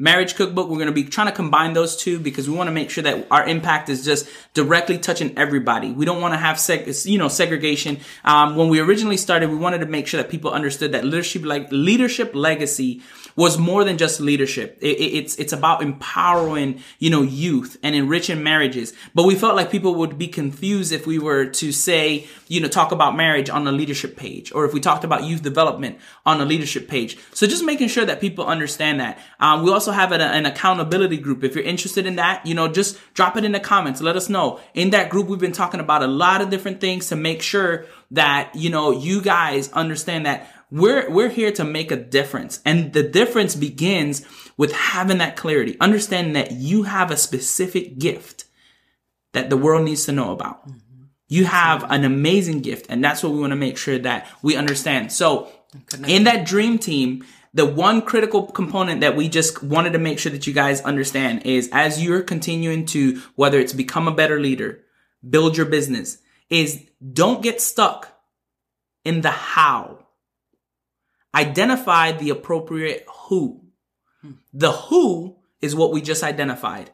marriage 0.00 0.34
cookbook 0.34 0.68
we're 0.70 0.76
going 0.76 0.86
to 0.86 0.92
be 0.92 1.04
trying 1.04 1.26
to 1.26 1.32
combine 1.32 1.74
those 1.74 1.94
two 1.94 2.18
because 2.18 2.48
we 2.48 2.56
want 2.56 2.68
to 2.68 2.72
make 2.72 2.88
sure 2.88 3.04
that 3.04 3.26
our 3.30 3.46
impact 3.46 3.90
is 3.90 4.02
just 4.02 4.26
directly 4.54 4.96
touching 4.96 5.36
everybody. 5.36 5.92
We 5.92 6.06
don't 6.06 6.22
want 6.22 6.32
to 6.32 6.38
have 6.38 6.56
seg- 6.56 7.04
you 7.04 7.18
know 7.18 7.28
segregation. 7.28 8.00
Um, 8.24 8.56
when 8.56 8.70
we 8.70 8.80
originally 8.80 9.18
started 9.18 9.50
we 9.50 9.56
wanted 9.56 9.80
to 9.80 9.86
make 9.86 10.06
sure 10.06 10.20
that 10.22 10.30
people 10.30 10.50
understood 10.50 10.92
that 10.92 11.04
leadership 11.04 11.44
like 11.44 11.70
leadership 11.70 12.34
legacy 12.34 13.02
was 13.44 13.56
more 13.70 13.82
than 13.88 13.96
just 14.04 14.20
leadership. 14.30 14.68
It, 14.88 14.96
it- 15.04 15.12
it's 15.20 15.34
it's 15.42 15.54
about 15.60 15.78
empowering 15.82 16.70
you 17.04 17.10
know 17.14 17.22
youth 17.22 17.72
and 17.82 17.92
enriching 17.94 18.42
marriages. 18.50 18.88
But 19.14 19.24
we 19.28 19.34
felt 19.42 19.56
like 19.56 19.70
people 19.76 19.94
would 20.00 20.14
be 20.24 20.28
confused 20.40 20.90
if 20.98 21.02
we 21.12 21.18
were 21.18 21.44
to 21.60 21.66
say 21.72 22.26
you 22.52 22.60
know 22.60 22.68
talk 22.68 22.90
about 22.92 23.16
marriage 23.24 23.48
on 23.56 23.62
the 23.64 23.72
leadership 23.80 24.12
page 24.24 24.46
or 24.54 24.64
if 24.66 24.72
we 24.74 24.80
talked 24.80 25.04
about 25.04 25.24
youth 25.24 25.42
development 25.42 25.94
on 26.26 26.38
the 26.38 26.44
leadership 26.52 26.84
page. 26.94 27.16
So 27.38 27.46
just 27.46 27.64
making 27.64 27.88
sure 27.88 28.04
that 28.10 28.20
people 28.20 28.44
understand 28.56 29.00
that. 29.00 29.18
Um, 29.44 29.62
we 29.64 29.70
also 29.72 29.92
have 29.92 30.12
an, 30.12 30.20
an 30.20 30.44
accountability 30.46 31.16
group. 31.16 31.42
If 31.44 31.54
you're 31.54 31.64
interested 31.74 32.04
in 32.06 32.16
that 32.16 32.44
you 32.48 32.54
know 32.54 32.68
just 32.68 32.98
drop 33.14 33.36
it 33.38 33.44
in 33.44 33.52
the 33.52 33.60
comments. 33.72 34.00
Let 34.00 34.16
us 34.16 34.28
know. 34.28 34.60
In 34.74 34.90
that 34.90 35.08
group 35.12 35.26
we've 35.28 35.38
been 35.48 35.58
talking 35.62 35.80
about 35.80 36.02
a 36.02 36.06
lot 36.24 36.40
of 36.42 36.50
different 36.50 36.80
things 36.80 37.08
to 37.08 37.16
make 37.16 37.40
sure 37.42 37.86
that 38.10 38.50
you 38.54 38.70
know 38.70 38.90
you 38.90 39.22
guys 39.22 39.70
understand 39.72 40.26
that 40.26 40.38
we're 40.70 41.10
we're 41.10 41.28
here 41.28 41.52
to 41.52 41.64
make 41.64 41.90
a 41.90 41.96
difference. 41.96 42.60
And 42.64 42.92
the 42.92 43.02
difference 43.02 43.54
begins 43.56 44.24
with 44.56 44.72
having 44.72 45.18
that 45.18 45.36
clarity 45.36 45.76
understanding 45.80 46.34
that 46.34 46.52
you 46.52 46.84
have 46.84 47.10
a 47.10 47.16
specific 47.16 47.98
gift 47.98 48.44
that 49.32 49.50
the 49.50 49.56
world 49.56 49.84
needs 49.84 50.04
to 50.06 50.12
know 50.12 50.32
about. 50.32 50.66
Mm-hmm. 50.68 51.04
You 51.28 51.44
have 51.44 51.90
an 51.90 52.04
amazing 52.04 52.60
gift 52.60 52.86
and 52.88 53.02
that's 53.02 53.22
what 53.22 53.32
we 53.32 53.40
want 53.40 53.52
to 53.52 53.56
make 53.56 53.78
sure 53.78 53.98
that 53.98 54.28
we 54.42 54.56
understand. 54.56 55.12
So 55.12 55.50
in 56.06 56.24
that 56.24 56.46
dream 56.46 56.78
team 56.78 57.24
the 57.52 57.66
one 57.66 58.02
critical 58.02 58.46
component 58.46 59.00
that 59.00 59.16
we 59.16 59.28
just 59.28 59.62
wanted 59.62 59.92
to 59.92 59.98
make 59.98 60.18
sure 60.18 60.30
that 60.30 60.46
you 60.46 60.52
guys 60.52 60.80
understand 60.82 61.44
is 61.44 61.68
as 61.72 62.02
you're 62.02 62.22
continuing 62.22 62.86
to 62.86 63.20
whether 63.34 63.58
it's 63.58 63.72
become 63.72 64.06
a 64.06 64.14
better 64.14 64.38
leader 64.40 64.84
build 65.28 65.56
your 65.56 65.66
business 65.66 66.18
is 66.48 66.84
don't 67.12 67.42
get 67.42 67.60
stuck 67.60 68.20
in 69.04 69.20
the 69.20 69.30
how 69.30 70.06
identify 71.34 72.12
the 72.12 72.30
appropriate 72.30 73.06
who. 73.28 73.60
Hmm. 74.22 74.32
The 74.52 74.72
who 74.72 75.36
is 75.60 75.74
what 75.74 75.92
we 75.92 76.00
just 76.00 76.22
identified. 76.22 76.90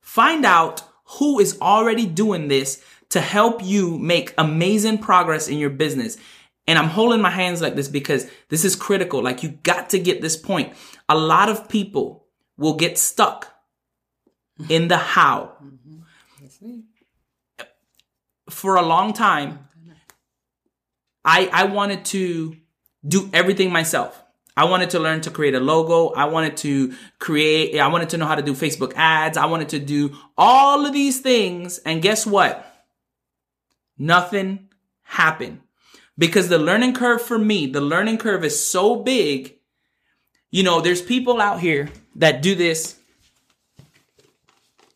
Find 0.00 0.44
out 0.44 0.82
who 1.18 1.38
is 1.38 1.58
already 1.60 2.06
doing 2.06 2.48
this 2.48 2.82
to 3.10 3.20
help 3.20 3.64
you 3.64 3.98
make 3.98 4.34
amazing 4.36 4.98
progress 4.98 5.48
in 5.48 5.58
your 5.58 5.70
business. 5.70 6.18
And 6.66 6.78
I'm 6.78 6.88
holding 6.88 7.22
my 7.22 7.30
hands 7.30 7.62
like 7.62 7.74
this 7.74 7.88
because 7.88 8.30
this 8.50 8.64
is 8.64 8.76
critical. 8.76 9.22
Like 9.22 9.42
you 9.42 9.50
got 9.62 9.90
to 9.90 9.98
get 9.98 10.20
this 10.20 10.36
point. 10.36 10.74
A 11.08 11.16
lot 11.16 11.48
of 11.48 11.68
people 11.68 12.26
will 12.58 12.74
get 12.74 12.98
stuck 12.98 13.54
hmm. 14.58 14.66
in 14.68 14.88
the 14.88 14.98
how. 14.98 15.56
Mm-hmm. 15.62 16.80
For 18.50 18.76
a 18.76 18.82
long 18.82 19.12
time, 19.12 19.68
I 21.24 21.48
I 21.52 21.64
wanted 21.64 22.06
to 22.06 22.56
do 23.06 23.30
everything 23.32 23.70
myself. 23.70 24.22
I 24.56 24.64
wanted 24.64 24.90
to 24.90 24.98
learn 24.98 25.20
to 25.20 25.30
create 25.30 25.54
a 25.54 25.60
logo. 25.60 26.08
I 26.14 26.24
wanted 26.24 26.56
to 26.58 26.92
create, 27.20 27.78
I 27.78 27.86
wanted 27.86 28.08
to 28.10 28.16
know 28.16 28.26
how 28.26 28.34
to 28.34 28.42
do 28.42 28.54
Facebook 28.54 28.92
ads. 28.96 29.38
I 29.38 29.46
wanted 29.46 29.68
to 29.68 29.78
do 29.78 30.16
all 30.36 30.84
of 30.84 30.92
these 30.92 31.20
things. 31.20 31.78
And 31.78 32.02
guess 32.02 32.26
what? 32.26 32.64
Nothing 33.96 34.68
happened 35.02 35.60
because 36.18 36.48
the 36.48 36.58
learning 36.58 36.94
curve 36.94 37.22
for 37.22 37.38
me, 37.38 37.66
the 37.66 37.80
learning 37.80 38.18
curve 38.18 38.44
is 38.44 38.58
so 38.58 38.96
big. 38.96 39.54
You 40.50 40.64
know, 40.64 40.80
there's 40.80 41.02
people 41.02 41.40
out 41.40 41.60
here 41.60 41.88
that 42.16 42.42
do 42.42 42.56
this 42.56 42.98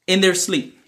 in 0.09 0.21
their 0.21 0.35
sleep. 0.35 0.79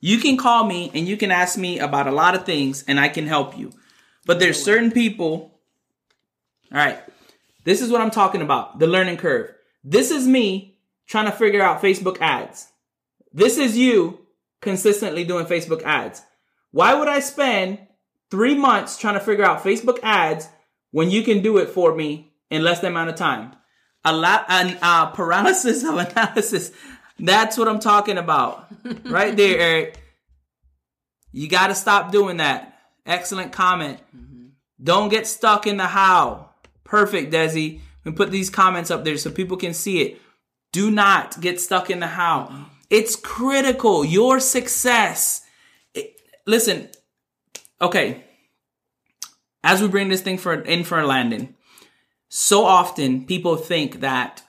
You 0.00 0.18
can 0.18 0.36
call 0.36 0.64
me 0.64 0.90
and 0.94 1.08
you 1.08 1.16
can 1.16 1.30
ask 1.30 1.58
me 1.58 1.78
about 1.78 2.06
a 2.06 2.12
lot 2.12 2.34
of 2.34 2.44
things 2.44 2.84
and 2.86 3.00
I 3.00 3.08
can 3.08 3.26
help 3.26 3.58
you. 3.58 3.72
But 4.24 4.38
there's 4.38 4.62
certain 4.62 4.92
people. 4.92 5.53
All 6.72 6.78
right. 6.78 6.98
This 7.64 7.80
is 7.80 7.90
what 7.90 8.00
I'm 8.00 8.10
talking 8.10 8.42
about 8.42 8.78
the 8.78 8.86
learning 8.86 9.16
curve. 9.16 9.52
This 9.82 10.10
is 10.10 10.26
me 10.26 10.78
trying 11.06 11.26
to 11.26 11.32
figure 11.32 11.62
out 11.62 11.82
Facebook 11.82 12.18
ads. 12.20 12.68
This 13.32 13.58
is 13.58 13.76
you 13.76 14.20
consistently 14.60 15.24
doing 15.24 15.46
Facebook 15.46 15.82
ads. 15.82 16.22
Why 16.70 16.94
would 16.94 17.08
I 17.08 17.20
spend 17.20 17.78
three 18.30 18.54
months 18.54 18.98
trying 18.98 19.14
to 19.14 19.20
figure 19.20 19.44
out 19.44 19.62
Facebook 19.62 19.98
ads 20.02 20.48
when 20.90 21.10
you 21.10 21.22
can 21.22 21.42
do 21.42 21.58
it 21.58 21.68
for 21.68 21.94
me 21.94 22.32
in 22.50 22.62
less 22.62 22.80
than 22.80 22.92
amount 22.92 23.10
of 23.10 23.16
time? 23.16 23.54
A 24.04 24.14
lot, 24.14 24.46
an 24.48 24.78
uh, 24.82 25.06
paralysis 25.10 25.82
of 25.84 25.96
analysis. 25.98 26.72
That's 27.18 27.56
what 27.56 27.68
I'm 27.68 27.80
talking 27.80 28.18
about, 28.18 28.66
right 29.04 29.36
there, 29.36 29.58
Eric. 29.58 30.00
You 31.32 31.48
got 31.48 31.68
to 31.68 31.74
stop 31.74 32.12
doing 32.12 32.38
that. 32.38 32.78
Excellent 33.06 33.52
comment. 33.52 34.00
Don't 34.82 35.08
get 35.08 35.26
stuck 35.26 35.66
in 35.66 35.76
the 35.76 35.86
how. 35.86 36.50
Perfect, 36.84 37.32
Desi. 37.32 37.80
We 38.04 38.12
put 38.12 38.30
these 38.30 38.50
comments 38.50 38.90
up 38.90 39.04
there 39.04 39.16
so 39.16 39.30
people 39.30 39.56
can 39.56 39.74
see 39.74 40.02
it. 40.02 40.20
Do 40.72 40.90
not 40.90 41.40
get 41.40 41.60
stuck 41.60 41.90
in 41.90 42.00
the 42.00 42.06
how. 42.06 42.66
It's 42.90 43.16
critical. 43.16 44.04
Your 44.04 44.40
success. 44.40 45.42
It- 45.94 46.20
listen, 46.46 46.90
okay. 47.80 48.24
As 49.62 49.80
we 49.80 49.88
bring 49.88 50.10
this 50.10 50.20
thing 50.20 50.36
for 50.36 50.52
in 50.52 50.84
for 50.84 51.00
a 51.00 51.06
landing, 51.06 51.54
so 52.28 52.64
often 52.64 53.24
people 53.24 53.56
think 53.56 54.00
that 54.00 54.42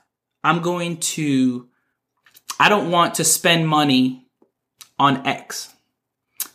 I'm 0.43 0.61
going 0.61 0.97
to, 0.97 1.69
I 2.59 2.67
don't 2.67 2.91
want 2.91 3.15
to 3.15 3.23
spend 3.23 3.67
money 3.67 4.27
on 4.99 5.25
X. 5.25 5.73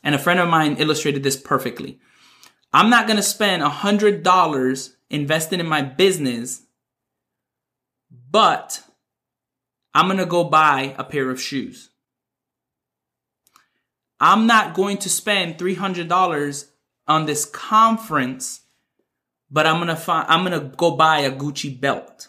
And 0.03 0.15
a 0.15 0.19
friend 0.19 0.41
of 0.41 0.49
mine 0.49 0.77
illustrated 0.79 1.23
this 1.23 1.37
perfectly. 1.37 2.01
I'm 2.73 2.91
not 2.91 3.07
going 3.07 3.17
to 3.17 3.23
spend 3.23 3.63
a 3.63 3.69
hundred 3.69 4.23
dollars 4.23 4.97
investing 5.11 5.61
in 5.61 5.67
my 5.67 5.83
business, 5.83 6.63
but 8.31 8.83
I'm 9.95 10.07
going 10.07 10.19
to 10.19 10.27
go 10.27 10.45
buy 10.45 10.95
a 10.99 11.05
pair 11.05 11.31
of 11.31 11.41
shoes. 11.41 11.91
I'm 14.21 14.47
not 14.47 14.75
going 14.75 14.99
to 14.99 15.09
spend 15.09 15.59
$300 15.59 16.67
on 17.09 17.27
this 17.27 17.45
conference, 17.45 18.61
but 19.51 19.67
I'm 19.67 19.77
going 19.77 19.89
to 19.89 19.97
find, 19.97 20.27
I'm 20.29 20.45
going 20.45 20.61
to 20.61 20.77
go 20.77 20.93
buy 20.93 21.21
a 21.21 21.33
Gucci 21.33 21.81
belt 21.81 22.29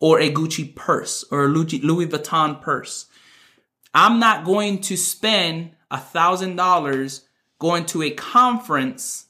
or 0.00 0.20
a 0.20 0.32
Gucci 0.32 0.74
purse 0.74 1.24
or 1.30 1.44
a 1.44 1.48
Louis 1.48 1.80
Louis 1.80 2.06
Vuitton 2.06 2.60
purse. 2.62 3.06
I'm 3.92 4.20
not 4.20 4.44
going 4.44 4.80
to 4.82 4.96
spend 4.96 5.72
a 5.90 5.98
thousand 5.98 6.56
dollars 6.56 7.26
going 7.58 7.84
to 7.86 8.02
a 8.02 8.10
conference, 8.10 9.26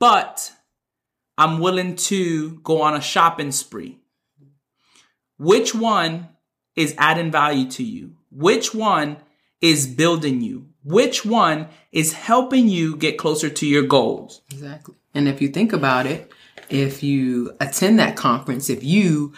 but 0.00 0.52
I'm 1.38 1.60
willing 1.60 1.94
to 1.96 2.58
go 2.64 2.82
on 2.82 2.94
a 2.94 3.00
shopping 3.00 3.52
spree. 3.52 3.98
Which 5.38 5.74
one 5.74 6.28
is 6.74 6.94
adding 6.98 7.30
value 7.30 7.70
to 7.70 7.84
you? 7.84 8.16
Which 8.32 8.74
one 8.74 9.18
is 9.60 9.86
building 9.86 10.40
you? 10.40 10.66
Which 10.82 11.24
one 11.24 11.68
is 11.92 12.14
helping 12.14 12.68
you 12.68 12.96
get 12.96 13.18
closer 13.18 13.48
to 13.48 13.66
your 13.66 13.82
goals? 13.82 14.42
Exactly. 14.50 14.96
And 15.14 15.28
if 15.28 15.40
you 15.40 15.48
think 15.48 15.72
about 15.72 16.06
it, 16.06 16.32
if 16.68 17.02
you 17.02 17.56
attend 17.60 17.98
that 17.98 18.16
conference, 18.16 18.70
if 18.70 18.82
you 18.82 19.34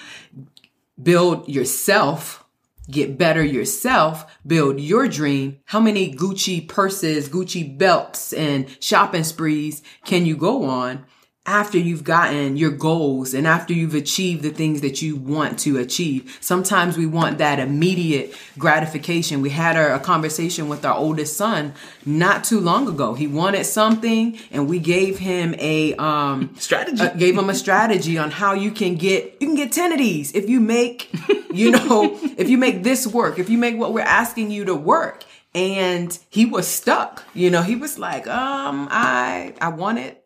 build 1.02 1.48
yourself, 1.48 2.41
get 2.90 3.18
better 3.18 3.44
yourself, 3.44 4.24
build 4.46 4.80
your 4.80 5.08
dream, 5.08 5.58
how 5.66 5.80
many 5.80 6.14
Gucci 6.14 6.66
purses, 6.66 7.28
Gucci 7.28 7.76
belts, 7.76 8.32
and 8.32 8.68
shopping 8.80 9.24
sprees 9.24 9.82
can 10.04 10.26
you 10.26 10.36
go 10.36 10.64
on 10.64 11.04
after 11.44 11.76
you've 11.76 12.04
gotten 12.04 12.56
your 12.56 12.70
goals 12.70 13.34
and 13.34 13.46
after 13.48 13.72
you've 13.72 13.94
achieved 13.96 14.42
the 14.42 14.50
things 14.50 14.80
that 14.80 15.02
you 15.02 15.16
want 15.16 15.58
to 15.60 15.78
achieve? 15.78 16.38
Sometimes 16.40 16.96
we 16.96 17.06
want 17.06 17.38
that 17.38 17.58
immediate 17.58 18.34
gratification. 18.58 19.40
We 19.42 19.50
had 19.50 19.76
a, 19.76 19.96
a 19.96 19.98
conversation 19.98 20.68
with 20.68 20.84
our 20.84 20.94
oldest 20.96 21.36
son 21.36 21.74
not 22.06 22.44
too 22.44 22.60
long 22.60 22.86
ago. 22.88 23.14
He 23.14 23.26
wanted 23.26 23.64
something 23.64 24.38
and 24.52 24.68
we 24.68 24.78
gave 24.78 25.18
him 25.18 25.54
a, 25.58 25.94
um, 25.96 26.54
Strategy. 26.58 27.02
uh, 27.02 27.10
gave 27.14 27.36
him 27.36 27.50
a 27.50 27.54
strategy 27.54 28.18
on 28.18 28.30
how 28.30 28.54
you 28.54 28.70
can 28.70 28.94
get 28.94 29.36
you 29.40 29.48
can 29.48 29.56
get 29.56 29.72
10 29.72 29.92
of 29.92 29.98
these 29.98 30.32
if 30.34 30.48
you 30.48 30.60
make 30.60 31.10
you 31.52 31.70
know 31.72 32.18
if 32.38 32.48
you 32.48 32.56
make 32.58 32.82
this 32.82 33.06
work 33.06 33.38
if 33.38 33.50
you 33.50 33.58
make 33.58 33.76
what 33.76 33.92
we're 33.92 34.00
asking 34.00 34.50
you 34.50 34.64
to 34.64 34.74
work 34.74 35.24
and 35.54 36.18
he 36.30 36.46
was 36.46 36.66
stuck 36.66 37.24
you 37.34 37.50
know 37.50 37.62
he 37.62 37.76
was 37.76 37.98
like 37.98 38.26
um 38.26 38.88
i 38.90 39.52
i 39.60 39.68
want 39.68 39.98
it 39.98 40.21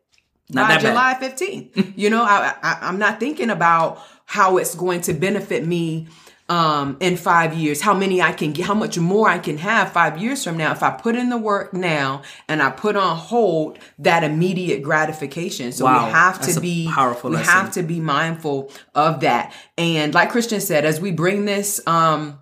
Not 0.51 0.69
by 0.69 0.75
bad. 0.77 0.81
july 0.81 1.17
15th 1.21 1.93
you 1.97 2.09
know 2.11 2.23
I, 2.23 2.55
I 2.63 2.79
i'm 2.83 2.99
not 2.99 3.19
thinking 3.21 3.51
about 3.51 4.01
how 4.27 4.57
it's 4.59 4.75
going 4.75 5.01
to 5.03 5.13
benefit 5.13 5.67
me 5.67 6.09
um 6.49 6.97
in 7.01 7.17
five 7.17 7.55
years 7.55 7.81
how 7.81 7.93
many 7.95 8.23
i 8.23 8.33
can 8.33 8.53
get 8.53 8.67
how 8.67 8.75
much 8.75 8.97
more 8.99 9.29
i 9.29 9.39
can 9.39 9.59
have 9.59 9.91
five 9.93 10.19
years 10.23 10.45
from 10.45 10.57
now 10.57 10.71
if 10.71 10.81
i 10.85 10.91
put 10.91 11.17
in 11.17 11.29
the 11.29 11.37
work 11.37 11.75
now 11.75 12.23
and 12.49 12.63
i 12.63 12.71
put 12.71 12.95
on 12.95 13.17
hold 13.17 13.79
that 13.99 14.23
immediate 14.23 14.81
gratification 14.83 15.73
so 15.73 15.85
Wow. 15.87 16.07
we 16.07 16.13
have 16.13 16.41
to 16.47 16.61
be 16.61 16.89
powerful 16.93 17.31
we 17.31 17.37
lesson. 17.37 17.53
have 17.53 17.73
to 17.73 17.83
be 17.83 17.99
mindful 17.99 18.71
of 18.95 19.21
that 19.21 19.53
and 19.77 20.15
like 20.15 20.31
christian 20.31 20.61
said 20.61 20.85
as 20.85 21.01
we 21.01 21.11
bring 21.11 21.45
this 21.47 21.85
um 21.89 22.39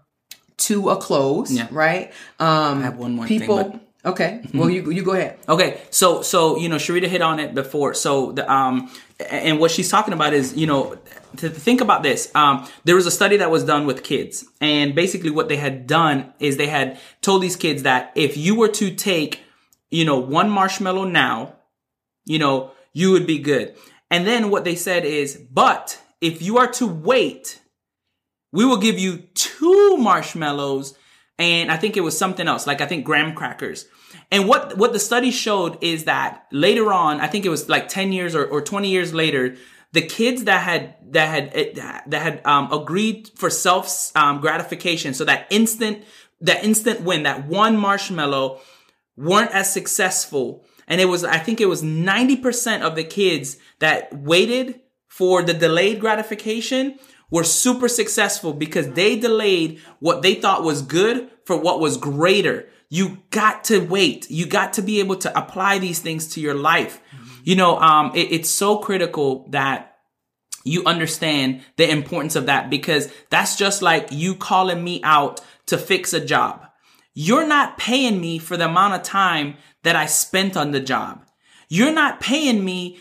to 0.58 0.90
a 0.90 0.96
close 0.96 1.50
Yeah. 1.50 1.68
right 1.70 2.12
um 2.38 2.78
I 2.80 2.82
have 2.82 2.98
one 2.98 3.14
more 3.16 3.26
thing, 3.26 3.40
people 3.40 3.58
Mm-hmm. 3.58 3.78
Okay 4.04 4.42
well 4.52 4.68
you 4.70 4.90
you 4.90 5.02
go 5.02 5.12
ahead 5.12 5.34
Okay, 5.48 5.80
so 5.90 6.22
so 6.22 6.56
you 6.56 6.68
know, 6.68 6.76
Sharita 6.76 7.06
hit 7.06 7.20
on 7.22 7.38
it 7.38 7.54
before. 7.54 7.94
So 7.94 8.32
the 8.32 8.50
um, 8.50 8.90
and 9.30 9.60
what 9.60 9.70
she's 9.70 9.90
talking 9.90 10.14
about 10.14 10.32
is 10.32 10.56
you 10.56 10.66
know 10.66 10.98
to 11.36 11.50
think 11.50 11.80
about 11.80 12.02
this. 12.02 12.30
Um, 12.34 12.66
there 12.84 12.94
was 12.94 13.06
a 13.06 13.10
study 13.10 13.36
that 13.36 13.50
was 13.50 13.64
done 13.64 13.86
with 13.86 14.02
kids, 14.02 14.44
and 14.60 14.94
basically 14.94 15.30
what 15.30 15.48
they 15.48 15.56
had 15.56 15.86
done 15.86 16.32
is 16.40 16.56
they 16.56 16.66
had 16.66 16.98
told 17.20 17.42
these 17.42 17.56
kids 17.56 17.82
that 17.82 18.12
if 18.14 18.36
you 18.36 18.54
were 18.54 18.68
to 18.68 18.94
take 18.94 19.40
you 19.90 20.04
know 20.04 20.18
one 20.18 20.48
marshmallow 20.48 21.04
now, 21.04 21.56
you 22.24 22.38
know 22.38 22.72
you 22.92 23.10
would 23.12 23.26
be 23.26 23.38
good. 23.38 23.74
And 24.10 24.26
then 24.26 24.50
what 24.50 24.64
they 24.64 24.76
said 24.76 25.04
is, 25.04 25.36
but 25.36 26.00
if 26.20 26.40
you 26.40 26.58
are 26.58 26.68
to 26.72 26.86
wait, 26.86 27.60
we 28.52 28.64
will 28.64 28.78
give 28.78 28.98
you 28.98 29.18
two 29.34 29.96
marshmallows 29.98 30.94
and 31.38 31.70
I 31.70 31.76
think 31.76 31.96
it 31.96 32.02
was 32.02 32.16
something 32.16 32.46
else, 32.46 32.66
like 32.66 32.80
I 32.80 32.86
think 32.86 33.04
graham 33.04 33.34
crackers. 33.34 33.86
And 34.30 34.48
what 34.48 34.76
what 34.76 34.92
the 34.92 34.98
study 34.98 35.30
showed 35.30 35.82
is 35.82 36.04
that 36.04 36.46
later 36.52 36.92
on, 36.92 37.20
I 37.20 37.26
think 37.26 37.44
it 37.44 37.50
was 37.50 37.68
like 37.68 37.88
10 37.88 38.12
years 38.12 38.34
or, 38.34 38.44
or 38.44 38.62
20 38.62 38.88
years 38.88 39.12
later, 39.12 39.56
the 39.92 40.02
kids 40.02 40.44
that 40.44 40.62
had 40.62 40.96
that 41.12 41.26
had 41.26 41.76
that 42.06 42.22
had 42.22 42.46
um, 42.46 42.72
agreed 42.72 43.30
for 43.36 43.50
self 43.50 44.16
um, 44.16 44.40
gratification, 44.40 45.14
so 45.14 45.24
that 45.24 45.46
instant 45.50 46.04
that 46.40 46.62
instant 46.64 47.00
win, 47.00 47.22
that 47.22 47.46
one 47.46 47.76
marshmallow, 47.76 48.60
weren't 49.16 49.52
as 49.52 49.72
successful. 49.72 50.64
And 50.86 51.00
it 51.00 51.06
was, 51.06 51.24
I 51.24 51.38
think 51.38 51.60
it 51.60 51.66
was 51.66 51.82
90% 51.82 52.82
of 52.82 52.94
the 52.94 53.04
kids 53.04 53.56
that 53.78 54.12
waited 54.12 54.80
for 55.08 55.42
the 55.42 55.54
delayed 55.54 56.00
gratification 56.00 56.98
were 57.34 57.42
super 57.42 57.88
successful 57.88 58.52
because 58.52 58.88
they 58.90 59.18
delayed 59.18 59.80
what 59.98 60.22
they 60.22 60.34
thought 60.36 60.62
was 60.62 60.82
good 60.82 61.28
for 61.44 61.56
what 61.56 61.80
was 61.80 61.96
greater. 61.96 62.68
You 62.88 63.18
got 63.30 63.64
to 63.64 63.80
wait. 63.80 64.30
You 64.30 64.46
got 64.46 64.74
to 64.74 64.82
be 64.82 65.00
able 65.00 65.16
to 65.16 65.36
apply 65.36 65.80
these 65.80 65.98
things 65.98 66.28
to 66.34 66.40
your 66.40 66.54
life. 66.54 67.00
You 67.42 67.56
know, 67.56 67.76
um, 67.80 68.12
it- 68.14 68.30
it's 68.30 68.48
so 68.50 68.78
critical 68.78 69.48
that 69.50 69.96
you 70.64 70.84
understand 70.86 71.62
the 71.76 71.90
importance 71.90 72.36
of 72.36 72.46
that 72.46 72.70
because 72.70 73.10
that's 73.30 73.56
just 73.56 73.82
like 73.82 74.06
you 74.12 74.36
calling 74.36 74.84
me 74.84 75.00
out 75.02 75.40
to 75.66 75.76
fix 75.76 76.12
a 76.12 76.24
job. 76.24 76.64
You're 77.14 77.48
not 77.48 77.78
paying 77.78 78.20
me 78.20 78.38
for 78.38 78.56
the 78.56 78.66
amount 78.66 78.94
of 78.94 79.02
time 79.02 79.56
that 79.82 79.96
I 79.96 80.06
spent 80.06 80.56
on 80.56 80.70
the 80.70 80.80
job. 80.80 81.26
You're 81.68 81.92
not 81.92 82.20
paying 82.20 82.64
me 82.64 82.98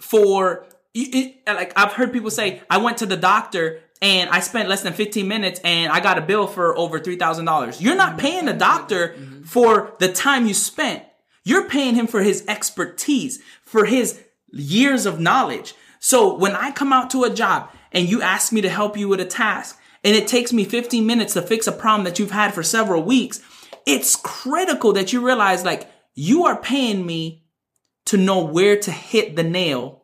for 0.00 0.66
it- 0.94 1.14
it- 1.14 1.42
like 1.46 1.72
I've 1.76 1.92
heard 1.92 2.12
people 2.12 2.30
say 2.30 2.62
I 2.70 2.78
went 2.78 2.98
to 2.98 3.06
the 3.06 3.16
doctor 3.16 3.80
and 4.02 4.28
I 4.30 4.40
spent 4.40 4.68
less 4.68 4.82
than 4.82 4.92
15 4.92 5.28
minutes 5.28 5.60
and 5.64 5.92
I 5.92 6.00
got 6.00 6.18
a 6.18 6.22
bill 6.22 6.46
for 6.46 6.76
over 6.76 6.98
$3,000. 6.98 7.80
You're 7.80 7.94
not 7.94 8.10
mm-hmm. 8.10 8.18
paying 8.18 8.44
the 8.46 8.52
doctor 8.52 9.10
mm-hmm. 9.10 9.42
for 9.44 9.94
the 10.00 10.12
time 10.12 10.46
you 10.46 10.54
spent. 10.54 11.04
You're 11.44 11.68
paying 11.68 11.94
him 11.94 12.06
for 12.06 12.22
his 12.22 12.44
expertise, 12.46 13.40
for 13.64 13.84
his 13.84 14.20
years 14.52 15.06
of 15.06 15.20
knowledge. 15.20 15.74
So 16.00 16.34
when 16.34 16.54
I 16.54 16.72
come 16.72 16.92
out 16.92 17.10
to 17.10 17.24
a 17.24 17.30
job 17.30 17.70
and 17.92 18.08
you 18.08 18.22
ask 18.22 18.52
me 18.52 18.60
to 18.60 18.68
help 18.68 18.96
you 18.96 19.08
with 19.08 19.20
a 19.20 19.24
task 19.24 19.78
and 20.04 20.16
it 20.16 20.26
takes 20.26 20.52
me 20.52 20.64
15 20.64 21.06
minutes 21.06 21.34
to 21.34 21.42
fix 21.42 21.66
a 21.66 21.72
problem 21.72 22.04
that 22.04 22.18
you've 22.18 22.32
had 22.32 22.52
for 22.54 22.62
several 22.62 23.02
weeks, 23.02 23.40
it's 23.86 24.16
critical 24.16 24.92
that 24.94 25.12
you 25.12 25.24
realize 25.24 25.64
like 25.64 25.88
you 26.14 26.44
are 26.44 26.60
paying 26.60 27.06
me 27.06 27.44
to 28.06 28.16
know 28.16 28.44
where 28.44 28.76
to 28.76 28.90
hit 28.90 29.36
the 29.36 29.44
nail 29.44 30.01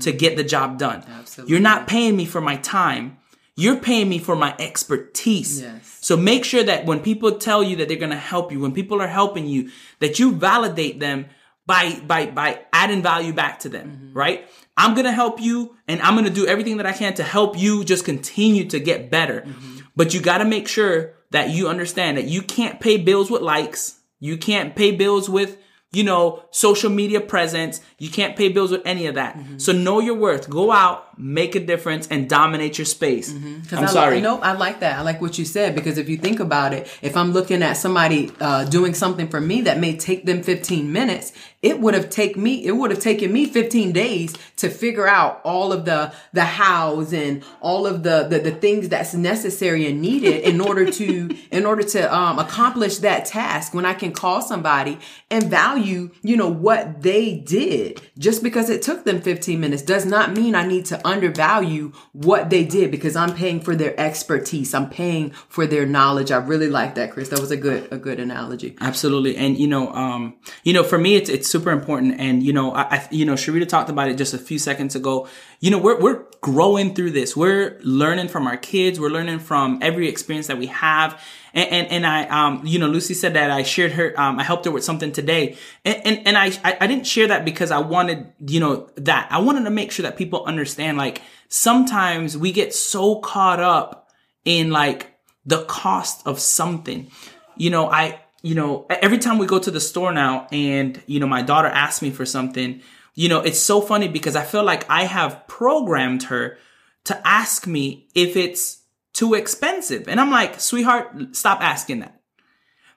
to 0.00 0.12
get 0.12 0.36
the 0.36 0.44
job 0.44 0.78
done. 0.78 1.04
Absolutely. 1.08 1.52
You're 1.52 1.60
not 1.60 1.86
paying 1.86 2.16
me 2.16 2.24
for 2.24 2.40
my 2.40 2.56
time. 2.56 3.18
You're 3.56 3.76
paying 3.76 4.08
me 4.08 4.18
for 4.18 4.34
my 4.34 4.54
expertise. 4.58 5.60
Yes. 5.60 5.98
So 6.00 6.16
make 6.16 6.44
sure 6.44 6.64
that 6.64 6.86
when 6.86 7.00
people 7.00 7.32
tell 7.32 7.62
you 7.62 7.76
that 7.76 7.88
they're 7.88 7.98
going 7.98 8.10
to 8.10 8.16
help 8.16 8.50
you, 8.50 8.60
when 8.60 8.72
people 8.72 9.02
are 9.02 9.08
helping 9.08 9.46
you, 9.46 9.70
that 10.00 10.18
you 10.18 10.34
validate 10.34 11.00
them 11.00 11.26
by 11.66 12.00
by 12.06 12.26
by 12.26 12.60
adding 12.72 13.02
value 13.02 13.32
back 13.32 13.60
to 13.60 13.68
them, 13.68 13.90
mm-hmm. 13.90 14.18
right? 14.18 14.48
I'm 14.76 14.94
going 14.94 15.04
to 15.04 15.12
help 15.12 15.40
you 15.40 15.76
and 15.86 16.00
I'm 16.00 16.14
going 16.14 16.24
to 16.24 16.30
do 16.32 16.46
everything 16.46 16.78
that 16.78 16.86
I 16.86 16.92
can 16.92 17.14
to 17.14 17.22
help 17.22 17.58
you 17.58 17.84
just 17.84 18.04
continue 18.04 18.68
to 18.70 18.80
get 18.80 19.10
better. 19.10 19.42
Mm-hmm. 19.42 19.78
But 19.94 20.14
you 20.14 20.20
got 20.20 20.38
to 20.38 20.44
make 20.46 20.66
sure 20.66 21.14
that 21.30 21.50
you 21.50 21.68
understand 21.68 22.16
that 22.16 22.24
you 22.24 22.42
can't 22.42 22.80
pay 22.80 22.96
bills 22.96 23.30
with 23.30 23.42
likes. 23.42 24.00
You 24.18 24.38
can't 24.38 24.74
pay 24.74 24.92
bills 24.92 25.28
with 25.28 25.58
you 25.92 26.02
know, 26.02 26.42
social 26.50 26.90
media 26.90 27.20
presence. 27.20 27.80
You 27.98 28.10
can't 28.10 28.36
pay 28.36 28.48
bills 28.48 28.70
with 28.70 28.82
any 28.84 29.06
of 29.06 29.14
that. 29.14 29.38
So 29.58 29.72
know 29.72 30.00
your 30.00 30.14
worth. 30.16 30.48
Go 30.48 30.72
out, 30.72 31.11
make 31.16 31.54
a 31.54 31.60
difference, 31.60 32.06
and 32.08 32.28
dominate 32.28 32.78
your 32.78 32.84
space. 32.84 33.32
I'm 33.32 33.62
I 33.72 33.86
sorry. 33.86 34.14
Like, 34.16 34.22
nope, 34.24 34.40
I 34.42 34.52
like 34.52 34.80
that. 34.80 34.98
I 34.98 35.02
like 35.02 35.20
what 35.20 35.38
you 35.38 35.44
said 35.44 35.74
because 35.74 35.98
if 35.98 36.08
you 36.08 36.16
think 36.16 36.40
about 36.40 36.72
it, 36.72 36.88
if 37.02 37.16
I'm 37.16 37.32
looking 37.32 37.62
at 37.62 37.76
somebody 37.76 38.30
uh, 38.40 38.64
doing 38.64 38.94
something 38.94 39.28
for 39.28 39.40
me 39.40 39.62
that 39.62 39.78
may 39.78 39.96
take 39.96 40.24
them 40.26 40.42
15 40.42 40.92
minutes, 40.92 41.32
it 41.62 41.78
would 41.78 41.94
have 41.94 42.10
take 42.10 42.36
me. 42.36 42.64
It 42.64 42.72
would 42.72 42.90
have 42.90 42.98
taken 42.98 43.32
me 43.32 43.46
15 43.46 43.92
days 43.92 44.34
to 44.56 44.68
figure 44.68 45.06
out 45.06 45.40
all 45.44 45.72
of 45.72 45.84
the 45.84 46.12
the 46.32 46.44
hows 46.44 47.12
and 47.12 47.44
all 47.60 47.86
of 47.86 48.02
the 48.02 48.26
the, 48.28 48.40
the 48.40 48.50
things 48.50 48.88
that's 48.88 49.14
necessary 49.14 49.86
and 49.86 50.02
needed 50.02 50.42
in 50.42 50.60
order 50.60 50.90
to 50.90 51.36
in 51.52 51.64
order 51.64 51.84
to 51.84 52.14
um, 52.14 52.40
accomplish 52.40 52.98
that 52.98 53.26
task. 53.26 53.74
When 53.74 53.86
I 53.86 53.94
can 53.94 54.12
call 54.12 54.42
somebody 54.42 54.98
and 55.30 55.44
value, 55.44 56.10
you 56.22 56.36
know, 56.36 56.48
what 56.48 57.02
they 57.02 57.36
did, 57.36 58.00
just 58.18 58.42
because 58.42 58.68
it 58.68 58.82
took 58.82 59.04
them 59.04 59.20
15 59.20 59.60
minutes 59.60 59.82
does 59.82 60.04
not 60.04 60.32
mean 60.32 60.56
I 60.56 60.66
need 60.66 60.86
to 60.86 61.06
undervalue 61.12 61.92
what 62.12 62.50
they 62.50 62.64
did 62.64 62.90
because 62.90 63.14
I'm 63.14 63.34
paying 63.34 63.60
for 63.60 63.76
their 63.76 63.98
expertise. 64.00 64.74
I'm 64.74 64.88
paying 64.90 65.30
for 65.48 65.66
their 65.66 65.86
knowledge. 65.86 66.30
I 66.30 66.38
really 66.38 66.68
like 66.68 66.94
that, 66.96 67.12
Chris. 67.12 67.28
That 67.28 67.40
was 67.40 67.50
a 67.50 67.56
good 67.56 67.88
a 67.92 67.98
good 67.98 68.18
analogy. 68.18 68.76
Absolutely, 68.80 69.36
and 69.36 69.56
you 69.58 69.68
know, 69.68 69.92
um, 69.92 70.34
you 70.64 70.72
know, 70.72 70.82
for 70.82 70.98
me, 70.98 71.16
it's 71.16 71.30
it's 71.30 71.48
super 71.48 71.70
important. 71.70 72.18
And 72.18 72.42
you 72.42 72.52
know, 72.52 72.72
I, 72.72 72.82
I 72.82 73.08
you 73.10 73.24
know, 73.24 73.34
Sharita 73.34 73.68
talked 73.68 73.90
about 73.90 74.08
it 74.08 74.16
just 74.16 74.34
a 74.34 74.38
few 74.38 74.58
seconds 74.58 74.96
ago. 74.96 75.28
You 75.60 75.70
know, 75.70 75.78
we're 75.78 76.00
we're 76.00 76.24
growing 76.40 76.94
through 76.94 77.10
this. 77.12 77.36
We're 77.36 77.78
learning 77.82 78.28
from 78.28 78.46
our 78.46 78.56
kids. 78.56 78.98
We're 78.98 79.10
learning 79.10 79.40
from 79.40 79.78
every 79.82 80.08
experience 80.08 80.48
that 80.48 80.58
we 80.58 80.66
have. 80.66 81.20
And 81.54 81.70
and, 81.70 81.88
and 81.88 82.06
I, 82.06 82.26
um, 82.28 82.62
you 82.64 82.78
know, 82.78 82.88
Lucy 82.88 83.14
said 83.14 83.34
that 83.34 83.50
I 83.50 83.62
shared 83.62 83.92
her, 83.92 84.18
um, 84.20 84.38
I 84.38 84.42
helped 84.42 84.64
her 84.64 84.70
with 84.70 84.84
something 84.84 85.12
today, 85.12 85.56
and 85.84 86.00
and, 86.04 86.26
and 86.26 86.38
I, 86.38 86.46
I 86.64 86.76
I 86.80 86.86
didn't 86.86 87.06
share 87.06 87.28
that 87.28 87.44
because 87.44 87.70
I 87.70 87.78
wanted, 87.78 88.32
you 88.40 88.60
know, 88.60 88.90
that 88.96 89.28
I 89.30 89.40
wanted 89.40 89.64
to 89.64 89.70
make 89.70 89.92
sure 89.92 90.04
that 90.04 90.16
people 90.16 90.44
understand. 90.44 90.98
Like 90.98 91.22
sometimes 91.48 92.36
we 92.36 92.52
get 92.52 92.74
so 92.74 93.20
caught 93.20 93.60
up 93.60 94.10
in 94.44 94.70
like 94.70 95.12
the 95.44 95.64
cost 95.64 96.26
of 96.26 96.40
something. 96.40 97.10
You 97.56 97.70
know, 97.70 97.90
I, 97.90 98.20
you 98.42 98.54
know, 98.54 98.86
every 98.88 99.18
time 99.18 99.38
we 99.38 99.46
go 99.46 99.58
to 99.58 99.70
the 99.70 99.80
store 99.80 100.12
now 100.12 100.48
and, 100.50 101.00
you 101.06 101.20
know, 101.20 101.26
my 101.26 101.42
daughter 101.42 101.68
asks 101.68 102.02
me 102.02 102.10
for 102.10 102.24
something, 102.24 102.82
you 103.14 103.28
know, 103.28 103.40
it's 103.40 103.60
so 103.60 103.80
funny 103.80 104.08
because 104.08 104.36
I 104.36 104.42
feel 104.42 104.64
like 104.64 104.88
I 104.90 105.04
have 105.04 105.46
programmed 105.46 106.24
her 106.24 106.58
to 107.04 107.28
ask 107.28 107.66
me 107.66 108.08
if 108.14 108.36
it's 108.36 108.81
too 109.12 109.34
expensive. 109.34 110.08
And 110.08 110.20
I'm 110.20 110.30
like, 110.30 110.60
sweetheart, 110.60 111.36
stop 111.36 111.60
asking 111.60 112.00
that. 112.00 112.20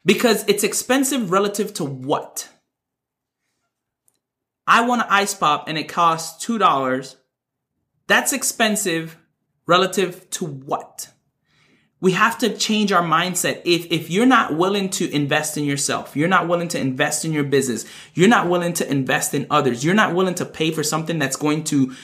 Because 0.06 0.48
it's 0.48 0.64
expensive 0.64 1.32
relative 1.32 1.74
to 1.76 1.86
what? 1.86 2.50
I 4.68 4.88
want 4.88 5.02
an 5.02 5.08
ice 5.10 5.34
pop 5.34 5.68
and 5.68 5.78
it 5.78 5.90
costs 5.90 6.46
$2. 6.46 7.16
That's 8.08 8.34
expensive 8.34 9.18
relative 9.68 10.30
to 10.32 10.46
what? 10.46 11.10
we 12.06 12.12
have 12.12 12.38
to 12.38 12.56
change 12.56 12.92
our 12.92 13.02
mindset. 13.02 13.64
If, 13.66 13.92
if 13.92 14.12
you're 14.12 14.28
not 14.28 14.56
willing 14.56 14.90
to 14.92 15.10
invest 15.10 15.58
in 15.58 15.64
yourself, 15.64 16.16
you're 16.16 16.28
not 16.28 16.48
willing 16.48 16.68
to 16.68 16.80
invest 16.80 17.26
in 17.26 17.34
your 17.34 17.44
business, 17.44 17.84
you're 18.14 18.30
not 18.30 18.48
willing 18.48 18.74
to 18.74 18.88
invest 18.88 19.34
in 19.34 19.48
others, 19.50 19.84
you're 19.84 19.96
not 19.96 20.14
willing 20.14 20.36
to 20.36 20.46
pay 20.46 20.70
for 20.70 20.84
something 20.84 21.18
that's 21.18 21.36
going 21.36 21.64
to 21.64 21.96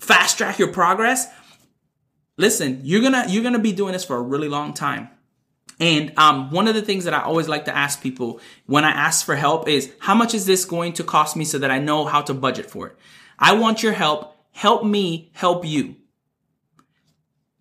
fast 0.00 0.38
track 0.38 0.58
your 0.58 0.72
progress. 0.72 1.26
Listen, 2.42 2.80
you're 2.82 3.00
gonna, 3.00 3.24
you're 3.28 3.44
gonna 3.44 3.60
be 3.60 3.72
doing 3.72 3.92
this 3.92 4.04
for 4.04 4.16
a 4.16 4.20
really 4.20 4.48
long 4.48 4.74
time. 4.74 5.08
And 5.78 6.12
um, 6.18 6.50
one 6.50 6.66
of 6.66 6.74
the 6.74 6.82
things 6.82 7.04
that 7.04 7.14
I 7.14 7.22
always 7.22 7.46
like 7.46 7.66
to 7.66 7.76
ask 7.76 8.02
people 8.02 8.40
when 8.66 8.84
I 8.84 8.90
ask 8.90 9.24
for 9.24 9.36
help 9.36 9.68
is, 9.68 9.92
how 10.00 10.16
much 10.16 10.34
is 10.34 10.44
this 10.44 10.64
going 10.64 10.92
to 10.94 11.04
cost 11.04 11.36
me 11.36 11.44
so 11.44 11.58
that 11.58 11.70
I 11.70 11.78
know 11.78 12.04
how 12.04 12.20
to 12.22 12.34
budget 12.34 12.68
for 12.68 12.88
it? 12.88 12.96
I 13.38 13.54
want 13.54 13.84
your 13.84 13.92
help. 13.92 14.36
Help 14.50 14.84
me 14.84 15.30
help 15.34 15.64
you. 15.64 15.96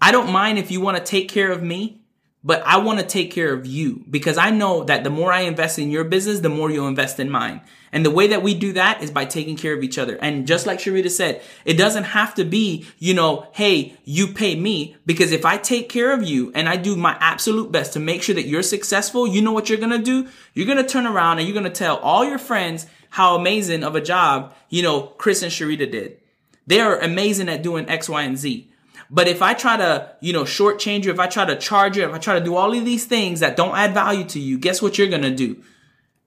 I 0.02 0.12
don't 0.12 0.32
mind 0.32 0.58
if 0.58 0.72
you 0.72 0.82
want 0.82 0.98
to 0.98 1.04
take 1.04 1.30
care 1.30 1.52
of 1.52 1.62
me, 1.62 2.01
but 2.44 2.64
I 2.66 2.78
want 2.78 3.00
to 3.00 3.06
take 3.06 3.32
care 3.32 3.54
of 3.54 3.68
you 3.68 4.04
because 4.10 4.38
I 4.38 4.50
know 4.50 4.84
that 4.86 5.04
the 5.04 5.12
more 5.12 5.32
I 5.32 5.42
invest 5.42 5.78
in 5.78 5.92
your 5.92 6.04
business, 6.04 6.40
the 6.40 6.50
more 6.50 6.72
you'll 6.72 6.88
invest 6.88 7.20
in 7.20 7.30
mine. 7.30 7.62
And 7.92 8.06
the 8.06 8.12
way 8.12 8.28
that 8.28 8.42
we 8.42 8.56
do 8.56 8.74
that 8.74 9.04
is 9.04 9.12
by 9.12 9.26
taking 9.26 9.58
care 9.58 9.74
of 9.74 9.84
each 9.84 9.98
other. 9.98 10.16
And 10.16 10.48
just 10.48 10.66
like 10.66 10.80
Sharita 10.80 11.12
said, 11.12 11.42
it 11.66 11.78
doesn't 11.78 12.06
have 12.06 12.34
to 12.36 12.46
be, 12.46 12.88
you 12.98 13.14
know, 13.14 13.48
hey, 13.52 13.96
you 14.06 14.28
pay 14.28 14.56
me 14.56 14.96
because 15.06 15.32
if 15.32 15.46
I 15.46 15.58
take 15.58 15.90
care 15.90 16.14
of 16.14 16.24
you 16.24 16.52
and 16.56 16.68
I 16.68 16.78
do 16.78 16.96
my 16.96 17.16
absolute 17.20 17.72
best 17.72 17.94
to 17.94 18.00
make 18.00 18.24
sure 18.24 18.36
that 18.36 18.48
you're 18.48 18.64
successful, 18.64 19.28
you 19.28 19.42
know 19.42 19.52
what 19.52 19.70
you're 19.70 19.78
going 19.78 19.92
to 19.92 20.00
do? 20.00 20.28
You're 20.54 20.68
going 20.68 20.78
to 20.78 20.88
turn 20.88 21.06
around 21.06 21.40
and 21.40 21.48
you're 21.48 21.60
going 21.60 21.66
to 21.66 21.70
tell 21.70 21.98
all 21.98 22.26
your 22.26 22.40
friends 22.40 22.88
how 23.12 23.36
amazing 23.36 23.84
of 23.84 23.96
a 23.96 24.02
job, 24.02 24.56
you 24.70 24.82
know, 24.82 25.02
Chris 25.02 25.44
and 25.44 25.52
Sharita 25.52 25.92
did. 25.92 26.18
They 26.66 26.80
are 26.80 26.98
amazing 26.98 27.50
at 27.50 27.62
doing 27.62 27.90
X, 27.90 28.08
Y, 28.08 28.22
and 28.22 28.38
Z. 28.38 28.71
But 29.14 29.28
if 29.28 29.42
I 29.42 29.54
try 29.54 29.76
to, 29.76 30.16
you 30.22 30.32
know, 30.32 30.44
shortchange 30.44 31.04
you, 31.04 31.12
if 31.12 31.20
I 31.20 31.28
try 31.28 31.44
to 31.44 31.58
charge 31.58 31.98
you, 31.98 32.04
if 32.06 32.14
I 32.14 32.18
try 32.18 32.40
to 32.40 32.46
do 32.46 32.56
all 32.56 32.74
of 32.74 32.86
these 32.86 33.06
things 33.06 33.42
that 33.42 33.58
don't 33.58 33.76
add 33.76 33.94
value 33.94 34.24
to 34.30 34.40
you, 34.40 34.58
guess 34.58 34.82
what 34.82 34.98
you're 34.98 35.10
going 35.10 35.22
to 35.24 35.36
do? 35.36 35.62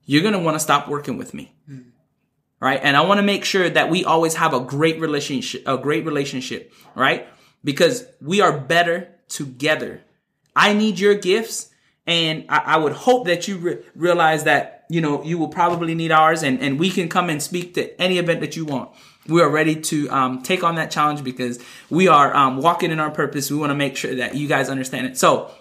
You're 0.05 0.21
going 0.21 0.35
to 0.35 0.39
want 0.39 0.53
to 0.53 0.59
stop 0.59 0.87
working 0.87 1.17
with 1.17 1.33
me. 1.33 1.51
Hmm. 1.65 1.79
Right. 2.59 2.79
And 2.81 2.95
I 2.95 3.01
want 3.01 3.17
to 3.17 3.23
make 3.23 3.43
sure 3.43 3.67
that 3.67 3.89
we 3.89 4.05
always 4.05 4.35
have 4.35 4.53
a 4.53 4.59
great 4.59 4.99
relationship, 4.99 5.67
a 5.67 5.79
great 5.79 6.05
relationship, 6.05 6.71
right? 6.93 7.27
Because 7.63 8.05
we 8.21 8.41
are 8.41 8.55
better 8.55 9.09
together. 9.29 10.01
I 10.55 10.73
need 10.73 10.99
your 10.99 11.15
gifts 11.15 11.71
and 12.05 12.45
I, 12.49 12.57
I 12.57 12.77
would 12.77 12.93
hope 12.93 13.25
that 13.25 13.47
you 13.47 13.57
re- 13.57 13.77
realize 13.95 14.43
that, 14.43 14.85
you 14.89 15.01
know, 15.01 15.23
you 15.23 15.39
will 15.39 15.47
probably 15.47 15.95
need 15.95 16.11
ours 16.11 16.43
and, 16.43 16.61
and 16.61 16.79
we 16.79 16.91
can 16.91 17.09
come 17.09 17.31
and 17.31 17.41
speak 17.41 17.73
to 17.73 17.99
any 17.99 18.19
event 18.19 18.41
that 18.41 18.55
you 18.55 18.63
want 18.63 18.91
we 19.27 19.41
are 19.41 19.49
ready 19.49 19.75
to 19.75 20.09
um, 20.09 20.41
take 20.43 20.63
on 20.63 20.75
that 20.75 20.91
challenge 20.91 21.23
because 21.23 21.59
we 21.89 22.07
are 22.07 22.35
um, 22.35 22.57
walking 22.57 22.91
in 22.91 22.99
our 22.99 23.11
purpose. 23.11 23.49
We 23.51 23.57
want 23.57 23.71
to 23.71 23.75
make 23.75 23.97
sure 23.97 24.15
that 24.15 24.35
you 24.35 24.47
guys 24.47 24.69
understand 24.69 25.07
it. 25.07 25.17
So, 25.17 25.51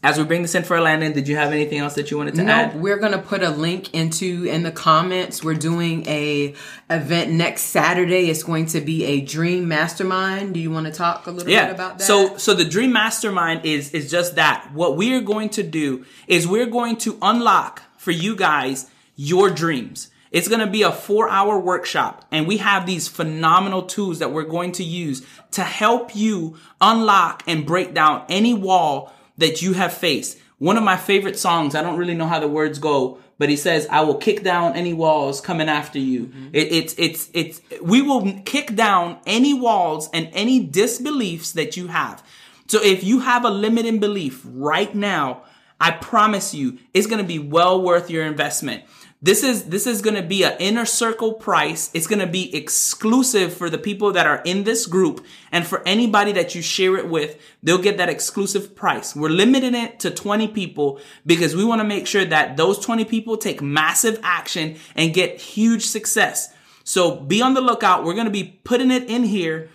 as 0.00 0.16
we 0.16 0.22
bring 0.22 0.42
this 0.42 0.54
in 0.54 0.62
for 0.62 0.76
a 0.76 0.80
landing, 0.80 1.12
did 1.12 1.26
you 1.26 1.34
have 1.34 1.50
anything 1.50 1.78
else 1.78 1.94
that 1.94 2.08
you 2.12 2.18
wanted 2.18 2.36
to 2.36 2.44
No, 2.44 2.52
add? 2.52 2.80
we're 2.80 2.98
gonna 2.98 3.18
put 3.18 3.42
a 3.42 3.50
link 3.50 3.92
into 3.94 4.44
in 4.44 4.62
the 4.62 4.70
comments. 4.70 5.42
We're 5.42 5.54
doing 5.54 6.06
a 6.06 6.54
event 6.88 7.32
next 7.32 7.62
Saturday. 7.62 8.30
It's 8.30 8.44
going 8.44 8.66
to 8.66 8.80
be 8.80 9.04
a 9.06 9.20
dream 9.20 9.66
mastermind. 9.66 10.54
Do 10.54 10.60
you 10.60 10.70
want 10.70 10.86
to 10.86 10.92
talk 10.92 11.26
a 11.26 11.32
little 11.32 11.50
Yeah. 11.50 11.66
bit 11.66 11.74
about 11.74 11.98
that? 11.98 12.04
So, 12.04 12.36
so 12.36 12.54
the 12.54 12.64
Dream 12.64 12.92
Mastermind 12.92 13.64
is 13.64 13.90
is 13.90 14.08
just 14.08 14.36
that. 14.36 14.70
What 14.72 14.96
we 14.96 15.14
are 15.14 15.20
going 15.20 15.48
to 15.50 15.64
do 15.64 16.04
is 16.28 16.46
we're 16.46 16.66
going 16.66 16.96
to 16.98 17.18
unlock 17.20 17.82
for 17.96 18.12
you 18.12 18.36
guys 18.36 18.86
your 19.16 19.50
dreams. 19.50 20.10
It's 20.30 20.48
going 20.48 20.60
to 20.60 20.66
be 20.66 20.82
a 20.82 20.92
four 20.92 21.28
hour 21.28 21.58
workshop 21.58 22.24
and 22.30 22.46
we 22.46 22.58
have 22.58 22.86
these 22.86 23.08
phenomenal 23.08 23.82
tools 23.82 24.18
that 24.18 24.32
we're 24.32 24.44
going 24.44 24.72
to 24.72 24.84
use 24.84 25.26
to 25.52 25.62
help 25.62 26.14
you 26.14 26.56
unlock 26.80 27.42
and 27.46 27.66
break 27.66 27.94
down 27.94 28.24
any 28.28 28.54
wall 28.54 29.12
that 29.38 29.62
you 29.62 29.72
have 29.72 29.92
faced. 29.92 30.38
One 30.58 30.76
of 30.76 30.82
my 30.82 30.96
favorite 30.96 31.38
songs, 31.38 31.74
I 31.74 31.82
don't 31.82 31.98
really 31.98 32.14
know 32.14 32.26
how 32.26 32.40
the 32.40 32.48
words 32.48 32.78
go, 32.78 33.18
but 33.38 33.48
he 33.48 33.56
says, 33.56 33.86
I 33.88 34.00
will 34.00 34.16
kick 34.16 34.42
down 34.42 34.74
any 34.74 34.92
walls 34.92 35.40
coming 35.40 35.68
after 35.68 36.00
you. 36.00 36.26
Mm-hmm. 36.26 36.48
It, 36.52 36.72
it's, 36.72 36.94
it's, 36.98 37.30
it's, 37.32 37.60
we 37.80 38.02
will 38.02 38.40
kick 38.44 38.74
down 38.74 39.18
any 39.24 39.54
walls 39.54 40.10
and 40.12 40.28
any 40.32 40.64
disbeliefs 40.64 41.52
that 41.52 41.76
you 41.76 41.86
have. 41.86 42.24
So 42.66 42.82
if 42.82 43.04
you 43.04 43.20
have 43.20 43.44
a 43.44 43.50
limiting 43.50 44.00
belief 44.00 44.42
right 44.44 44.92
now, 44.92 45.44
I 45.80 45.92
promise 45.92 46.54
you, 46.54 46.78
it's 46.92 47.06
going 47.06 47.22
to 47.22 47.26
be 47.26 47.38
well 47.38 47.80
worth 47.80 48.10
your 48.10 48.26
investment. 48.26 48.82
This 49.20 49.42
is 49.42 49.64
this 49.64 49.88
is 49.88 50.00
going 50.00 50.14
to 50.14 50.22
be 50.22 50.44
an 50.44 50.54
inner 50.60 50.84
circle 50.84 51.32
price. 51.32 51.90
It's 51.92 52.06
going 52.06 52.20
to 52.20 52.26
be 52.26 52.54
exclusive 52.54 53.52
for 53.52 53.68
the 53.68 53.78
people 53.78 54.12
that 54.12 54.28
are 54.28 54.40
in 54.44 54.62
this 54.62 54.86
group 54.86 55.26
and 55.50 55.66
for 55.66 55.82
anybody 55.86 56.30
that 56.32 56.54
you 56.54 56.62
share 56.62 56.96
it 56.96 57.08
with, 57.08 57.36
they'll 57.60 57.82
get 57.82 57.96
that 57.96 58.08
exclusive 58.08 58.76
price. 58.76 59.16
We're 59.16 59.30
limiting 59.30 59.74
it 59.74 59.98
to 60.00 60.12
20 60.12 60.48
people 60.48 61.00
because 61.26 61.56
we 61.56 61.64
want 61.64 61.80
to 61.80 61.84
make 61.84 62.06
sure 62.06 62.24
that 62.24 62.56
those 62.56 62.78
20 62.78 63.04
people 63.06 63.36
take 63.36 63.60
massive 63.60 64.20
action 64.22 64.76
and 64.94 65.12
get 65.12 65.40
huge 65.40 65.86
success. 65.86 66.54
So 66.84 67.16
be 67.16 67.42
on 67.42 67.54
the 67.54 67.60
lookout. 67.60 68.04
We're 68.04 68.14
going 68.14 68.26
to 68.26 68.30
be 68.30 68.60
putting 68.62 68.92
it 68.92 69.10
in 69.10 69.24
here 69.24 69.68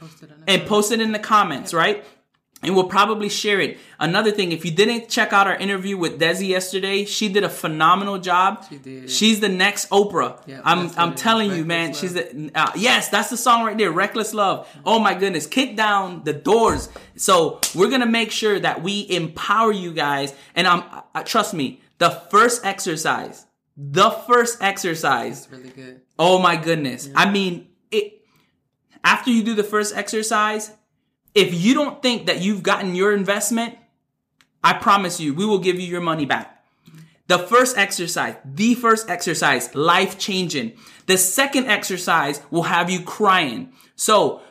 and 0.47 0.65
post 0.65 0.93
it 0.93 1.01
in 1.01 1.11
the 1.11 1.19
comments, 1.19 1.73
right? 1.73 2.05
And 2.63 2.75
we'll 2.75 2.87
probably 2.87 3.29
share 3.29 3.59
it. 3.59 3.77
Another 3.99 4.31
thing, 4.31 4.51
if 4.51 4.65
you 4.65 4.71
didn't 4.71 5.09
check 5.09 5.33
out 5.33 5.47
our 5.47 5.55
interview 5.55 5.97
with 5.97 6.19
Desi 6.19 6.47
yesterday, 6.47 7.05
she 7.05 7.29
did 7.29 7.43
a 7.43 7.49
phenomenal 7.49 8.17
job. 8.19 8.65
She 8.69 8.77
did. 8.77 9.09
She's 9.09 9.39
the 9.39 9.49
next 9.49 9.89
Oprah. 9.89 10.41
Yeah, 10.45 10.61
I'm 10.63 10.91
I'm 10.97 11.15
telling 11.15 11.51
you, 11.51 11.65
man. 11.65 11.89
Love. 11.89 11.97
She's 11.97 12.13
the 12.13 12.51
uh, 12.55 12.71
yes, 12.75 13.09
that's 13.09 13.29
the 13.29 13.37
song 13.37 13.65
right 13.65 13.77
there. 13.77 13.91
Reckless 13.91 14.33
love. 14.33 14.67
Oh 14.85 14.99
my 14.99 15.13
goodness, 15.13 15.47
kick 15.47 15.75
down 15.75 16.23
the 16.23 16.33
doors. 16.33 16.89
So 17.15 17.59
we're 17.75 17.89
gonna 17.89 18.05
make 18.05 18.31
sure 18.31 18.59
that 18.59 18.81
we 18.81 19.07
empower 19.09 19.71
you 19.71 19.93
guys. 19.93 20.33
And 20.55 20.67
I'm 20.67 20.83
uh, 21.13 21.23
trust 21.23 21.53
me, 21.53 21.81
the 21.97 22.09
first 22.09 22.65
exercise, 22.65 23.45
the 23.77 24.09
first 24.09 24.61
exercise 24.61 25.45
It's 25.45 25.51
really 25.51 25.69
good. 25.69 26.01
Oh 26.19 26.39
my 26.39 26.55
goodness. 26.55 27.09
I 27.15 27.29
mean, 27.29 27.69
it 27.91 28.21
after 29.03 29.31
you 29.31 29.43
do 29.43 29.55
the 29.55 29.63
first 29.63 29.95
exercise, 29.95 30.71
if 31.35 31.53
you 31.53 31.73
don't 31.73 32.01
think 32.01 32.27
that 32.27 32.41
you've 32.41 32.63
gotten 32.63 32.95
your 32.95 33.13
investment, 33.13 33.77
I 34.63 34.73
promise 34.73 35.19
you, 35.19 35.33
we 35.33 35.45
will 35.45 35.59
give 35.59 35.79
you 35.79 35.87
your 35.87 36.01
money 36.01 36.25
back. 36.25 36.63
The 37.27 37.39
first 37.39 37.77
exercise, 37.77 38.35
the 38.45 38.75
first 38.75 39.09
exercise, 39.09 39.73
life 39.73 40.17
changing. 40.19 40.73
The 41.05 41.17
second 41.17 41.67
exercise 41.67 42.41
will 42.51 42.63
have 42.63 42.89
you 42.89 43.01
crying. 43.01 43.73
So, 43.95 44.41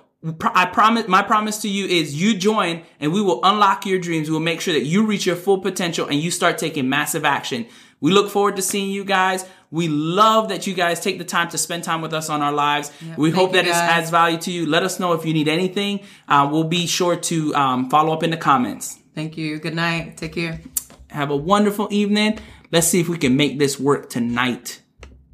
I 0.54 0.66
promise, 0.66 1.08
my 1.08 1.22
promise 1.22 1.58
to 1.62 1.68
you 1.68 1.84
is 1.86 2.20
you 2.20 2.36
join 2.36 2.84
and 3.00 3.12
we 3.12 3.20
will 3.20 3.40
unlock 3.42 3.84
your 3.84 3.98
dreams. 3.98 4.28
We 4.28 4.34
will 4.34 4.40
make 4.40 4.60
sure 4.60 4.72
that 4.72 4.84
you 4.84 5.04
reach 5.04 5.26
your 5.26 5.34
full 5.34 5.58
potential 5.58 6.06
and 6.06 6.14
you 6.14 6.30
start 6.30 6.58
taking 6.58 6.88
massive 6.88 7.24
action. 7.24 7.66
We 8.00 8.12
look 8.12 8.30
forward 8.30 8.54
to 8.56 8.62
seeing 8.62 8.90
you 8.90 9.04
guys. 9.04 9.44
We 9.72 9.88
love 9.88 10.50
that 10.50 10.66
you 10.66 10.74
guys 10.74 11.00
take 11.00 11.16
the 11.16 11.24
time 11.24 11.48
to 11.48 11.58
spend 11.58 11.82
time 11.82 12.02
with 12.02 12.12
us 12.12 12.28
on 12.28 12.42
our 12.42 12.52
lives. 12.52 12.92
we 13.16 13.30
thank 13.30 13.34
hope 13.34 13.52
that 13.54 13.66
it 13.66 13.72
adds 13.72 14.10
value 14.10 14.36
to 14.38 14.52
you. 14.52 14.66
Let 14.66 14.82
us 14.82 15.00
know 15.00 15.14
if 15.14 15.24
you 15.24 15.32
need 15.32 15.48
anything. 15.48 16.00
Uh, 16.28 16.46
we'll 16.52 16.64
be 16.64 16.86
sure 16.86 17.16
to 17.16 17.54
um, 17.54 17.88
follow 17.88 18.12
up 18.12 18.22
in 18.22 18.30
the 18.30 18.36
comments. 18.36 18.98
Thank 19.14 19.38
you. 19.38 19.58
Good 19.58 19.74
night. 19.74 20.18
Take 20.18 20.34
care. 20.34 20.60
Have 21.08 21.30
a 21.30 21.36
wonderful 21.36 21.88
evening. 21.90 22.38
Let's 22.70 22.86
see 22.86 23.00
if 23.00 23.08
we 23.08 23.16
can 23.16 23.34
make 23.34 23.58
this 23.58 23.80
work 23.80 24.10
tonight. 24.10 24.82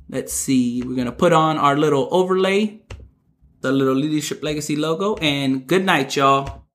Let's 0.09 0.33
see. 0.33 0.83
We're 0.83 0.95
going 0.95 1.07
to 1.07 1.13
put 1.13 1.33
on 1.33 1.59
our 1.59 1.77
little 1.77 2.09
overlay, 2.13 2.81
the 3.61 3.73
little 3.73 3.95
Leadership 3.95 4.45
Legacy 4.45 4.77
logo, 4.77 5.17
and 5.17 5.67
good 5.67 5.85
night, 5.85 6.15
y'all. 6.15 6.68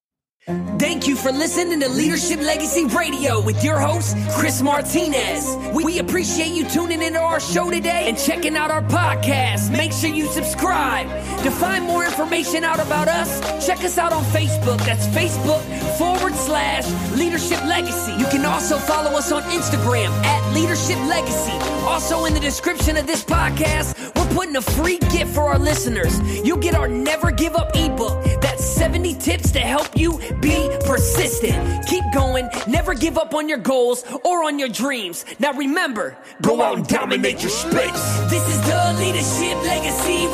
Thank 0.45 1.07
you 1.07 1.15
for 1.15 1.31
listening 1.31 1.79
to 1.79 1.87
Leadership 1.87 2.41
Legacy 2.41 2.83
Radio 2.85 3.39
with 3.39 3.63
your 3.63 3.79
host, 3.79 4.17
Chris 4.31 4.61
Martinez. 4.61 5.55
We 5.73 5.99
appreciate 5.99 6.51
you 6.51 6.67
tuning 6.67 7.01
into 7.01 7.19
our 7.19 7.39
show 7.39 7.71
today 7.71 8.09
and 8.09 8.17
checking 8.17 8.57
out 8.57 8.69
our 8.69 8.81
podcast. 8.81 9.71
Make 9.71 9.93
sure 9.93 10.09
you 10.09 10.25
subscribe. 10.25 11.07
To 11.43 11.51
find 11.51 11.85
more 11.85 12.03
information 12.03 12.65
out 12.65 12.79
about 12.79 13.07
us, 13.07 13.39
check 13.65 13.85
us 13.85 13.97
out 13.97 14.11
on 14.11 14.23
Facebook. 14.25 14.79
That's 14.85 15.07
Facebook 15.07 15.63
forward 15.97 16.35
slash 16.35 16.85
Leadership 17.15 17.63
Legacy. 17.63 18.11
You 18.11 18.25
can 18.25 18.43
also 18.45 18.77
follow 18.77 19.11
us 19.11 19.31
on 19.31 19.43
Instagram 19.43 20.09
at 20.25 20.53
Leadership 20.53 20.97
Legacy. 21.07 21.57
Also, 21.85 22.25
in 22.25 22.33
the 22.33 22.41
description 22.41 22.97
of 22.97 23.07
this 23.07 23.23
podcast, 23.23 23.95
putting 24.33 24.55
a 24.55 24.61
free 24.61 24.97
gift 24.97 25.33
for 25.33 25.43
our 25.43 25.59
listeners. 25.59 26.19
You'll 26.45 26.57
get 26.57 26.75
our 26.75 26.87
Never 26.87 27.31
Give 27.31 27.55
Up 27.55 27.71
ebook. 27.75 28.23
That's 28.41 28.63
70 28.63 29.15
tips 29.15 29.51
to 29.51 29.59
help 29.59 29.89
you 29.95 30.19
be 30.41 30.69
persistent. 30.85 31.87
Keep 31.87 32.03
going, 32.13 32.49
never 32.67 32.93
give 32.93 33.17
up 33.17 33.33
on 33.33 33.47
your 33.47 33.59
goals 33.59 34.03
or 34.23 34.43
on 34.43 34.59
your 34.59 34.69
dreams. 34.69 35.25
Now 35.39 35.53
remember, 35.53 36.17
go 36.41 36.61
out 36.61 36.77
and 36.77 36.87
dominate 36.87 37.41
your 37.41 37.51
space. 37.51 38.19
This 38.29 38.47
is 38.47 38.61
the 38.61 38.95
Leadership 38.99 39.63
Legacy 39.63 40.27